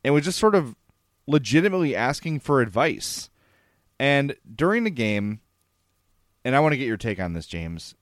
and 0.03 0.13
was 0.13 0.25
just 0.25 0.39
sort 0.39 0.55
of 0.55 0.75
legitimately 1.27 1.95
asking 1.95 2.39
for 2.39 2.61
advice. 2.61 3.29
And 3.99 4.35
during 4.53 4.83
the 4.83 4.89
game, 4.89 5.41
and 6.43 6.55
I 6.55 6.59
want 6.59 6.73
to 6.73 6.77
get 6.77 6.87
your 6.87 6.97
take 6.97 7.19
on 7.19 7.33
this, 7.33 7.47
James. 7.47 7.95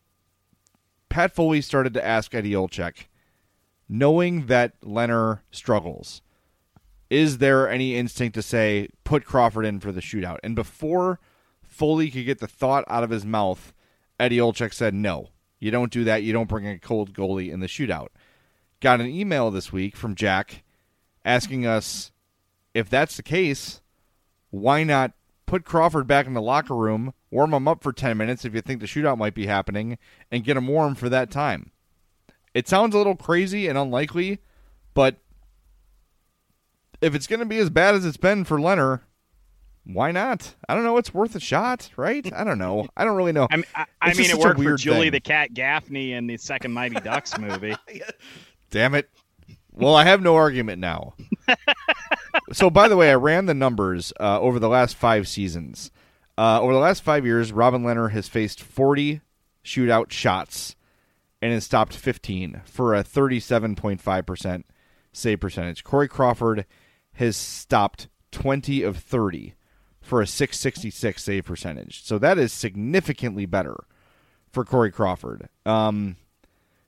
Pat 1.09 1.33
Foley 1.33 1.61
started 1.61 1.93
to 1.93 2.05
ask 2.05 2.33
Eddie 2.33 2.53
Olczyk, 2.53 3.05
knowing 3.87 4.47
that 4.47 4.79
Lehner 4.81 5.41
struggles, 5.51 6.21
is 7.09 7.37
there 7.37 7.69
any 7.69 7.95
instinct 7.95 8.33
to 8.33 8.41
say 8.41 8.89
put 9.03 9.23
Crawford 9.23 9.65
in 9.65 9.79
for 9.79 9.91
the 9.91 10.01
shootout? 10.01 10.39
And 10.43 10.55
before 10.55 11.19
Foley 11.61 12.09
could 12.09 12.25
get 12.25 12.39
the 12.39 12.47
thought 12.47 12.83
out 12.87 13.03
of 13.03 13.11
his 13.11 13.25
mouth, 13.25 13.73
Eddie 14.19 14.37
Olczyk 14.37 14.73
said, 14.73 14.95
"No, 14.95 15.29
you 15.59 15.69
don't 15.69 15.91
do 15.91 16.03
that. 16.03 16.23
You 16.23 16.33
don't 16.33 16.49
bring 16.49 16.67
a 16.67 16.79
cold 16.79 17.13
goalie 17.13 17.51
in 17.51 17.59
the 17.59 17.67
shootout." 17.67 18.09
Got 18.83 18.99
an 18.99 19.07
email 19.07 19.49
this 19.49 19.71
week 19.71 19.95
from 19.95 20.13
Jack 20.13 20.61
asking 21.23 21.65
us 21.65 22.11
if 22.73 22.89
that's 22.89 23.15
the 23.15 23.23
case, 23.23 23.81
why 24.51 24.83
not 24.83 25.13
put 25.45 25.63
Crawford 25.63 26.05
back 26.05 26.27
in 26.27 26.33
the 26.33 26.41
locker 26.41 26.75
room, 26.75 27.13
warm 27.31 27.53
him 27.53 27.67
up 27.67 27.81
for 27.81 27.93
10 27.93 28.17
minutes 28.17 28.43
if 28.43 28.53
you 28.53 28.61
think 28.61 28.81
the 28.81 28.85
shootout 28.85 29.17
might 29.17 29.33
be 29.33 29.45
happening, 29.45 29.97
and 30.29 30.43
get 30.43 30.57
him 30.57 30.67
warm 30.67 30.95
for 30.95 31.07
that 31.07 31.31
time. 31.31 31.71
It 32.53 32.67
sounds 32.67 32.93
a 32.93 32.97
little 32.97 33.15
crazy 33.15 33.67
and 33.67 33.77
unlikely, 33.77 34.39
but 34.93 35.15
if 37.01 37.15
it's 37.15 37.27
going 37.27 37.39
to 37.39 37.45
be 37.45 37.59
as 37.59 37.69
bad 37.69 37.95
as 37.95 38.05
it's 38.05 38.17
been 38.17 38.43
for 38.43 38.57
Lehner, 38.57 39.01
why 39.85 40.11
not? 40.11 40.55
I 40.67 40.75
don't 40.75 40.83
know. 40.83 40.97
It's 40.97 41.13
worth 41.13 41.35
a 41.35 41.39
shot, 41.39 41.89
right? 41.95 42.31
I 42.33 42.43
don't 42.43 42.59
know. 42.59 42.87
I 42.97 43.05
don't 43.05 43.15
really 43.15 43.33
know. 43.33 43.47
I 43.49 43.57
mean, 43.57 43.65
I, 43.75 43.85
I 44.01 44.13
mean 44.13 44.29
it 44.29 44.37
worked 44.37 44.61
for 44.61 44.75
Julie 44.75 45.03
thing. 45.03 45.11
the 45.11 45.19
Cat 45.19 45.53
Gaffney 45.53 46.13
in 46.13 46.27
the 46.27 46.37
second 46.37 46.73
Mighty 46.73 46.95
Ducks 46.95 47.37
movie. 47.37 47.75
Damn 48.73 48.95
it. 48.95 49.07
Well, 49.71 49.93
I 49.93 50.03
have 50.03 50.23
no 50.23 50.35
argument 50.35 50.79
now. 50.79 51.13
so, 52.51 52.71
by 52.71 52.87
the 52.87 52.97
way, 52.97 53.11
I 53.11 53.15
ran 53.15 53.45
the 53.45 53.53
numbers 53.53 54.11
uh, 54.19 54.39
over 54.39 54.57
the 54.57 54.67
last 54.67 54.95
five 54.95 55.27
seasons. 55.27 55.91
Uh, 56.39 56.59
over 56.59 56.73
the 56.73 56.79
last 56.79 57.03
five 57.03 57.23
years, 57.23 57.53
Robin 57.53 57.83
Lehner 57.83 58.09
has 58.13 58.27
faced 58.27 58.63
40 58.63 59.21
shootout 59.63 60.09
shots 60.09 60.75
and 61.39 61.53
has 61.53 61.65
stopped 61.65 61.95
15 61.95 62.63
for 62.65 62.95
a 62.95 63.03
37.5% 63.03 64.63
save 65.11 65.39
percentage. 65.39 65.83
Corey 65.83 66.07
Crawford 66.07 66.65
has 67.13 67.37
stopped 67.37 68.07
20 68.31 68.81
of 68.81 68.97
30 68.97 69.53
for 70.01 70.19
a 70.19 70.25
666 70.25 71.21
save 71.21 71.45
percentage. 71.45 72.03
So 72.03 72.17
that 72.17 72.39
is 72.39 72.51
significantly 72.51 73.45
better 73.45 73.83
for 74.51 74.65
Corey 74.65 74.91
Crawford. 74.91 75.47
Um, 75.63 76.15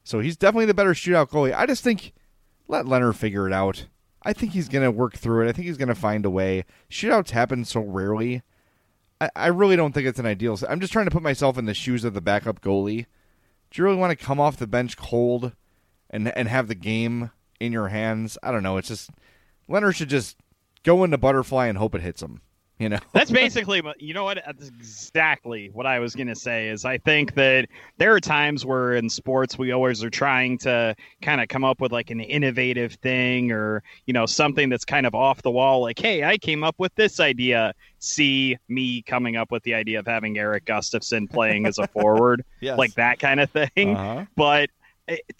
so 0.05 0.19
he's 0.19 0.37
definitely 0.37 0.67
the 0.67 0.73
better 0.75 0.93
shootout 0.93 1.29
goalie. 1.29 1.53
I 1.53 1.65
just 1.65 1.83
think 1.83 2.13
let 2.67 2.85
Lehner 2.85 3.13
figure 3.13 3.47
it 3.47 3.53
out. 3.53 3.87
I 4.21 4.33
think 4.33 4.53
he's 4.53 4.69
going 4.69 4.83
to 4.83 4.91
work 4.91 5.17
through 5.17 5.45
it. 5.45 5.49
I 5.49 5.51
think 5.51 5.65
he's 5.67 5.77
going 5.77 5.89
to 5.89 5.95
find 5.95 6.25
a 6.25 6.29
way. 6.29 6.63
Shootouts 6.89 7.31
happen 7.31 7.65
so 7.65 7.81
rarely. 7.81 8.43
I, 9.19 9.29
I 9.35 9.47
really 9.47 9.75
don't 9.75 9.93
think 9.93 10.07
it's 10.07 10.19
an 10.19 10.25
ideal. 10.27 10.57
I'm 10.69 10.79
just 10.79 10.93
trying 10.93 11.05
to 11.05 11.11
put 11.11 11.23
myself 11.23 11.57
in 11.57 11.65
the 11.65 11.73
shoes 11.73 12.03
of 12.03 12.13
the 12.13 12.21
backup 12.21 12.61
goalie. 12.61 13.07
Do 13.71 13.81
you 13.81 13.83
really 13.83 13.97
want 13.97 14.17
to 14.17 14.25
come 14.25 14.39
off 14.39 14.57
the 14.57 14.67
bench 14.67 14.95
cold 14.95 15.53
and 16.09 16.29
and 16.37 16.47
have 16.47 16.67
the 16.67 16.75
game 16.75 17.31
in 17.59 17.71
your 17.71 17.87
hands? 17.87 18.37
I 18.43 18.51
don't 18.51 18.63
know. 18.63 18.77
It's 18.77 18.89
just 18.89 19.09
Lehner 19.67 19.93
should 19.93 20.09
just 20.09 20.37
go 20.83 21.03
into 21.03 21.17
butterfly 21.17 21.65
and 21.65 21.79
hope 21.79 21.95
it 21.95 22.01
hits 22.01 22.21
him. 22.21 22.41
You 22.77 22.89
know, 22.89 22.99
that's 23.13 23.31
basically, 23.31 23.81
you 23.99 24.13
know 24.13 24.25
what? 24.25 24.43
That's 24.45 24.67
exactly 24.67 25.69
what 25.71 25.85
I 25.85 25.99
was 25.99 26.13
going 26.13 26.27
to 26.27 26.35
say. 26.35 26.67
Is 26.67 26.83
I 26.83 26.97
think 26.97 27.33
that 27.35 27.69
there 27.97 28.13
are 28.13 28.19
times 28.19 28.65
where 28.65 28.95
in 28.95 29.09
sports 29.09 29.57
we 29.57 29.71
always 29.71 30.03
are 30.03 30.09
trying 30.09 30.57
to 30.59 30.93
kind 31.21 31.39
of 31.39 31.47
come 31.47 31.63
up 31.63 31.79
with 31.79 31.93
like 31.93 32.09
an 32.09 32.19
innovative 32.19 32.95
thing 32.95 33.53
or 33.53 33.81
you 34.07 34.13
know 34.13 34.25
something 34.25 34.67
that's 34.67 34.83
kind 34.83 35.05
of 35.05 35.15
off 35.15 35.41
the 35.41 35.51
wall. 35.51 35.79
Like, 35.81 35.97
hey, 35.97 36.25
I 36.25 36.37
came 36.37 36.65
up 36.65 36.75
with 36.77 36.93
this 36.95 37.21
idea. 37.21 37.73
See 37.99 38.57
me 38.67 39.01
coming 39.03 39.37
up 39.37 39.51
with 39.51 39.63
the 39.63 39.73
idea 39.73 39.99
of 39.99 40.05
having 40.05 40.37
Erik 40.37 40.65
Gustafsson 40.65 41.29
playing 41.31 41.65
as 41.65 41.77
a 41.77 41.87
forward, 41.93 42.43
yes. 42.59 42.77
like 42.77 42.93
that 42.95 43.19
kind 43.19 43.39
of 43.39 43.49
thing. 43.51 43.95
Uh-huh. 43.95 44.25
But 44.35 44.69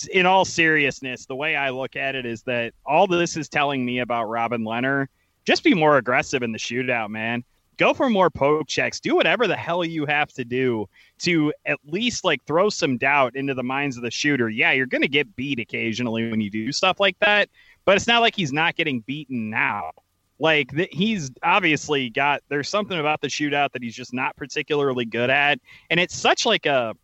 in 0.09 0.25
all 0.25 0.45
seriousness, 0.45 1.25
the 1.25 1.36
way 1.36 1.57
I 1.57 1.71
look 1.71 1.97
at 1.97 2.15
it 2.15 2.25
is 2.25 2.43
that 2.43 2.73
all 2.86 3.07
this 3.07 3.36
is 3.36 3.49
telling 3.49 3.83
me 3.83 3.99
about 3.99 4.29
Robin 4.29 4.63
Lehner 4.63 5.07
just 5.45 5.63
be 5.63 5.73
more 5.73 5.97
aggressive 5.97 6.43
in 6.43 6.51
the 6.51 6.57
shootout, 6.57 7.09
man. 7.09 7.43
Go 7.77 7.93
for 7.93 8.09
more 8.09 8.29
poke 8.29 8.67
checks. 8.67 8.99
Do 8.99 9.15
whatever 9.15 9.47
the 9.47 9.57
hell 9.57 9.83
you 9.83 10.05
have 10.05 10.31
to 10.33 10.45
do 10.45 10.87
to 11.19 11.53
at 11.65 11.77
least 11.85 12.23
like 12.23 12.43
throw 12.45 12.69
some 12.69 12.97
doubt 12.97 13.35
into 13.35 13.53
the 13.53 13.63
minds 13.63 13.97
of 13.97 14.03
the 14.03 14.11
shooter. 14.11 14.49
Yeah, 14.49 14.71
you're 14.71 14.85
going 14.85 15.01
to 15.01 15.09
get 15.09 15.35
beat 15.35 15.59
occasionally 15.59 16.29
when 16.29 16.39
you 16.39 16.49
do 16.49 16.71
stuff 16.71 16.99
like 16.99 17.19
that, 17.19 17.49
but 17.83 17.97
it's 17.97 18.07
not 18.07 18.21
like 18.21 18.35
he's 18.35 18.53
not 18.53 18.75
getting 18.75 19.01
beaten 19.01 19.49
now. 19.49 19.91
Like 20.39 20.71
th- 20.71 20.89
he's 20.91 21.31
obviously 21.43 22.09
got 22.09 22.43
there's 22.49 22.69
something 22.69 22.97
about 22.97 23.21
the 23.21 23.27
shootout 23.27 23.71
that 23.73 23.83
he's 23.83 23.95
just 23.95 24.13
not 24.13 24.35
particularly 24.35 25.05
good 25.05 25.29
at, 25.29 25.59
and 25.89 25.99
it's 25.99 26.15
such 26.15 26.45
like 26.45 26.65
a 26.65 26.95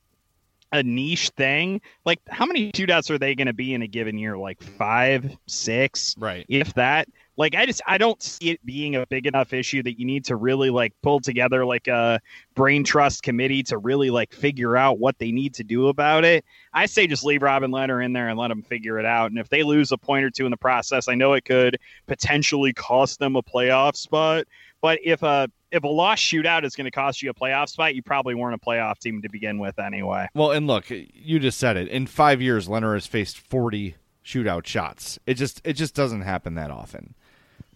a 0.72 0.84
niche 0.84 1.30
thing. 1.30 1.82
Like, 2.06 2.20
how 2.30 2.46
many 2.46 2.72
shootouts 2.72 3.10
are 3.10 3.18
they 3.18 3.36
going 3.36 3.48
to 3.48 3.54
be 3.54 3.74
in 3.74 3.82
a 3.82 3.88
given 3.88 4.18
year? 4.18 4.38
Like 4.38 4.62
five, 4.62 5.36
six, 5.48 6.16
right? 6.18 6.46
If 6.48 6.74
that. 6.76 7.08
Like 7.42 7.56
I 7.56 7.66
just 7.66 7.82
I 7.88 7.98
don't 7.98 8.22
see 8.22 8.52
it 8.52 8.64
being 8.64 8.96
a 8.96 9.08
big 9.08 9.26
enough 9.26 9.52
issue 9.52 9.82
that 9.82 10.00
you 10.00 10.06
need 10.06 10.26
to 10.26 10.36
really 10.36 10.70
like 10.70 10.94
pull 11.02 11.20
together 11.20 11.66
like 11.66 11.88
a 11.88 12.20
brain 12.54 12.84
trust 12.84 13.24
committee 13.24 13.64
to 13.64 13.80
really 13.80 14.12
like 14.12 14.32
figure 14.32 14.78
out 14.78 15.00
what 15.00 15.18
they 15.18 15.32
need 15.32 15.56
to 15.56 15.64
do 15.64 15.88
about 15.88 16.24
it. 16.24 16.46
I 16.72 16.86
say 16.86 17.08
just 17.08 17.24
leave 17.24 17.42
Robin 17.42 17.72
Lehner 17.72 18.06
in 18.06 18.14
there 18.14 18.30
and 18.30 18.38
let 18.38 18.50
them 18.50 18.62
figure 18.62 19.00
it 19.00 19.08
out. 19.08 19.32
And 19.32 19.40
if 19.40 19.50
they 19.50 19.64
lose 19.64 19.92
a 19.92 19.98
point 19.98 20.24
or 20.24 20.30
two 20.30 20.46
in 20.46 20.52
the 20.52 20.58
process, 20.58 21.08
I 21.08 21.16
know 21.16 21.34
it 21.34 21.44
could 21.44 21.80
potentially 22.06 22.74
cost 22.74 23.18
them 23.18 23.36
a 23.36 23.42
playoff 23.42 23.96
spot. 23.96 24.46
But 24.80 25.00
if 25.04 25.24
a 25.24 25.50
if 25.72 25.84
a 25.84 25.88
lost 25.88 26.24
shootout 26.24 26.64
is 26.64 26.76
going 26.76 26.86
to 26.86 26.92
cost 26.92 27.24
you 27.24 27.32
a 27.32 27.34
playoff 27.34 27.70
spot, 27.70 27.96
you 27.96 28.04
probably 28.04 28.36
weren't 28.36 28.54
a 28.54 28.64
playoff 28.64 29.00
team 29.00 29.20
to 29.24 29.30
begin 29.30 29.58
with 29.58 29.80
anyway. 29.80 30.28
Well, 30.36 30.52
and 30.52 30.68
look, 30.68 30.92
you 30.92 31.40
just 31.40 31.58
said 31.58 31.76
it. 31.76 31.88
In 31.88 32.06
five 32.06 32.40
years, 32.40 32.68
Lehner 32.68 32.94
has 32.94 33.08
faced 33.08 33.40
forty 33.40 33.96
shootout 34.24 34.68
shots. 34.68 35.18
It 35.26 35.34
just 35.34 35.60
it 35.64 35.74
just 35.74 35.96
doesn't 35.96 36.22
happen 36.22 36.54
that 36.54 36.70
often. 36.70 37.16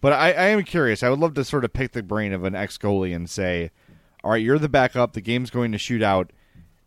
But 0.06 0.12
I, 0.12 0.30
I 0.30 0.46
am 0.50 0.62
curious. 0.62 1.02
I 1.02 1.08
would 1.08 1.18
love 1.18 1.34
to 1.34 1.42
sort 1.42 1.64
of 1.64 1.72
pick 1.72 1.90
the 1.90 2.00
brain 2.00 2.32
of 2.32 2.44
an 2.44 2.54
ex 2.54 2.78
goalie 2.78 3.12
and 3.12 3.28
say, 3.28 3.72
all 4.22 4.30
right, 4.30 4.40
you're 4.40 4.56
the 4.56 4.68
backup. 4.68 5.14
The 5.14 5.20
game's 5.20 5.50
going 5.50 5.72
to 5.72 5.78
shoot 5.78 6.00
out. 6.00 6.30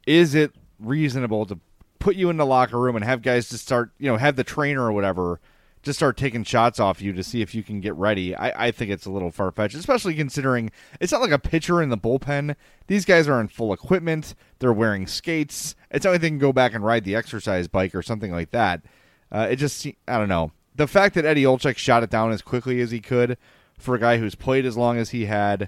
Is 0.08 0.36
it 0.36 0.54
reasonable 0.80 1.46
to 1.48 1.60
put 2.00 2.16
you 2.16 2.30
in 2.30 2.38
the 2.38 2.46
locker 2.46 2.80
room 2.80 2.96
and 2.96 3.04
have 3.04 3.22
guys 3.22 3.50
just 3.50 3.66
start, 3.66 3.92
you 3.98 4.08
know, 4.10 4.16
have 4.16 4.38
the 4.38 4.46
trainer 4.46 4.86
or 4.86 4.94
whatever 4.94 5.42
just 5.84 6.00
start 6.00 6.16
taking 6.16 6.46
shots 6.46 6.80
off 6.80 7.02
you 7.02 7.12
to 7.12 7.22
see 7.22 7.42
if 7.42 7.54
you 7.54 7.62
can 7.62 7.82
get 7.82 7.94
ready? 7.96 8.34
I, 8.38 8.68
I 8.68 8.72
think 8.72 8.90
it's 8.90 9.06
a 9.06 9.12
little 9.12 9.32
far 9.32 9.52
fetched, 9.52 9.76
especially 9.76 10.16
considering 10.16 10.72
it's 11.02 11.12
not 11.12 11.20
like 11.20 11.32
a 11.32 11.40
pitcher 11.40 11.82
in 11.82 11.90
the 11.90 11.98
bullpen. 11.98 12.56
These 12.88 13.04
guys 13.04 13.28
are 13.28 13.42
in 13.42 13.50
full 13.50 13.74
equipment. 13.74 14.34
They're 14.60 14.72
wearing 14.72 15.08
skates. 15.08 15.76
It's 15.92 16.06
not 16.06 16.12
like 16.12 16.22
they 16.22 16.30
can 16.30 16.40
go 16.40 16.54
back 16.54 16.74
and 16.74 16.86
ride 16.86 17.04
the 17.04 17.18
exercise 17.18 17.68
bike 17.68 17.94
or 17.96 18.02
something 18.02 18.32
like 18.32 18.52
that. 18.52 18.82
Uh, 19.30 19.50
it 19.52 19.58
just, 19.58 19.86
I 20.08 20.18
don't 20.18 20.30
know 20.30 20.54
the 20.80 20.88
fact 20.88 21.14
that 21.16 21.26
Eddie 21.26 21.44
Olczyk 21.44 21.76
shot 21.76 22.04
it 22.04 22.10
down 22.10 22.32
as 22.32 22.42
quickly 22.42 22.80
as 22.80 22.90
he 22.90 23.02
could 23.02 23.38
for 23.78 23.96
a 23.96 24.00
guy 24.00 24.18
who's 24.18 24.34
played 24.34 24.66
as 24.66 24.78
long 24.78 24.98
as 24.98 25.10
he 25.10 25.26
had, 25.26 25.68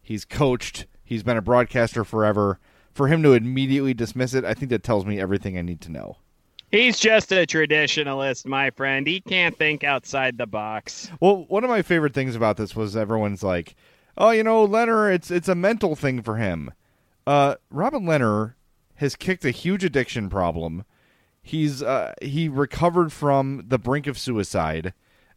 he's 0.00 0.24
coached, 0.24 0.86
he's 1.02 1.24
been 1.24 1.36
a 1.36 1.42
broadcaster 1.42 2.04
forever. 2.04 2.60
For 2.94 3.08
him 3.08 3.24
to 3.24 3.32
immediately 3.32 3.92
dismiss 3.92 4.34
it, 4.34 4.44
I 4.44 4.54
think 4.54 4.70
that 4.70 4.84
tells 4.84 5.04
me 5.04 5.18
everything 5.18 5.58
I 5.58 5.62
need 5.62 5.80
to 5.80 5.90
know. 5.90 6.18
He's 6.70 7.00
just 7.00 7.32
a 7.32 7.44
traditionalist, 7.44 8.46
my 8.46 8.70
friend. 8.70 9.04
He 9.04 9.20
can't 9.20 9.58
think 9.58 9.82
outside 9.82 10.38
the 10.38 10.46
box. 10.46 11.10
Well, 11.18 11.44
one 11.48 11.64
of 11.64 11.70
my 11.70 11.82
favorite 11.82 12.14
things 12.14 12.36
about 12.36 12.56
this 12.56 12.76
was 12.76 12.96
everyone's 12.96 13.42
like, 13.42 13.74
"Oh, 14.16 14.30
you 14.30 14.44
know, 14.44 14.66
Lehner, 14.68 15.12
it's 15.12 15.32
it's 15.32 15.48
a 15.48 15.56
mental 15.56 15.96
thing 15.96 16.22
for 16.22 16.36
him." 16.36 16.70
Uh, 17.26 17.56
Robin 17.68 18.04
Lehner 18.04 18.54
has 18.96 19.16
kicked 19.16 19.44
a 19.44 19.50
huge 19.50 19.82
addiction 19.82 20.30
problem 20.30 20.84
He's 21.42 21.82
uh, 21.82 22.14
he 22.22 22.48
recovered 22.48 23.12
from 23.12 23.64
the 23.66 23.78
brink 23.78 24.06
of 24.06 24.18
suicide. 24.18 24.94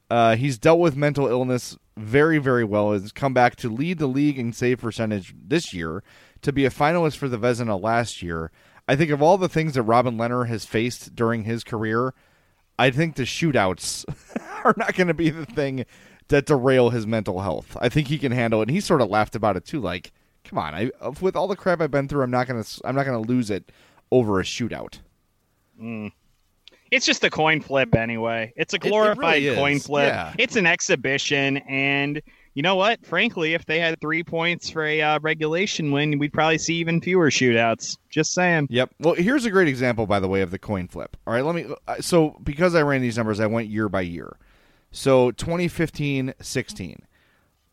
Uh, 0.09 0.35
he's 0.35 0.59
dealt 0.59 0.79
with 0.79 0.95
mental 0.95 1.27
illness 1.27 1.77
very, 1.97 2.37
very 2.37 2.63
well. 2.63 2.91
Has 2.91 3.11
come 3.11 3.33
back 3.33 3.55
to 3.57 3.69
lead 3.69 3.97
the 3.97 4.07
league 4.07 4.37
in 4.37 4.53
save 4.53 4.79
percentage 4.79 5.33
this 5.35 5.73
year, 5.73 6.03
to 6.41 6.53
be 6.53 6.65
a 6.65 6.69
finalist 6.69 7.17
for 7.17 7.27
the 7.27 7.39
Vezina 7.39 7.81
last 7.81 8.21
year. 8.21 8.51
I 8.87 8.95
think 8.95 9.09
of 9.09 9.21
all 9.21 9.37
the 9.37 9.49
things 9.49 9.73
that 9.73 9.81
Robin 9.81 10.15
Lehner 10.15 10.47
has 10.47 10.63
faced 10.65 11.15
during 11.15 11.43
his 11.43 11.63
career, 11.63 12.13
I 12.77 12.91
think 12.91 13.15
the 13.15 13.23
shootouts 13.23 14.05
are 14.63 14.75
not 14.77 14.95
going 14.95 15.07
to 15.07 15.13
be 15.13 15.31
the 15.31 15.45
thing 15.45 15.85
that 16.27 16.45
derail 16.45 16.89
his 16.91 17.07
mental 17.07 17.41
health. 17.41 17.75
I 17.79 17.89
think 17.89 18.07
he 18.07 18.17
can 18.17 18.31
handle 18.31 18.61
it. 18.61 18.63
And 18.63 18.71
he 18.71 18.81
sort 18.81 19.01
of 19.01 19.09
laughed 19.09 19.35
about 19.35 19.57
it 19.57 19.65
too. 19.65 19.79
Like, 19.79 20.11
come 20.43 20.59
on, 20.59 20.73
I 20.75 20.91
with 21.21 21.35
all 21.35 21.47
the 21.47 21.55
crap 21.55 21.81
I've 21.81 21.91
been 21.91 22.07
through, 22.07 22.23
I'm 22.23 22.31
not 22.31 22.47
gonna 22.47 22.63
I'm 22.83 22.95
not 22.95 23.05
gonna 23.05 23.19
lose 23.19 23.49
it 23.49 23.71
over 24.11 24.39
a 24.39 24.43
shootout. 24.43 24.99
Mm. 25.81 26.11
It's 26.91 27.05
just 27.05 27.23
a 27.23 27.29
coin 27.29 27.61
flip 27.61 27.95
anyway. 27.95 28.53
It's 28.55 28.73
a 28.73 28.79
glorified 28.79 29.41
it, 29.41 29.45
it 29.45 29.49
really 29.49 29.55
coin 29.57 29.79
flip. 29.79 30.13
Yeah. 30.13 30.33
It's 30.37 30.55
an 30.55 30.65
exhibition, 30.65 31.57
and 31.57 32.21
you 32.53 32.61
know 32.61 32.75
what? 32.75 33.05
Frankly, 33.05 33.53
if 33.53 33.65
they 33.65 33.79
had 33.79 33.99
three 33.99 34.23
points 34.23 34.69
for 34.69 34.85
a 34.85 35.01
uh, 35.01 35.19
regulation 35.19 35.91
win, 35.91 36.19
we'd 36.19 36.31
probably 36.31 36.57
see 36.57 36.75
even 36.75 37.01
fewer 37.01 37.29
shootouts. 37.29 37.97
Just 38.09 38.33
saying. 38.33 38.67
Yep. 38.69 38.91
Well, 38.99 39.15
here's 39.15 39.45
a 39.45 39.51
great 39.51 39.67
example, 39.67 40.05
by 40.05 40.19
the 40.19 40.27
way, 40.27 40.41
of 40.41 40.51
the 40.51 40.59
coin 40.59 40.87
flip. 40.87 41.17
All 41.27 41.33
right, 41.33 41.43
let 41.43 41.55
me. 41.55 41.65
Uh, 41.87 42.01
so 42.01 42.39
because 42.43 42.75
I 42.75 42.81
ran 42.81 43.01
these 43.01 43.17
numbers, 43.17 43.39
I 43.39 43.47
went 43.47 43.67
year 43.67 43.89
by 43.89 44.01
year. 44.01 44.37
So 44.91 45.31
2015 45.31 46.33
16, 46.39 47.01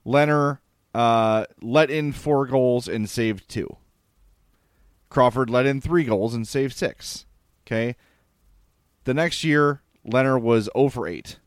Lehner 0.05 0.59
uh, 0.95 1.45
let 1.61 1.91
in 1.91 2.13
four 2.13 2.47
goals 2.47 2.89
and 2.89 3.09
saved 3.09 3.49
two. 3.49 3.77
Crawford 5.09 5.49
let 5.49 5.67
in 5.67 5.81
three 5.81 6.05
goals 6.05 6.35
and 6.35 6.49
saved 6.49 6.75
six. 6.75 7.27
Okay. 7.67 7.97
The 9.05 9.15
next 9.15 9.45
year, 9.45 9.83
Lehner 10.07 10.41
was 10.41 10.69
over 10.75 11.07
8. 11.07 11.39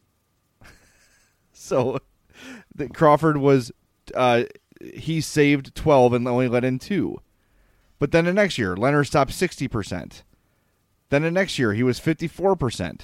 so 1.53 1.99
the, 2.73 2.89
Crawford 2.89 3.37
was, 3.37 3.71
uh, 4.13 4.43
he 4.81 5.21
saved 5.21 5.75
12 5.75 6.13
and 6.13 6.27
only 6.27 6.47
let 6.47 6.63
in 6.65 6.79
two. 6.79 7.19
But 7.99 8.11
then 8.11 8.25
the 8.25 8.33
next 8.33 8.57
year, 8.57 8.75
Lehner 8.75 9.05
stopped 9.05 9.31
60%. 9.31 10.23
Then 11.09 11.21
the 11.21 11.31
next 11.31 11.57
year, 11.57 11.73
he 11.73 11.83
was 11.83 11.99
54%. 11.99 13.01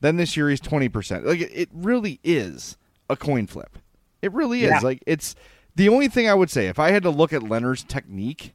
Then 0.00 0.16
this 0.16 0.36
year, 0.36 0.48
he's 0.50 0.60
20%. 0.60 1.24
Like, 1.24 1.40
it 1.40 1.68
really 1.72 2.20
is 2.24 2.76
a 3.08 3.16
coin 3.16 3.46
flip. 3.46 3.78
It 4.22 4.32
really 4.32 4.64
is. 4.64 4.70
Yeah. 4.70 4.80
Like, 4.82 5.02
it's 5.06 5.34
The 5.76 5.88
only 5.88 6.08
thing 6.08 6.28
I 6.28 6.34
would 6.34 6.50
say, 6.50 6.66
if 6.66 6.78
I 6.78 6.90
had 6.90 7.02
to 7.04 7.10
look 7.10 7.32
at 7.32 7.42
Lehner's 7.42 7.84
technique 7.84 8.54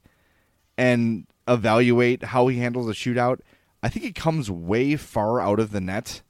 and 0.77 1.25
evaluate 1.47 2.23
how 2.23 2.47
he 2.47 2.57
handles 2.57 2.89
a 2.89 2.93
shootout, 2.93 3.39
I 3.83 3.89
think 3.89 4.05
it 4.05 4.15
comes 4.15 4.49
way 4.49 4.95
far 4.95 5.39
out 5.41 5.59
of 5.59 5.71
the 5.71 5.81
net. 5.81 6.21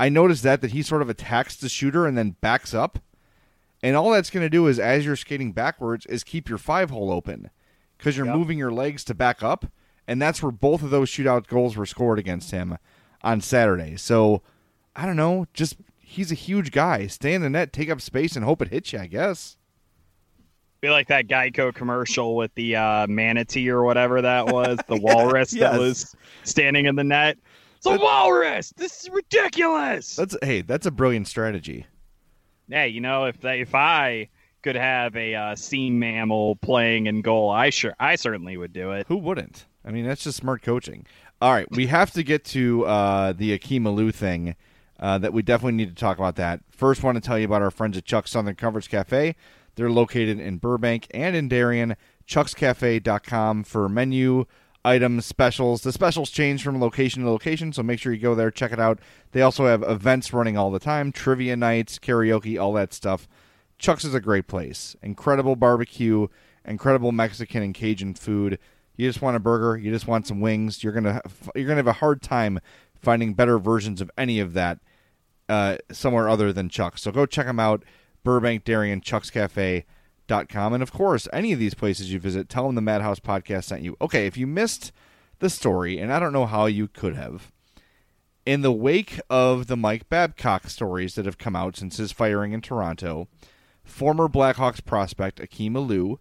I 0.00 0.08
noticed 0.08 0.42
that 0.42 0.60
that 0.62 0.72
he 0.72 0.82
sort 0.82 1.02
of 1.02 1.10
attacks 1.10 1.54
the 1.56 1.68
shooter 1.68 2.06
and 2.06 2.18
then 2.18 2.36
backs 2.40 2.74
up. 2.74 2.98
And 3.82 3.94
all 3.96 4.10
that's 4.10 4.30
going 4.30 4.44
to 4.44 4.50
do 4.50 4.66
is 4.66 4.78
as 4.80 5.04
you're 5.04 5.14
skating 5.14 5.52
backwards 5.52 6.06
is 6.06 6.24
keep 6.24 6.48
your 6.48 6.58
five 6.58 6.88
hole 6.90 7.12
open 7.12 7.50
cuz 7.98 8.16
you're 8.16 8.26
Yep. 8.26 8.34
moving 8.36 8.58
your 8.58 8.72
legs 8.72 9.04
to 9.04 9.14
back 9.14 9.42
up 9.42 9.66
and 10.08 10.20
that's 10.20 10.42
where 10.42 10.50
both 10.50 10.82
of 10.82 10.90
those 10.90 11.10
shootout 11.10 11.46
goals 11.46 11.76
were 11.76 11.86
scored 11.86 12.18
against 12.18 12.50
him 12.50 12.78
on 13.22 13.40
Saturday. 13.40 13.96
So, 13.96 14.42
I 14.96 15.06
don't 15.06 15.16
know, 15.16 15.46
just 15.54 15.76
he's 16.00 16.32
a 16.32 16.34
huge 16.36 16.72
guy. 16.72 17.06
Stay 17.06 17.34
in 17.34 17.42
the 17.42 17.50
net, 17.50 17.72
take 17.72 17.90
up 17.90 18.00
space 18.00 18.36
and 18.36 18.44
hope 18.44 18.62
it 18.62 18.68
hits 18.68 18.92
you, 18.92 19.00
I 19.00 19.06
guess. 19.06 19.56
Be 20.84 20.90
like 20.90 21.08
that 21.08 21.28
Geico 21.28 21.74
commercial 21.74 22.36
with 22.36 22.54
the 22.56 22.76
uh, 22.76 23.06
manatee 23.06 23.70
or 23.70 23.84
whatever 23.84 24.20
that 24.20 24.46
was, 24.52 24.78
the 24.86 24.96
walrus 24.96 25.54
yes. 25.54 25.72
that 25.72 25.80
was 25.80 26.14
standing 26.42 26.84
in 26.84 26.94
the 26.94 27.02
net. 27.02 27.38
It's 27.78 27.86
a 27.86 27.96
walrus. 27.96 28.70
This 28.76 29.00
is 29.00 29.08
ridiculous. 29.08 30.14
That's 30.14 30.36
hey, 30.42 30.60
that's 30.60 30.84
a 30.84 30.90
brilliant 30.90 31.26
strategy. 31.26 31.86
Hey, 32.68 32.88
you 32.88 33.00
know, 33.00 33.24
if 33.24 33.40
they, 33.40 33.62
if 33.62 33.74
I 33.74 34.28
could 34.60 34.76
have 34.76 35.16
a 35.16 35.34
uh, 35.34 35.56
sea 35.56 35.88
mammal 35.88 36.56
playing 36.56 37.06
in 37.06 37.22
goal, 37.22 37.48
I 37.48 37.70
sure 37.70 37.94
I 37.98 38.16
certainly 38.16 38.58
would 38.58 38.74
do 38.74 38.92
it. 38.92 39.06
Who 39.08 39.16
wouldn't? 39.16 39.64
I 39.86 39.90
mean, 39.90 40.04
that's 40.06 40.24
just 40.24 40.36
smart 40.36 40.60
coaching. 40.60 41.06
All 41.40 41.52
right, 41.52 41.66
we 41.70 41.86
have 41.86 42.10
to 42.10 42.22
get 42.22 42.44
to 42.46 42.84
uh, 42.84 43.32
the 43.32 43.54
Akim 43.54 43.84
Aliu 43.84 44.14
thing. 44.14 44.54
Uh, 45.00 45.18
that 45.18 45.32
we 45.32 45.42
definitely 45.42 45.72
need 45.72 45.88
to 45.88 45.94
talk 45.94 46.18
about 46.18 46.36
that. 46.36 46.60
First, 46.70 47.02
want 47.02 47.16
to 47.16 47.20
tell 47.20 47.36
you 47.38 47.46
about 47.46 47.62
our 47.62 47.72
friends 47.72 47.96
at 47.96 48.04
Chuck's 48.04 48.30
Southern 48.30 48.54
Comforts 48.54 48.86
Cafe. 48.86 49.34
They're 49.76 49.90
located 49.90 50.40
in 50.40 50.58
Burbank 50.58 51.08
and 51.12 51.34
in 51.34 51.48
Darien. 51.48 51.96
Chuck'sCafe.com 52.26 53.64
for 53.64 53.88
menu 53.88 54.46
items, 54.84 55.24
specials. 55.26 55.82
The 55.82 55.92
specials 55.92 56.30
change 56.30 56.62
from 56.62 56.80
location 56.80 57.22
to 57.22 57.30
location, 57.30 57.72
so 57.72 57.82
make 57.82 57.98
sure 57.98 58.12
you 58.12 58.20
go 58.20 58.34
there, 58.34 58.50
check 58.50 58.72
it 58.72 58.80
out. 58.80 58.98
They 59.32 59.42
also 59.42 59.66
have 59.66 59.82
events 59.82 60.32
running 60.32 60.56
all 60.56 60.70
the 60.70 60.78
time, 60.78 61.12
trivia 61.12 61.56
nights, 61.56 61.98
karaoke, 61.98 62.60
all 62.60 62.72
that 62.74 62.92
stuff. 62.92 63.26
Chuck's 63.78 64.04
is 64.04 64.14
a 64.14 64.20
great 64.20 64.46
place. 64.46 64.94
Incredible 65.02 65.56
barbecue, 65.56 66.28
incredible 66.64 67.12
Mexican 67.12 67.62
and 67.62 67.74
Cajun 67.74 68.14
food. 68.14 68.58
You 68.96 69.08
just 69.08 69.22
want 69.22 69.36
a 69.36 69.40
burger, 69.40 69.76
you 69.76 69.90
just 69.90 70.06
want 70.06 70.26
some 70.26 70.40
wings. 70.40 70.84
You're 70.84 70.92
gonna 70.92 71.20
you're 71.54 71.66
gonna 71.66 71.78
have 71.78 71.86
a 71.86 71.94
hard 71.94 72.22
time 72.22 72.60
finding 72.94 73.34
better 73.34 73.58
versions 73.58 74.00
of 74.00 74.10
any 74.16 74.38
of 74.38 74.52
that 74.52 74.78
uh, 75.48 75.78
somewhere 75.90 76.28
other 76.28 76.52
than 76.52 76.68
Chuck's. 76.68 77.02
So 77.02 77.10
go 77.10 77.26
check 77.26 77.46
them 77.46 77.60
out. 77.60 77.84
Burbank, 78.24 78.64
Darien, 78.64 79.00
Chuck's 79.00 79.30
Cafe. 79.30 79.84
Dot 80.26 80.48
com. 80.48 80.72
And 80.72 80.82
of 80.82 80.90
course, 80.90 81.28
any 81.34 81.52
of 81.52 81.58
these 81.58 81.74
places 81.74 82.10
you 82.10 82.18
visit, 82.18 82.48
tell 82.48 82.64
them 82.64 82.76
the 82.76 82.80
Madhouse 82.80 83.20
podcast 83.20 83.64
sent 83.64 83.82
you. 83.82 83.94
Okay, 84.00 84.26
if 84.26 84.38
you 84.38 84.46
missed 84.46 84.90
the 85.38 85.50
story, 85.50 85.98
and 85.98 86.10
I 86.10 86.18
don't 86.18 86.32
know 86.32 86.46
how 86.46 86.64
you 86.64 86.88
could 86.88 87.14
have, 87.14 87.52
in 88.46 88.62
the 88.62 88.72
wake 88.72 89.20
of 89.28 89.66
the 89.66 89.76
Mike 89.76 90.08
Babcock 90.08 90.70
stories 90.70 91.14
that 91.16 91.26
have 91.26 91.36
come 91.36 91.54
out 91.54 91.76
since 91.76 91.98
his 91.98 92.10
firing 92.10 92.52
in 92.52 92.62
Toronto, 92.62 93.28
former 93.82 94.26
Blackhawks 94.26 94.82
prospect 94.82 95.40
Akim 95.40 95.74
Aliu 95.74 96.16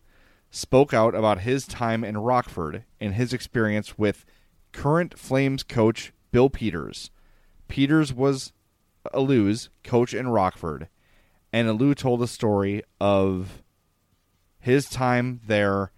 spoke 0.52 0.94
out 0.94 1.16
about 1.16 1.40
his 1.40 1.66
time 1.66 2.04
in 2.04 2.18
Rockford 2.18 2.84
and 3.00 3.14
his 3.14 3.32
experience 3.32 3.98
with 3.98 4.26
current 4.74 5.18
Flames 5.18 5.64
coach 5.64 6.12
Bill 6.34 6.50
Peters. 6.50 7.10
Peters 7.70 8.14
was 8.14 8.52
Aliu's 9.14 9.70
coach 9.82 10.14
in 10.14 10.28
Rockford, 10.28 10.90
and 11.54 11.70
Aliu 11.70 11.96
told 11.96 12.24
a 12.24 12.28
story 12.28 12.82
of 13.00 13.62
his 14.60 14.90
time 14.90 15.40
there 15.46 15.92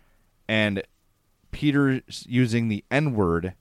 and 0.49 0.83
Peters 1.51 2.25
using 2.27 2.67
the 2.67 2.83
N 2.91 3.15
word 3.15 3.53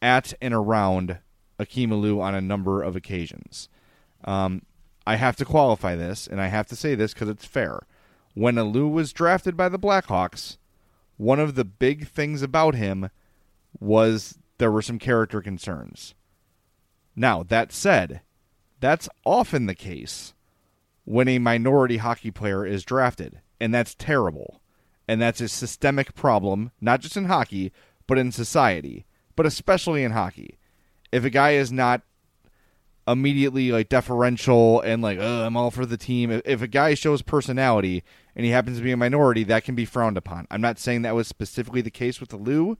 at 0.00 0.32
and 0.40 0.54
around 0.54 1.18
Akim 1.58 1.92
on 1.92 2.34
a 2.34 2.40
number 2.40 2.82
of 2.82 2.96
occasions. 2.96 3.68
Um, 4.24 4.62
I 5.06 5.16
have 5.16 5.36
to 5.36 5.44
qualify 5.44 5.94
this, 5.94 6.26
and 6.26 6.40
I 6.40 6.46
have 6.46 6.66
to 6.68 6.76
say 6.76 6.94
this 6.94 7.12
because 7.12 7.28
it's 7.28 7.44
fair. 7.44 7.80
When 8.34 8.54
Aliu 8.54 8.90
was 8.90 9.12
drafted 9.12 9.56
by 9.56 9.68
the 9.68 9.78
Blackhawks, 9.78 10.56
one 11.18 11.38
of 11.38 11.54
the 11.54 11.64
big 11.64 12.08
things 12.08 12.40
about 12.40 12.74
him 12.74 13.10
was 13.78 14.38
there 14.56 14.72
were 14.72 14.80
some 14.80 14.98
character 14.98 15.42
concerns. 15.42 16.14
Now, 17.14 17.42
that 17.42 17.72
said, 17.72 18.22
that's 18.80 19.08
often 19.24 19.66
the 19.66 19.74
case 19.74 20.32
when 21.04 21.28
a 21.28 21.38
minority 21.38 21.96
hockey 21.98 22.30
player 22.30 22.64
is 22.64 22.84
drafted, 22.84 23.40
and 23.60 23.74
that's 23.74 23.94
terrible. 23.94 24.60
And 25.08 25.20
that's 25.20 25.40
a 25.40 25.48
systemic 25.48 26.14
problem, 26.14 26.70
not 26.80 27.00
just 27.00 27.16
in 27.16 27.24
hockey, 27.24 27.72
but 28.06 28.18
in 28.18 28.32
society, 28.32 29.04
but 29.34 29.46
especially 29.46 30.04
in 30.04 30.12
hockey. 30.12 30.58
If 31.10 31.24
a 31.24 31.30
guy 31.30 31.52
is 31.52 31.72
not 31.72 32.02
immediately 33.06 33.72
like 33.72 33.88
deferential 33.88 34.80
and 34.80 35.02
like, 35.02 35.18
I'm 35.18 35.56
all 35.56 35.70
for 35.70 35.84
the 35.84 35.96
team. 35.96 36.30
If, 36.30 36.42
if 36.44 36.62
a 36.62 36.68
guy 36.68 36.94
shows 36.94 37.20
personality 37.20 38.04
and 38.36 38.44
he 38.44 38.52
happens 38.52 38.78
to 38.78 38.84
be 38.84 38.92
a 38.92 38.96
minority, 38.96 39.44
that 39.44 39.64
can 39.64 39.74
be 39.74 39.84
frowned 39.84 40.16
upon. 40.16 40.46
I'm 40.50 40.60
not 40.60 40.78
saying 40.78 41.02
that 41.02 41.14
was 41.14 41.26
specifically 41.26 41.80
the 41.80 41.90
case 41.90 42.20
with 42.20 42.30
the 42.30 42.36
Lou, 42.36 42.78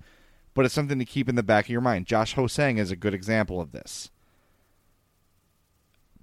but 0.55 0.65
it's 0.65 0.75
something 0.75 0.99
to 0.99 1.05
keep 1.05 1.29
in 1.29 1.35
the 1.35 1.43
back 1.43 1.67
of 1.67 1.71
your 1.71 1.81
mind. 1.81 2.07
Josh 2.07 2.35
Ho-Sang 2.35 2.79
is 2.79 2.91
a 2.91 2.97
good 2.97 3.15
example 3.15 3.61
of 3.61 3.73
this. 3.73 4.11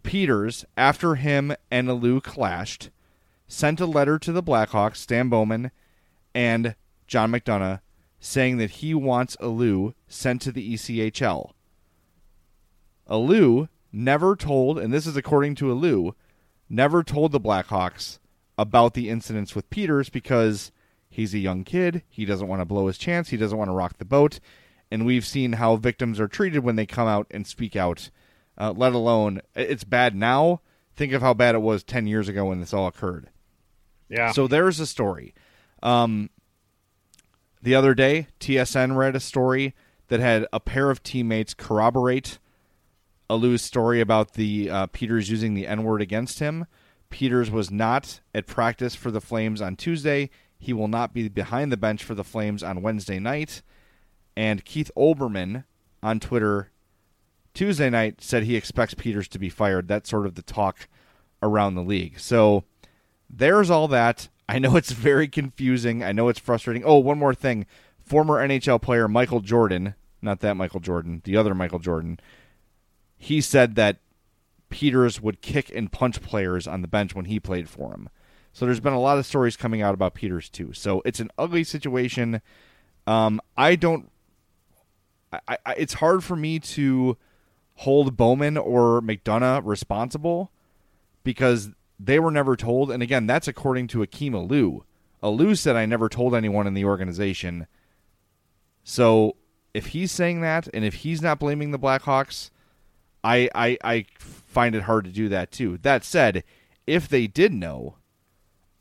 Peters, 0.10 0.66
after 0.76 1.14
him 1.14 1.54
and 1.70 1.88
Aliu 1.88 2.20
clashed, 2.20 2.90
sent 3.48 3.80
a 3.80 3.86
letter 3.86 4.18
to 4.18 4.32
the 4.32 4.42
Blackhawks, 4.42 4.96
Stan 4.96 5.30
Bowman, 5.30 5.70
and 6.34 6.74
John 7.06 7.32
McDonough, 7.32 7.82
saying 8.20 8.58
that 8.58 8.72
he 8.72 8.96
wants 8.96 9.36
Aliu 9.36 9.94
sent 10.08 10.42
to 10.42 10.52
the 10.52 10.74
ECHL. 10.74 11.52
Aliu 13.08 13.70
never 13.92 14.36
told, 14.36 14.80
and 14.80 14.92
this 14.92 15.06
is 15.06 15.16
according 15.16 15.54
to 15.54 15.66
Aliu, 15.66 16.16
never 16.68 17.04
told 17.04 17.32
the 17.32 17.40
Blackhawks 17.40 18.18
about 18.58 18.96
the 18.96 19.10
incidents 19.10 19.54
with 19.54 19.70
Peters 19.70 20.10
because 20.10 20.72
he's 21.08 21.36
a 21.36 21.38
young 21.38 21.64
kid. 21.64 22.02
He 22.10 22.26
doesn't 22.26 22.48
want 22.48 22.62
to 22.62 22.66
blow 22.66 22.88
his 22.88 22.98
chance. 22.98 23.30
He 23.30 23.38
doesn't 23.38 23.60
want 23.60 23.70
to 23.70 23.76
rock 23.76 24.00
the 24.00 24.06
boat. 24.06 24.40
And 24.90 25.06
we've 25.06 25.24
seen 25.24 25.54
how 25.54 25.76
victims 25.76 26.20
are 26.20 26.28
treated 26.28 26.64
when 26.64 26.78
they 26.78 26.88
come 26.88 27.08
out 27.08 27.28
and 27.30 27.46
speak 27.46 27.76
out, 27.76 28.10
uh, 28.60 28.74
let 28.76 28.94
alone 28.94 29.42
it's 29.56 29.84
bad 29.84 30.16
now. 30.16 30.62
Think 30.96 31.14
of 31.14 31.22
how 31.22 31.34
bad 31.34 31.56
it 31.56 31.62
was 31.62 31.84
10 31.84 32.08
years 32.08 32.28
ago 32.28 32.46
when 32.46 32.60
this 32.60 32.74
all 32.74 32.88
occurred. 32.88 33.30
Yeah. 34.10 34.32
So 34.32 34.48
there's 34.48 34.80
a 34.80 34.86
story. 34.86 35.34
Um, 35.82 36.30
the 37.62 37.76
other 37.76 37.94
day, 37.94 38.28
TSN 38.40 38.98
read 38.98 39.16
a 39.16 39.20
story 39.20 39.76
that 40.10 40.20
had 40.20 40.46
a 40.52 40.60
pair 40.60 40.90
of 40.90 41.04
teammates 41.04 41.54
corroborate 41.54 42.40
a 43.30 43.34
Aliu's 43.34 43.62
story 43.62 44.02
about 44.02 44.34
the 44.34 44.70
uh, 44.70 44.88
Peters 44.88 45.30
using 45.30 45.54
the 45.54 45.68
N 45.68 45.84
word 45.84 46.02
against 46.02 46.40
him. 46.40 46.66
Peters 47.10 47.52
was 47.52 47.70
not 47.70 48.22
at 48.34 48.48
practice 48.48 48.96
for 48.96 49.12
the 49.12 49.22
Flames 49.22 49.62
on 49.62 49.76
Tuesday. 49.76 50.30
He 50.58 50.74
will 50.74 50.88
not 50.88 51.14
be 51.14 51.30
behind 51.30 51.72
the 51.72 51.78
bench 51.78 52.04
for 52.04 52.16
the 52.16 52.24
Flames 52.24 52.64
on 52.64 52.82
Wednesday 52.82 53.20
night. 53.20 53.62
And 54.36 54.66
Keith 54.66 54.92
Olbermann 54.98 55.66
on 56.02 56.20
Twitter 56.20 56.72
Tuesday 57.60 57.90
night 57.90 58.22
said 58.22 58.44
he 58.44 58.56
expects 58.56 58.94
Peters 58.94 59.28
to 59.28 59.38
be 59.38 59.50
fired. 59.50 59.90
That's 59.90 60.10
sort 60.10 60.26
of 60.26 60.36
the 60.36 60.42
talk 60.42 60.88
around 61.44 61.76
the 61.76 61.84
league. 61.84 62.18
So 62.18 62.64
there's 63.30 63.70
all 63.70 63.90
that. 63.90 64.30
I 64.48 64.60
know 64.60 64.78
it's 64.78 64.94
very 64.94 65.28
confusing. 65.28 66.02
I 66.02 66.14
know 66.14 66.30
it's 66.30 66.40
frustrating. 66.40 66.86
Oh, 66.86 67.00
one 67.00 67.20
more 67.20 67.34
thing. 67.34 67.66
Former 68.00 68.36
NHL 68.36 68.82
player 68.82 69.10
Michael 69.10 69.42
Jordan, 69.42 69.96
not 70.22 70.40
that 70.40 70.56
Michael 70.56 70.80
Jordan, 70.80 71.22
the 71.26 71.36
other 71.36 71.54
Michael 71.54 71.80
Jordan, 71.80 72.22
he 73.18 73.42
said 73.42 73.76
that 73.76 73.98
Peters 74.70 75.20
would 75.20 75.42
kick 75.42 75.70
and 75.76 75.92
punch 75.92 76.22
players 76.22 76.66
on 76.66 76.82
the 76.82 76.88
bench 76.88 77.14
when 77.14 77.26
he 77.26 77.42
played 77.42 77.68
for 77.68 77.92
him. 77.92 78.08
So 78.54 78.66
there's 78.66 78.80
been 78.80 78.94
a 78.94 79.02
lot 79.02 79.18
of 79.18 79.26
stories 79.26 79.58
coming 79.58 79.82
out 79.82 79.94
about 79.94 80.14
Peters 80.14 80.48
too. 80.48 80.72
So 80.72 81.02
it's 81.04 81.20
an 81.20 81.30
ugly 81.38 81.66
situation. 81.66 82.42
Um, 83.06 83.42
I 83.58 83.76
don't. 83.76 84.10
I, 85.34 85.58
I, 85.66 85.74
it's 85.74 85.96
hard 85.96 86.24
for 86.24 86.38
me 86.38 86.60
to 86.60 87.18
hold 87.80 88.18
Bowman 88.18 88.58
or 88.58 89.02
McDonough 89.02 89.62
responsible 89.64 90.52
because 91.24 91.70
they 91.98 92.20
were 92.20 92.32
never 92.32 92.58
told. 92.58 92.92
And 92.92 93.02
again, 93.02 93.26
that's 93.26 93.48
according 93.48 93.88
to 93.88 94.02
Akim 94.02 94.34
Aliu. 94.34 94.82
Aliu 95.24 95.58
said, 95.58 95.78
I 95.78 95.86
never 95.86 96.10
told 96.10 96.36
anyone 96.36 96.68
in 96.68 96.74
the 96.74 96.84
organization. 96.84 97.68
So 98.84 99.38
if 99.74 99.88
he's 99.88 100.12
saying 100.12 100.42
that 100.42 100.68
and 100.74 100.84
if 100.84 100.96
he's 100.96 101.22
not 101.22 101.40
blaming 101.40 101.72
the 101.72 101.80
Blackhawks, 101.80 102.50
I, 103.24 103.50
I, 103.56 103.78
I 103.82 104.06
find 104.18 104.76
it 104.76 104.84
hard 104.84 105.06
to 105.06 105.12
do 105.12 105.30
that 105.30 105.52
too. 105.52 105.78
That 105.82 106.04
said, 106.04 106.44
if 106.86 107.08
they 107.08 107.28
did 107.28 107.54
know, 107.54 107.96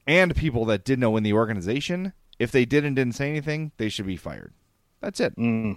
and 0.09 0.35
people 0.35 0.65
that 0.65 0.85
did 0.85 0.99
know 0.99 1.17
in 1.17 1.23
the 1.23 1.35
organization, 1.35 2.15
if 2.41 2.51
they 2.51 2.65
did 2.65 2.85
and 2.85 2.97
didn't 2.97 3.15
say 3.15 3.29
anything, 3.29 3.71
they 3.77 3.89
should 3.89 4.07
be 4.07 4.17
fired. 4.17 4.55
That's 5.01 5.21
it. 5.21 5.37
Mm. 5.37 5.77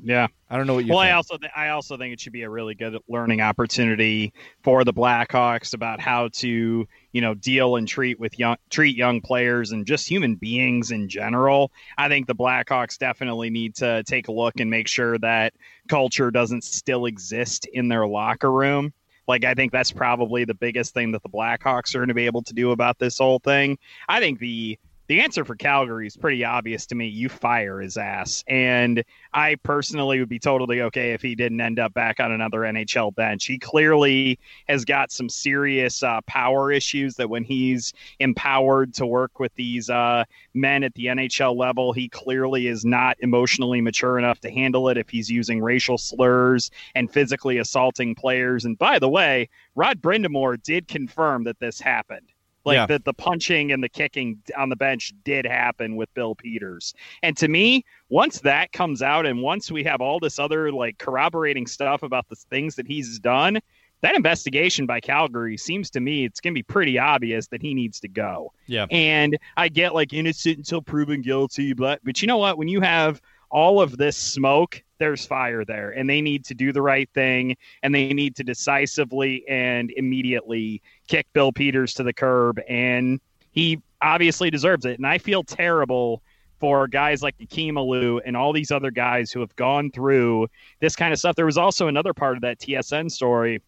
Yeah, 0.00 0.28
I 0.48 0.56
don't 0.56 0.66
know 0.66 0.74
what 0.74 0.84
you. 0.84 0.92
Well, 0.92 1.00
think. 1.00 1.12
I 1.12 1.16
also 1.16 1.38
th- 1.38 1.52
I 1.56 1.68
also 1.70 1.96
think 1.96 2.12
it 2.12 2.20
should 2.20 2.32
be 2.32 2.42
a 2.42 2.50
really 2.50 2.74
good 2.74 2.96
learning 3.08 3.40
opportunity 3.40 4.32
for 4.62 4.84
the 4.84 4.92
Blackhawks 4.92 5.74
about 5.74 6.00
how 6.00 6.28
to 6.34 6.86
you 7.12 7.20
know 7.20 7.34
deal 7.34 7.76
and 7.76 7.88
treat 7.88 8.20
with 8.20 8.38
young 8.38 8.56
treat 8.70 8.96
young 8.96 9.20
players 9.20 9.72
and 9.72 9.86
just 9.86 10.08
human 10.08 10.36
beings 10.36 10.92
in 10.92 11.08
general. 11.08 11.72
I 11.96 12.08
think 12.08 12.28
the 12.28 12.34
Blackhawks 12.34 12.96
definitely 12.96 13.50
need 13.50 13.74
to 13.76 14.04
take 14.04 14.28
a 14.28 14.32
look 14.32 14.60
and 14.60 14.70
make 14.70 14.86
sure 14.86 15.18
that 15.18 15.54
culture 15.88 16.30
doesn't 16.30 16.62
still 16.62 17.06
exist 17.06 17.66
in 17.66 17.88
their 17.88 18.06
locker 18.06 18.52
room. 18.52 18.92
Like 19.26 19.44
I 19.44 19.54
think 19.54 19.72
that's 19.72 19.90
probably 19.90 20.44
the 20.44 20.54
biggest 20.54 20.94
thing 20.94 21.12
that 21.12 21.22
the 21.22 21.28
Blackhawks 21.28 21.94
are 21.94 21.98
going 21.98 22.08
to 22.08 22.14
be 22.14 22.26
able 22.26 22.42
to 22.42 22.54
do 22.54 22.70
about 22.70 22.98
this 22.98 23.18
whole 23.18 23.40
thing. 23.40 23.78
I 24.08 24.20
think 24.20 24.38
the 24.38 24.78
the 25.08 25.22
answer 25.22 25.42
for 25.42 25.56
Calgary 25.56 26.06
is 26.06 26.16
pretty 26.16 26.44
obvious 26.44 26.84
to 26.86 26.94
me. 26.94 27.06
You 27.06 27.30
fire 27.30 27.80
his 27.80 27.96
ass. 27.96 28.44
And 28.46 29.02
I 29.32 29.54
personally 29.56 30.20
would 30.20 30.28
be 30.28 30.38
totally 30.38 30.82
okay 30.82 31.12
if 31.12 31.22
he 31.22 31.34
didn't 31.34 31.62
end 31.62 31.78
up 31.78 31.94
back 31.94 32.20
on 32.20 32.30
another 32.30 32.60
NHL 32.60 33.14
bench. 33.14 33.46
He 33.46 33.58
clearly 33.58 34.38
has 34.68 34.84
got 34.84 35.10
some 35.10 35.30
serious 35.30 36.02
uh, 36.02 36.20
power 36.26 36.70
issues 36.70 37.14
that 37.16 37.30
when 37.30 37.42
he's 37.42 37.94
empowered 38.20 38.92
to 38.94 39.06
work 39.06 39.40
with 39.40 39.54
these 39.54 39.88
uh, 39.88 40.24
men 40.52 40.84
at 40.84 40.94
the 40.94 41.06
NHL 41.06 41.56
level, 41.56 41.94
he 41.94 42.10
clearly 42.10 42.66
is 42.66 42.84
not 42.84 43.16
emotionally 43.20 43.80
mature 43.80 44.18
enough 44.18 44.40
to 44.40 44.50
handle 44.50 44.90
it 44.90 44.98
if 44.98 45.08
he's 45.08 45.30
using 45.30 45.62
racial 45.62 45.96
slurs 45.96 46.70
and 46.94 47.10
physically 47.10 47.56
assaulting 47.56 48.14
players. 48.14 48.66
And 48.66 48.78
by 48.78 48.98
the 48.98 49.08
way, 49.08 49.48
Rod 49.74 50.02
Brind'Amour 50.02 50.62
did 50.62 50.86
confirm 50.86 51.44
that 51.44 51.60
this 51.60 51.80
happened 51.80 52.28
like 52.68 52.76
yeah. 52.76 52.86
that 52.86 53.04
the 53.04 53.14
punching 53.14 53.72
and 53.72 53.82
the 53.82 53.88
kicking 53.88 54.38
on 54.56 54.68
the 54.68 54.76
bench 54.76 55.12
did 55.24 55.46
happen 55.46 55.96
with 55.96 56.12
Bill 56.14 56.34
Peters. 56.34 56.94
And 57.22 57.36
to 57.38 57.48
me, 57.48 57.84
once 58.10 58.40
that 58.40 58.72
comes 58.72 59.02
out 59.02 59.26
and 59.26 59.42
once 59.42 59.70
we 59.70 59.82
have 59.84 60.00
all 60.00 60.20
this 60.20 60.38
other 60.38 60.70
like 60.70 60.98
corroborating 60.98 61.66
stuff 61.66 62.02
about 62.02 62.28
the 62.28 62.36
things 62.36 62.76
that 62.76 62.86
he's 62.86 63.18
done, 63.18 63.58
that 64.02 64.14
investigation 64.14 64.86
by 64.86 65.00
Calgary 65.00 65.56
seems 65.56 65.90
to 65.90 66.00
me 66.00 66.24
it's 66.24 66.40
going 66.40 66.52
to 66.52 66.58
be 66.58 66.62
pretty 66.62 66.98
obvious 66.98 67.48
that 67.48 67.62
he 67.62 67.74
needs 67.74 67.98
to 68.00 68.08
go. 68.08 68.52
Yeah. 68.66 68.86
And 68.90 69.38
I 69.56 69.68
get 69.68 69.94
like 69.94 70.12
innocent 70.12 70.58
until 70.58 70.82
proven 70.82 71.22
guilty, 71.22 71.72
but 71.72 72.00
but 72.04 72.20
you 72.22 72.28
know 72.28 72.36
what? 72.36 72.58
When 72.58 72.68
you 72.68 72.80
have 72.80 73.20
all 73.50 73.80
of 73.80 73.96
this 73.96 74.16
smoke, 74.16 74.82
there's 74.98 75.24
fire 75.26 75.64
there, 75.64 75.90
and 75.90 76.08
they 76.08 76.20
need 76.20 76.44
to 76.46 76.54
do 76.54 76.72
the 76.72 76.82
right 76.82 77.08
thing, 77.14 77.56
and 77.82 77.94
they 77.94 78.12
need 78.12 78.36
to 78.36 78.44
decisively 78.44 79.46
and 79.48 79.90
immediately 79.92 80.82
kick 81.06 81.26
Bill 81.32 81.52
Peters 81.52 81.94
to 81.94 82.02
the 82.02 82.12
curb, 82.12 82.60
and 82.68 83.20
he 83.52 83.80
obviously 84.00 84.50
deserves 84.50 84.84
it. 84.84 84.98
And 84.98 85.06
I 85.06 85.18
feel 85.18 85.42
terrible 85.42 86.22
for 86.60 86.88
guys 86.88 87.22
like 87.22 87.36
Akim 87.40 87.76
Aliu 87.76 88.20
and 88.24 88.36
all 88.36 88.52
these 88.52 88.70
other 88.70 88.90
guys 88.90 89.30
who 89.30 89.40
have 89.40 89.54
gone 89.56 89.90
through 89.90 90.48
this 90.80 90.96
kind 90.96 91.12
of 91.12 91.18
stuff. 91.18 91.36
There 91.36 91.46
was 91.46 91.58
also 91.58 91.86
another 91.86 92.12
part 92.12 92.36
of 92.36 92.42
that 92.42 92.58
TSN 92.58 93.10
story 93.10 93.62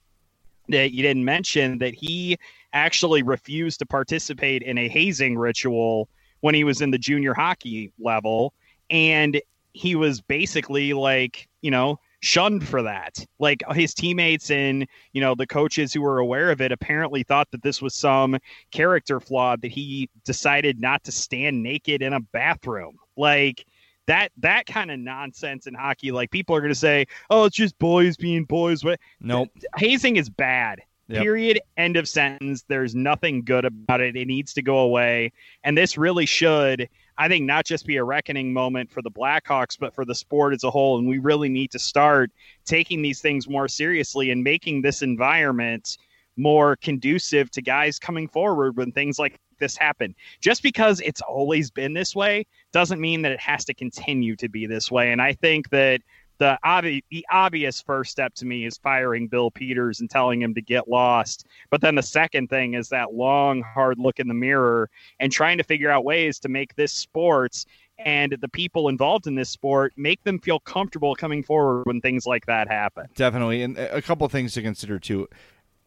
that 0.68 0.92
you 0.92 1.02
didn't 1.02 1.24
mention 1.24 1.78
that 1.78 1.94
he 1.94 2.38
actually 2.72 3.22
refused 3.22 3.78
to 3.80 3.86
participate 3.86 4.62
in 4.62 4.78
a 4.78 4.88
hazing 4.88 5.36
ritual 5.36 6.08
when 6.40 6.54
he 6.54 6.64
was 6.64 6.80
in 6.80 6.90
the 6.90 6.98
junior 6.98 7.34
hockey 7.34 7.92
level. 7.98 8.54
And 8.88 9.40
he 9.72 9.94
was 9.94 10.20
basically 10.20 10.92
like, 10.92 11.48
you 11.62 11.70
know, 11.70 11.98
shunned 12.20 12.66
for 12.66 12.82
that. 12.82 13.24
Like 13.38 13.62
his 13.72 13.94
teammates 13.94 14.50
and, 14.50 14.86
you 15.12 15.20
know, 15.20 15.34
the 15.34 15.46
coaches 15.46 15.92
who 15.92 16.02
were 16.02 16.18
aware 16.18 16.50
of 16.50 16.60
it 16.60 16.72
apparently 16.72 17.22
thought 17.22 17.50
that 17.50 17.62
this 17.62 17.80
was 17.80 17.94
some 17.94 18.38
character 18.70 19.20
flaw 19.20 19.56
that 19.56 19.70
he 19.70 20.08
decided 20.24 20.80
not 20.80 21.04
to 21.04 21.12
stand 21.12 21.62
naked 21.62 22.02
in 22.02 22.12
a 22.12 22.20
bathroom. 22.20 22.96
Like 23.16 23.64
that 24.06 24.32
that 24.38 24.66
kind 24.66 24.90
of 24.90 24.98
nonsense 24.98 25.66
in 25.66 25.74
hockey 25.74 26.10
like 26.10 26.30
people 26.30 26.56
are 26.56 26.60
going 26.60 26.72
to 26.72 26.78
say, 26.78 27.06
"Oh, 27.28 27.44
it's 27.44 27.56
just 27.56 27.78
boys 27.78 28.16
being 28.16 28.44
boys." 28.44 28.84
What? 28.84 28.98
Nope. 29.20 29.50
Hazing 29.76 30.16
is 30.16 30.28
bad. 30.28 30.80
Yep. 31.08 31.22
Period. 31.22 31.60
End 31.76 31.96
of 31.96 32.08
sentence. 32.08 32.64
There's 32.68 32.94
nothing 32.94 33.42
good 33.42 33.64
about 33.64 34.00
it. 34.00 34.16
It 34.16 34.26
needs 34.26 34.52
to 34.54 34.62
go 34.62 34.78
away. 34.78 35.32
And 35.64 35.76
this 35.76 35.98
really 35.98 36.26
should 36.26 36.88
I 37.20 37.28
think 37.28 37.44
not 37.44 37.66
just 37.66 37.84
be 37.84 37.98
a 37.98 38.04
reckoning 38.04 38.50
moment 38.50 38.90
for 38.90 39.02
the 39.02 39.10
Blackhawks, 39.10 39.78
but 39.78 39.94
for 39.94 40.06
the 40.06 40.14
sport 40.14 40.54
as 40.54 40.64
a 40.64 40.70
whole. 40.70 40.98
And 40.98 41.06
we 41.06 41.18
really 41.18 41.50
need 41.50 41.70
to 41.72 41.78
start 41.78 42.30
taking 42.64 43.02
these 43.02 43.20
things 43.20 43.46
more 43.46 43.68
seriously 43.68 44.30
and 44.30 44.42
making 44.42 44.80
this 44.80 45.02
environment 45.02 45.98
more 46.38 46.76
conducive 46.76 47.50
to 47.50 47.60
guys 47.60 47.98
coming 47.98 48.26
forward 48.26 48.78
when 48.78 48.90
things 48.90 49.18
like 49.18 49.38
this 49.58 49.76
happen. 49.76 50.14
Just 50.40 50.62
because 50.62 51.00
it's 51.00 51.20
always 51.20 51.70
been 51.70 51.92
this 51.92 52.16
way 52.16 52.46
doesn't 52.72 53.02
mean 53.02 53.20
that 53.20 53.32
it 53.32 53.40
has 53.40 53.66
to 53.66 53.74
continue 53.74 54.34
to 54.36 54.48
be 54.48 54.64
this 54.64 54.90
way. 54.90 55.12
And 55.12 55.20
I 55.20 55.34
think 55.34 55.68
that 55.68 56.00
the 56.40 56.58
obvious 56.64 57.02
the 57.10 57.24
obvious 57.30 57.80
first 57.82 58.10
step 58.10 58.34
to 58.34 58.46
me 58.46 58.64
is 58.64 58.78
firing 58.78 59.28
Bill 59.28 59.50
Peters 59.50 60.00
and 60.00 60.10
telling 60.10 60.40
him 60.42 60.54
to 60.54 60.62
get 60.62 60.88
lost. 60.88 61.46
But 61.68 61.82
then 61.82 61.94
the 61.94 62.02
second 62.02 62.48
thing 62.48 62.74
is 62.74 62.88
that 62.88 63.12
long, 63.12 63.62
hard 63.62 63.98
look 63.98 64.18
in 64.18 64.26
the 64.26 64.34
mirror 64.34 64.90
and 65.20 65.30
trying 65.30 65.58
to 65.58 65.64
figure 65.64 65.90
out 65.90 66.04
ways 66.04 66.40
to 66.40 66.48
make 66.48 66.74
this 66.74 66.92
sports 66.92 67.66
and 67.98 68.34
the 68.40 68.48
people 68.48 68.88
involved 68.88 69.26
in 69.26 69.34
this 69.34 69.50
sport 69.50 69.92
make 69.96 70.24
them 70.24 70.38
feel 70.38 70.58
comfortable 70.58 71.14
coming 71.14 71.42
forward 71.42 71.84
when 71.84 72.00
things 72.00 72.24
like 72.24 72.46
that 72.46 72.66
happen. 72.66 73.06
Definitely, 73.14 73.62
and 73.62 73.76
a 73.76 74.00
couple 74.00 74.26
things 74.30 74.54
to 74.54 74.62
consider 74.62 74.98
too. 74.98 75.28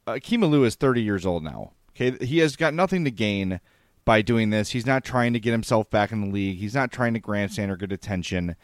Uh, 0.05 0.13
Kima 0.13 0.63
is 0.63 0.75
30 0.75 1.01
years 1.01 1.25
old 1.25 1.43
now. 1.43 1.71
Okay, 1.95 2.23
he 2.23 2.37
has 2.39 2.55
got 2.55 2.75
nothing 2.75 3.03
to 3.05 3.11
gain 3.11 3.59
by 4.05 4.21
doing 4.21 4.51
this. 4.51 4.71
He's 4.71 4.85
not 4.85 5.03
trying 5.03 5.33
to 5.33 5.39
get 5.39 5.51
himself 5.51 5.89
back 5.89 6.11
in 6.11 6.21
the 6.21 6.27
league. 6.27 6.59
He's 6.59 6.75
not 6.75 6.91
trying 6.91 7.15
to 7.15 7.19
grandstand 7.19 7.71
or 7.71 7.75
get 7.75 7.91
attention. 7.91 8.55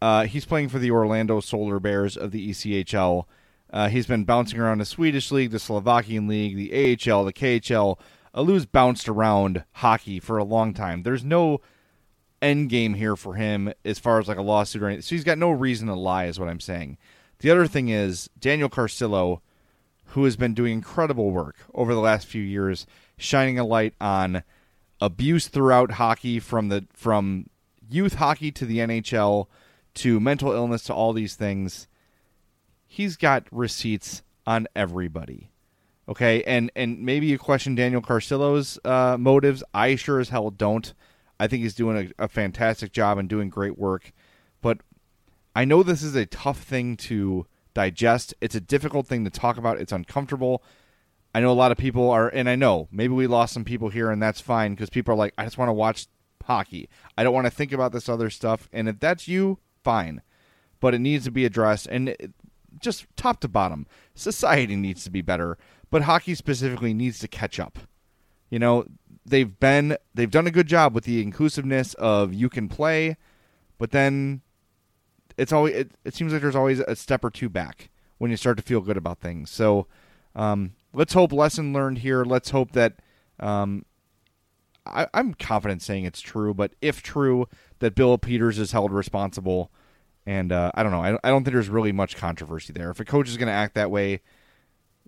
Uh, 0.00 0.24
he's 0.24 0.44
playing 0.44 0.68
for 0.68 0.78
the 0.78 0.90
Orlando 0.90 1.40
Solar 1.40 1.80
Bears 1.80 2.16
of 2.16 2.30
the 2.30 2.50
ECHL. 2.50 3.24
Uh, 3.70 3.88
he's 3.88 4.06
been 4.06 4.24
bouncing 4.24 4.58
around 4.58 4.78
the 4.78 4.84
Swedish 4.84 5.30
league, 5.30 5.50
the 5.50 5.58
Slovakian 5.58 6.26
league, 6.26 6.56
the 6.56 6.72
AHL, 6.72 7.24
the 7.24 7.32
KHL. 7.32 7.98
Aliu's 8.34 8.66
bounced 8.66 9.08
around 9.08 9.64
hockey 9.72 10.20
for 10.20 10.38
a 10.38 10.44
long 10.44 10.72
time. 10.72 11.02
There's 11.02 11.24
no 11.24 11.60
end 12.40 12.70
game 12.70 12.94
here 12.94 13.16
for 13.16 13.34
him 13.34 13.72
as 13.84 13.98
far 13.98 14.20
as 14.20 14.28
like 14.28 14.38
a 14.38 14.42
lawsuit 14.42 14.82
or 14.82 14.86
anything. 14.86 15.02
So 15.02 15.14
he's 15.14 15.24
got 15.24 15.38
no 15.38 15.50
reason 15.50 15.88
to 15.88 15.94
lie, 15.94 16.26
is 16.26 16.38
what 16.38 16.48
I'm 16.48 16.60
saying. 16.60 16.98
The 17.40 17.50
other 17.50 17.66
thing 17.66 17.88
is 17.88 18.30
Daniel 18.38 18.68
Carcillo, 18.68 19.40
who 20.06 20.24
has 20.24 20.36
been 20.36 20.54
doing 20.54 20.72
incredible 20.72 21.30
work 21.30 21.56
over 21.74 21.94
the 21.94 22.00
last 22.00 22.26
few 22.26 22.42
years, 22.42 22.86
shining 23.16 23.58
a 23.58 23.64
light 23.64 23.94
on 24.00 24.42
abuse 25.00 25.48
throughout 25.48 25.92
hockey 25.92 26.40
from 26.40 26.68
the 26.68 26.86
from 26.92 27.48
youth 27.88 28.14
hockey 28.14 28.50
to 28.52 28.66
the 28.66 28.78
NHL 28.78 29.46
to 29.98 30.20
mental 30.20 30.52
illness 30.52 30.82
to 30.84 30.94
all 30.94 31.12
these 31.12 31.34
things. 31.34 31.86
He's 32.86 33.16
got 33.16 33.46
receipts 33.50 34.22
on 34.46 34.66
everybody. 34.74 35.50
Okay, 36.08 36.42
and 36.44 36.70
and 36.74 37.00
maybe 37.00 37.26
you 37.26 37.38
question 37.38 37.74
Daniel 37.74 38.00
Carcillo's 38.00 38.78
uh, 38.84 39.16
motives. 39.18 39.62
I 39.74 39.94
sure 39.96 40.20
as 40.20 40.30
hell 40.30 40.50
don't. 40.50 40.94
I 41.38 41.46
think 41.46 41.62
he's 41.62 41.74
doing 41.74 42.12
a, 42.18 42.24
a 42.24 42.28
fantastic 42.28 42.92
job 42.92 43.18
and 43.18 43.28
doing 43.28 43.50
great 43.50 43.78
work. 43.78 44.12
But 44.62 44.78
I 45.54 45.64
know 45.64 45.82
this 45.82 46.02
is 46.02 46.14
a 46.14 46.26
tough 46.26 46.62
thing 46.62 46.96
to 46.96 47.46
digest. 47.74 48.34
It's 48.40 48.54
a 48.54 48.60
difficult 48.60 49.06
thing 49.06 49.24
to 49.24 49.30
talk 49.30 49.58
about. 49.58 49.80
It's 49.80 49.92
uncomfortable. 49.92 50.62
I 51.34 51.40
know 51.40 51.50
a 51.50 51.52
lot 51.52 51.72
of 51.72 51.78
people 51.78 52.10
are, 52.10 52.28
and 52.28 52.48
I 52.48 52.56
know 52.56 52.88
maybe 52.90 53.12
we 53.12 53.26
lost 53.26 53.52
some 53.52 53.64
people 53.64 53.90
here, 53.90 54.10
and 54.10 54.22
that's 54.22 54.40
fine 54.40 54.74
because 54.74 54.90
people 54.90 55.12
are 55.12 55.16
like, 55.16 55.34
I 55.36 55.44
just 55.44 55.58
want 55.58 55.68
to 55.68 55.74
watch 55.74 56.06
hockey. 56.42 56.88
I 57.16 57.22
don't 57.22 57.34
want 57.34 57.46
to 57.46 57.50
think 57.50 57.72
about 57.72 57.92
this 57.92 58.08
other 58.08 58.30
stuff. 58.30 58.68
And 58.72 58.88
if 58.88 58.98
that's 58.98 59.28
you, 59.28 59.58
fine, 59.88 60.20
but 60.80 60.92
it 60.92 60.98
needs 60.98 61.24
to 61.24 61.30
be 61.30 61.46
addressed. 61.46 61.86
And 61.86 62.10
it, 62.10 62.32
just 62.78 63.06
top 63.16 63.40
to 63.40 63.48
bottom, 63.48 63.86
society 64.14 64.76
needs 64.76 65.02
to 65.04 65.10
be 65.10 65.22
better, 65.22 65.56
but 65.90 66.02
hockey 66.02 66.34
specifically 66.34 66.92
needs 66.92 67.18
to 67.20 67.28
catch 67.28 67.58
up. 67.58 67.78
You 68.50 68.58
know, 68.58 68.84
they've 69.24 69.58
been 69.58 69.96
they've 70.14 70.30
done 70.30 70.46
a 70.46 70.50
good 70.50 70.66
job 70.66 70.94
with 70.94 71.04
the 71.04 71.22
inclusiveness 71.22 71.94
of 71.94 72.34
you 72.34 72.50
can 72.50 72.68
play, 72.68 73.16
but 73.78 73.92
then 73.92 74.42
it's 75.38 75.52
always 75.54 75.74
it, 75.74 75.92
it 76.04 76.14
seems 76.14 76.34
like 76.34 76.42
there's 76.42 76.54
always 76.56 76.80
a 76.80 76.94
step 76.94 77.24
or 77.24 77.30
two 77.30 77.48
back 77.48 77.88
when 78.18 78.30
you 78.30 78.36
start 78.36 78.58
to 78.58 78.62
feel 78.62 78.82
good 78.82 78.98
about 78.98 79.20
things. 79.20 79.50
So 79.50 79.86
um, 80.36 80.72
let's 80.92 81.14
hope 81.14 81.32
lesson 81.32 81.72
learned 81.72 81.98
here. 81.98 82.24
Let's 82.24 82.50
hope 82.50 82.72
that 82.72 82.96
um, 83.40 83.86
I, 84.84 85.06
am 85.14 85.32
confident 85.32 85.80
saying 85.80 86.04
it's 86.04 86.20
true, 86.20 86.52
but 86.52 86.72
if 86.82 87.02
true, 87.02 87.46
that 87.78 87.94
Bill 87.94 88.18
Peters 88.18 88.58
is 88.58 88.72
held 88.72 88.92
responsible. 88.92 89.70
And 90.28 90.52
uh, 90.52 90.70
I 90.74 90.82
don't 90.82 90.92
know. 90.92 91.02
I, 91.02 91.18
I 91.24 91.30
don't 91.30 91.42
think 91.42 91.54
there's 91.54 91.70
really 91.70 91.90
much 91.90 92.14
controversy 92.14 92.74
there. 92.74 92.90
If 92.90 93.00
a 93.00 93.04
coach 93.06 93.30
is 93.30 93.38
going 93.38 93.46
to 93.46 93.52
act 93.52 93.74
that 93.76 93.90
way 93.90 94.20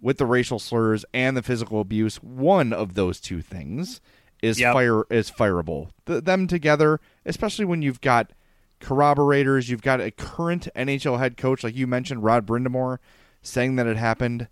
with 0.01 0.17
the 0.17 0.25
racial 0.25 0.59
slurs 0.59 1.05
and 1.13 1.37
the 1.37 1.43
physical 1.43 1.79
abuse, 1.79 2.17
one 2.23 2.73
of 2.73 2.95
those 2.95 3.21
two 3.21 3.43
things 3.43 4.01
is 4.43 4.59
yep. 4.59 4.73
fire 4.73 5.05
is 5.11 5.31
fireable. 5.31 5.91
The, 6.07 6.23
them 6.23 6.47
together, 6.47 7.01
especially 7.27 7.67
when 7.67 7.83
you've 7.83 8.01
got 8.01 8.33
corroborators, 8.81 9.69
you've 9.69 9.83
got 9.83 10.01
a 10.01 10.11
current 10.11 10.69
NHL 10.75 11.19
head 11.19 11.37
coach 11.37 11.63
like 11.63 11.77
you 11.77 11.87
mentioned, 11.87 12.25
Rod 12.25 12.47
Brind'Amour, 12.47 12.97
saying 13.43 13.77
that 13.77 13.87
it 13.87 13.99
happened. 13.99 14.49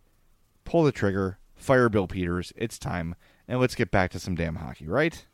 Pull 0.67 0.85
the 0.85 0.93
trigger, 0.93 1.39
fire 1.57 1.89
Bill 1.89 2.07
Peters. 2.07 2.53
It's 2.57 2.79
time, 2.79 3.15
and 3.49 3.59
let's 3.59 3.75
get 3.75 3.91
back 3.91 4.11
to 4.11 4.19
some 4.19 4.35
damn 4.35 4.57
hockey, 4.57 4.87
right? 4.87 5.25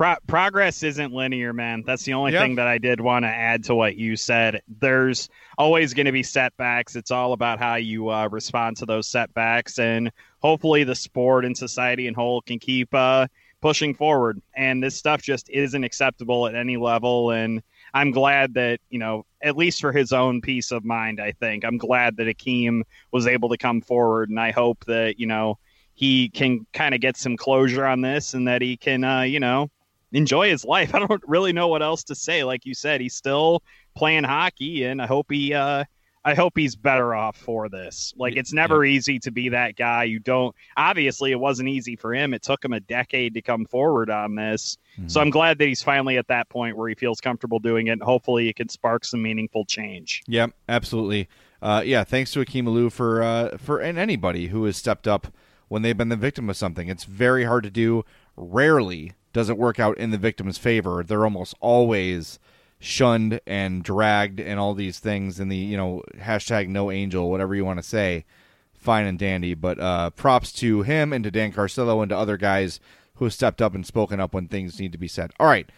Pro- 0.00 0.16
progress 0.26 0.82
isn't 0.82 1.12
linear, 1.12 1.52
man. 1.52 1.82
That's 1.84 2.04
the 2.04 2.14
only 2.14 2.32
thing 2.32 2.54
that 2.54 2.66
I 2.66 2.78
did 2.78 3.02
want 3.02 3.26
to 3.26 3.28
add 3.28 3.64
to 3.64 3.74
what 3.74 3.96
you 3.96 4.16
said. 4.16 4.62
There's 4.66 5.28
always 5.58 5.92
going 5.92 6.06
to 6.06 6.12
be 6.12 6.22
setbacks. 6.22 6.96
It's 6.96 7.10
all 7.10 7.34
about 7.34 7.58
how 7.58 7.74
you 7.74 8.08
uh, 8.08 8.26
respond 8.30 8.78
to 8.78 8.86
those 8.86 9.06
setbacks, 9.08 9.78
and 9.78 10.10
hopefully, 10.38 10.84
the 10.84 10.94
sport 10.94 11.44
and 11.44 11.54
society 11.54 12.06
in 12.06 12.14
whole 12.14 12.40
can 12.40 12.58
keep 12.58 12.94
uh, 12.94 13.26
pushing 13.60 13.92
forward. 13.92 14.40
And 14.56 14.82
this 14.82 14.96
stuff 14.96 15.20
just 15.20 15.50
isn't 15.50 15.84
acceptable 15.84 16.46
at 16.46 16.54
any 16.54 16.78
level. 16.78 17.32
And 17.32 17.62
I'm 17.92 18.10
glad 18.10 18.54
that 18.54 18.80
you 18.88 18.98
know, 18.98 19.26
at 19.42 19.58
least 19.58 19.82
for 19.82 19.92
his 19.92 20.14
own 20.14 20.40
peace 20.40 20.70
of 20.70 20.82
mind, 20.82 21.20
I 21.20 21.32
think 21.32 21.62
I'm 21.62 21.76
glad 21.76 22.16
that 22.16 22.26
Akim 22.26 22.84
was 23.12 23.26
able 23.26 23.50
to 23.50 23.58
come 23.58 23.82
forward, 23.82 24.30
and 24.30 24.40
I 24.40 24.52
hope 24.52 24.82
that 24.86 25.20
you 25.20 25.26
know 25.26 25.58
he 25.92 26.30
can 26.30 26.66
kind 26.72 26.94
of 26.94 27.02
get 27.02 27.18
some 27.18 27.36
closure 27.36 27.84
on 27.84 28.00
this, 28.00 28.32
and 28.32 28.48
that 28.48 28.62
he 28.62 28.78
can, 28.78 29.04
uh, 29.04 29.20
you 29.20 29.40
know 29.40 29.70
enjoy 30.12 30.50
his 30.50 30.64
life. 30.64 30.94
I 30.94 30.98
don't 30.98 31.22
really 31.26 31.52
know 31.52 31.68
what 31.68 31.82
else 31.82 32.04
to 32.04 32.14
say. 32.14 32.44
Like 32.44 32.66
you 32.66 32.74
said, 32.74 33.00
he's 33.00 33.14
still 33.14 33.62
playing 33.94 34.24
hockey, 34.24 34.84
and 34.84 35.00
I 35.00 35.06
hope 35.06 35.26
he, 35.30 35.54
uh, 35.54 35.84
I 36.24 36.34
hope 36.34 36.52
he's 36.56 36.76
better 36.76 37.14
off 37.14 37.36
for 37.36 37.68
this. 37.68 38.12
Like 38.16 38.36
it's 38.36 38.52
never 38.52 38.84
easy 38.84 39.18
to 39.20 39.30
be 39.30 39.48
that 39.50 39.76
guy. 39.76 40.04
You 40.04 40.18
don't. 40.18 40.54
Obviously, 40.76 41.32
it 41.32 41.40
wasn't 41.40 41.70
easy 41.70 41.96
for 41.96 42.14
him. 42.14 42.34
It 42.34 42.42
took 42.42 42.62
him 42.62 42.72
a 42.74 42.80
decade 42.80 43.34
to 43.34 43.42
come 43.42 43.64
forward 43.64 44.10
on 44.10 44.34
this. 44.34 44.76
So 45.06 45.20
I'm 45.20 45.30
glad 45.30 45.56
that 45.58 45.66
he's 45.66 45.82
finally 45.82 46.18
at 46.18 46.28
that 46.28 46.50
point 46.50 46.76
where 46.76 46.88
he 46.90 46.94
feels 46.94 47.20
comfortable 47.22 47.58
doing 47.58 47.86
it. 47.86 47.92
And 47.92 48.02
hopefully, 48.02 48.48
it 48.48 48.56
can 48.56 48.68
spark 48.68 49.06
some 49.06 49.22
meaningful 49.22 49.64
change. 49.64 50.22
Yep, 50.26 50.52
absolutely. 50.68 51.28
Uh, 51.62 51.82
yeah, 51.84 52.04
thanks 52.04 52.32
to 52.32 52.40
Akim 52.40 52.66
Aliu 52.66 52.92
for 52.92 53.22
uh, 53.22 53.56
for 53.56 53.78
and 53.78 53.98
anybody 53.98 54.48
who 54.48 54.64
has 54.64 54.76
stepped 54.76 55.08
up 55.08 55.28
when 55.68 55.82
they've 55.82 55.96
been 55.96 56.10
the 56.10 56.16
victim 56.16 56.50
of 56.50 56.56
something. 56.56 56.88
It's 56.88 57.04
very 57.04 57.44
hard 57.44 57.64
to 57.64 57.70
do. 57.70 58.04
Rarely 58.36 59.12
does 59.32 59.48
it 59.48 59.58
work 59.58 59.78
out 59.78 59.98
in 59.98 60.10
the 60.10 60.18
victim's 60.18 60.58
favor. 60.58 61.02
They're 61.02 61.24
almost 61.24 61.54
always 61.60 62.38
shunned 62.78 63.40
and 63.46 63.82
dragged 63.82 64.40
and 64.40 64.58
all 64.58 64.72
these 64.74 64.98
things 64.98 65.38
in 65.38 65.48
the 65.48 65.56
you 65.56 65.76
know 65.76 66.02
hashtag 66.16 66.66
no 66.68 66.90
angel 66.90 67.30
whatever 67.30 67.54
you 67.54 67.64
want 67.64 67.78
to 67.78 67.82
say. 67.86 68.24
Fine 68.72 69.06
and 69.06 69.18
dandy. 69.18 69.54
But 69.54 69.78
uh 69.78 70.10
props 70.10 70.52
to 70.54 70.82
him 70.82 71.12
and 71.12 71.22
to 71.24 71.30
dan 71.30 71.52
carcillo 71.52 72.02
and 72.02 72.08
to 72.08 72.16
other 72.16 72.36
guys 72.36 72.80
who 73.14 73.26
have 73.26 73.34
stepped 73.34 73.60
up 73.60 73.74
and 73.74 73.86
spoken 73.86 74.18
up 74.18 74.32
when 74.32 74.48
things 74.48 74.80
need 74.80 74.92
to 74.92 74.98
be 74.98 75.08
said. 75.08 75.32
All 75.38 75.46
right 75.46 75.68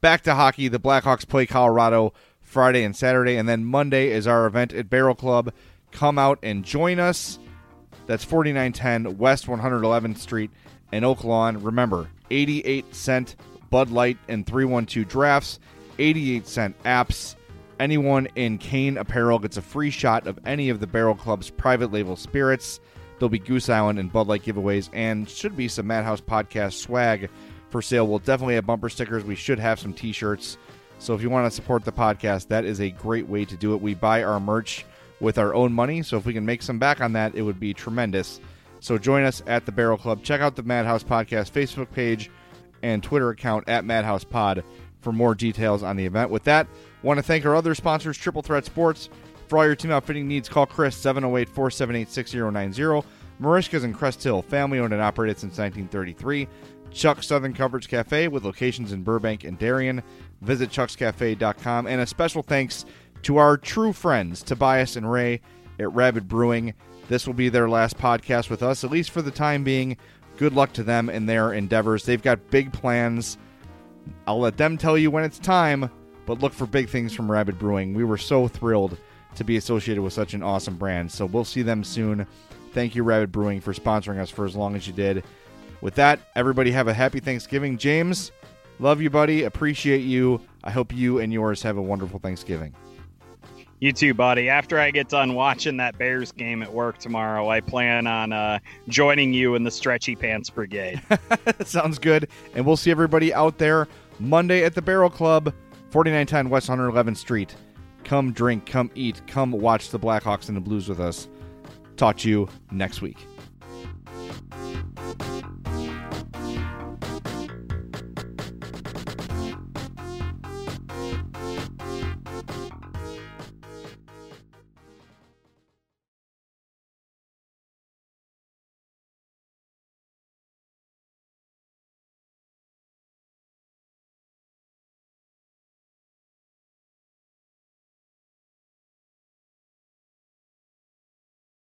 back 0.00 0.22
to 0.22 0.34
hockey. 0.34 0.68
The 0.68 0.78
blackhawks 0.80 1.26
play 1.26 1.46
colorado 1.46 2.12
friday 2.40 2.84
and 2.84 2.94
saturday 2.94 3.36
and 3.36 3.48
then 3.48 3.64
monday 3.64 4.10
is 4.10 4.26
our 4.26 4.46
event 4.46 4.72
at 4.72 4.88
barrel 4.90 5.14
club. 5.14 5.52
Come 5.90 6.18
out 6.18 6.38
and 6.42 6.64
join 6.64 6.98
us. 6.98 7.38
That's 8.06 8.24
4910 8.24 9.18
West 9.18 9.46
111th 9.46 10.18
Street 10.18 10.50
in 10.92 11.04
Oak 11.04 11.22
Lawn. 11.24 11.62
Remember, 11.62 12.08
88 12.32 12.94
cent 12.94 13.36
Bud 13.70 13.90
Light 13.90 14.18
and 14.28 14.46
312 14.46 15.08
drafts, 15.08 15.60
88 15.98 16.46
cent 16.46 16.82
apps. 16.82 17.36
Anyone 17.78 18.28
in 18.36 18.58
Kane 18.58 18.96
apparel 18.96 19.38
gets 19.38 19.56
a 19.56 19.62
free 19.62 19.90
shot 19.90 20.26
of 20.26 20.38
any 20.44 20.68
of 20.68 20.80
the 20.80 20.86
Barrel 20.86 21.14
Club's 21.14 21.50
private 21.50 21.92
label 21.92 22.16
spirits. 22.16 22.80
There'll 23.18 23.28
be 23.30 23.38
Goose 23.38 23.68
Island 23.68 23.98
and 23.98 24.12
Bud 24.12 24.26
Light 24.26 24.42
giveaways, 24.42 24.88
and 24.92 25.28
should 25.28 25.56
be 25.56 25.68
some 25.68 25.86
Madhouse 25.86 26.20
podcast 26.20 26.74
swag 26.74 27.30
for 27.70 27.80
sale. 27.80 28.06
We'll 28.06 28.18
definitely 28.18 28.54
have 28.56 28.66
bumper 28.66 28.88
stickers. 28.88 29.24
We 29.24 29.34
should 29.34 29.58
have 29.58 29.78
some 29.78 29.94
t 29.94 30.12
shirts. 30.12 30.58
So 30.98 31.14
if 31.14 31.22
you 31.22 31.30
want 31.30 31.46
to 31.46 31.50
support 31.50 31.84
the 31.84 31.92
podcast, 31.92 32.48
that 32.48 32.64
is 32.64 32.80
a 32.80 32.90
great 32.90 33.28
way 33.28 33.44
to 33.44 33.56
do 33.56 33.74
it. 33.74 33.80
We 33.80 33.94
buy 33.94 34.22
our 34.22 34.38
merch 34.38 34.84
with 35.20 35.38
our 35.38 35.54
own 35.54 35.72
money, 35.72 36.02
so 36.02 36.16
if 36.16 36.26
we 36.26 36.32
can 36.34 36.44
make 36.44 36.62
some 36.62 36.78
back 36.78 37.00
on 37.00 37.12
that, 37.14 37.34
it 37.34 37.42
would 37.42 37.58
be 37.58 37.74
tremendous. 37.74 38.40
So 38.82 38.98
join 38.98 39.22
us 39.22 39.42
at 39.46 39.64
the 39.64 39.70
Barrel 39.70 39.96
Club. 39.96 40.24
Check 40.24 40.40
out 40.40 40.56
the 40.56 40.64
Madhouse 40.64 41.04
Podcast 41.04 41.52
Facebook 41.52 41.88
page 41.92 42.32
and 42.82 43.00
Twitter 43.00 43.30
account 43.30 43.68
at 43.68 43.84
Madhouse 43.84 44.24
Pod 44.24 44.64
for 45.00 45.12
more 45.12 45.36
details 45.36 45.84
on 45.84 45.96
the 45.96 46.04
event. 46.04 46.30
With 46.30 46.42
that, 46.44 46.66
want 47.04 47.18
to 47.18 47.22
thank 47.22 47.46
our 47.46 47.54
other 47.54 47.76
sponsors, 47.76 48.18
Triple 48.18 48.42
Threat 48.42 48.64
Sports. 48.64 49.08
For 49.46 49.58
all 49.58 49.66
your 49.66 49.76
team 49.76 49.92
outfitting 49.92 50.26
needs, 50.26 50.48
call 50.48 50.66
Chris 50.66 50.96
708 50.96 51.48
478 51.48 52.10
6090. 52.10 53.08
Merichka's 53.40 53.84
in 53.84 53.94
Crest 53.94 54.20
Hill, 54.20 54.42
family 54.42 54.80
owned 54.80 54.92
and 54.92 55.00
operated 55.00 55.38
since 55.38 55.58
1933. 55.58 56.48
Chuck 56.90 57.22
Southern 57.22 57.54
Comforts 57.54 57.86
Cafe 57.86 58.26
with 58.26 58.44
locations 58.44 58.90
in 58.90 59.04
Burbank 59.04 59.44
and 59.44 59.56
Darien. 59.60 60.02
Visit 60.40 60.70
chuckscafe.com. 60.70 61.86
And 61.86 62.00
a 62.00 62.06
special 62.06 62.42
thanks 62.42 62.84
to 63.22 63.36
our 63.36 63.56
true 63.56 63.92
friends, 63.92 64.42
Tobias 64.42 64.96
and 64.96 65.10
Ray 65.10 65.40
at 65.78 65.92
Rabid 65.92 66.26
Brewing. 66.26 66.74
This 67.08 67.26
will 67.26 67.34
be 67.34 67.48
their 67.48 67.68
last 67.68 67.98
podcast 67.98 68.48
with 68.50 68.62
us, 68.62 68.84
at 68.84 68.90
least 68.90 69.10
for 69.10 69.22
the 69.22 69.30
time 69.30 69.64
being. 69.64 69.96
Good 70.36 70.54
luck 70.54 70.72
to 70.74 70.82
them 70.82 71.10
in 71.10 71.26
their 71.26 71.52
endeavors. 71.52 72.04
They've 72.04 72.22
got 72.22 72.50
big 72.50 72.72
plans. 72.72 73.38
I'll 74.26 74.40
let 74.40 74.56
them 74.56 74.78
tell 74.78 74.96
you 74.96 75.10
when 75.10 75.24
it's 75.24 75.38
time, 75.38 75.90
but 76.26 76.40
look 76.40 76.52
for 76.52 76.66
big 76.66 76.88
things 76.88 77.12
from 77.12 77.30
Rabid 77.30 77.58
Brewing. 77.58 77.94
We 77.94 78.04
were 78.04 78.18
so 78.18 78.48
thrilled 78.48 78.96
to 79.34 79.44
be 79.44 79.56
associated 79.56 80.02
with 80.02 80.12
such 80.12 80.34
an 80.34 80.42
awesome 80.42 80.76
brand. 80.76 81.10
So 81.10 81.26
we'll 81.26 81.44
see 81.44 81.62
them 81.62 81.84
soon. 81.84 82.26
Thank 82.72 82.94
you, 82.94 83.02
Rabid 83.02 83.32
Brewing, 83.32 83.60
for 83.60 83.72
sponsoring 83.72 84.18
us 84.18 84.30
for 84.30 84.44
as 84.44 84.56
long 84.56 84.74
as 84.74 84.86
you 84.86 84.92
did. 84.92 85.24
With 85.80 85.94
that, 85.96 86.20
everybody 86.34 86.70
have 86.70 86.88
a 86.88 86.94
happy 86.94 87.20
Thanksgiving. 87.20 87.76
James, 87.76 88.32
love 88.78 89.02
you, 89.02 89.10
buddy. 89.10 89.42
Appreciate 89.42 90.02
you. 90.02 90.40
I 90.64 90.70
hope 90.70 90.94
you 90.94 91.18
and 91.18 91.32
yours 91.32 91.62
have 91.62 91.76
a 91.76 91.82
wonderful 91.82 92.18
Thanksgiving. 92.18 92.74
You 93.82 93.92
too, 93.92 94.14
buddy. 94.14 94.48
After 94.48 94.78
I 94.78 94.92
get 94.92 95.08
done 95.08 95.34
watching 95.34 95.78
that 95.78 95.98
Bears 95.98 96.30
game 96.30 96.62
at 96.62 96.72
work 96.72 96.98
tomorrow, 96.98 97.50
I 97.50 97.60
plan 97.60 98.06
on 98.06 98.32
uh, 98.32 98.60
joining 98.86 99.32
you 99.32 99.56
in 99.56 99.64
the 99.64 99.72
Stretchy 99.72 100.14
Pants 100.14 100.50
Brigade. 100.50 101.02
Sounds 101.64 101.98
good. 101.98 102.28
And 102.54 102.64
we'll 102.64 102.76
see 102.76 102.92
everybody 102.92 103.34
out 103.34 103.58
there 103.58 103.88
Monday 104.20 104.62
at 104.62 104.76
the 104.76 104.82
Barrel 104.82 105.10
Club, 105.10 105.52
4910 105.90 106.48
West 106.48 106.68
111th 106.68 107.16
Street. 107.16 107.56
Come 108.04 108.30
drink, 108.30 108.66
come 108.66 108.88
eat, 108.94 109.20
come 109.26 109.50
watch 109.50 109.90
the 109.90 109.98
Blackhawks 109.98 110.46
and 110.46 110.56
the 110.56 110.60
Blues 110.60 110.88
with 110.88 111.00
us. 111.00 111.26
Talk 111.96 112.18
to 112.18 112.30
you 112.30 112.48
next 112.70 113.02
week. 113.02 113.26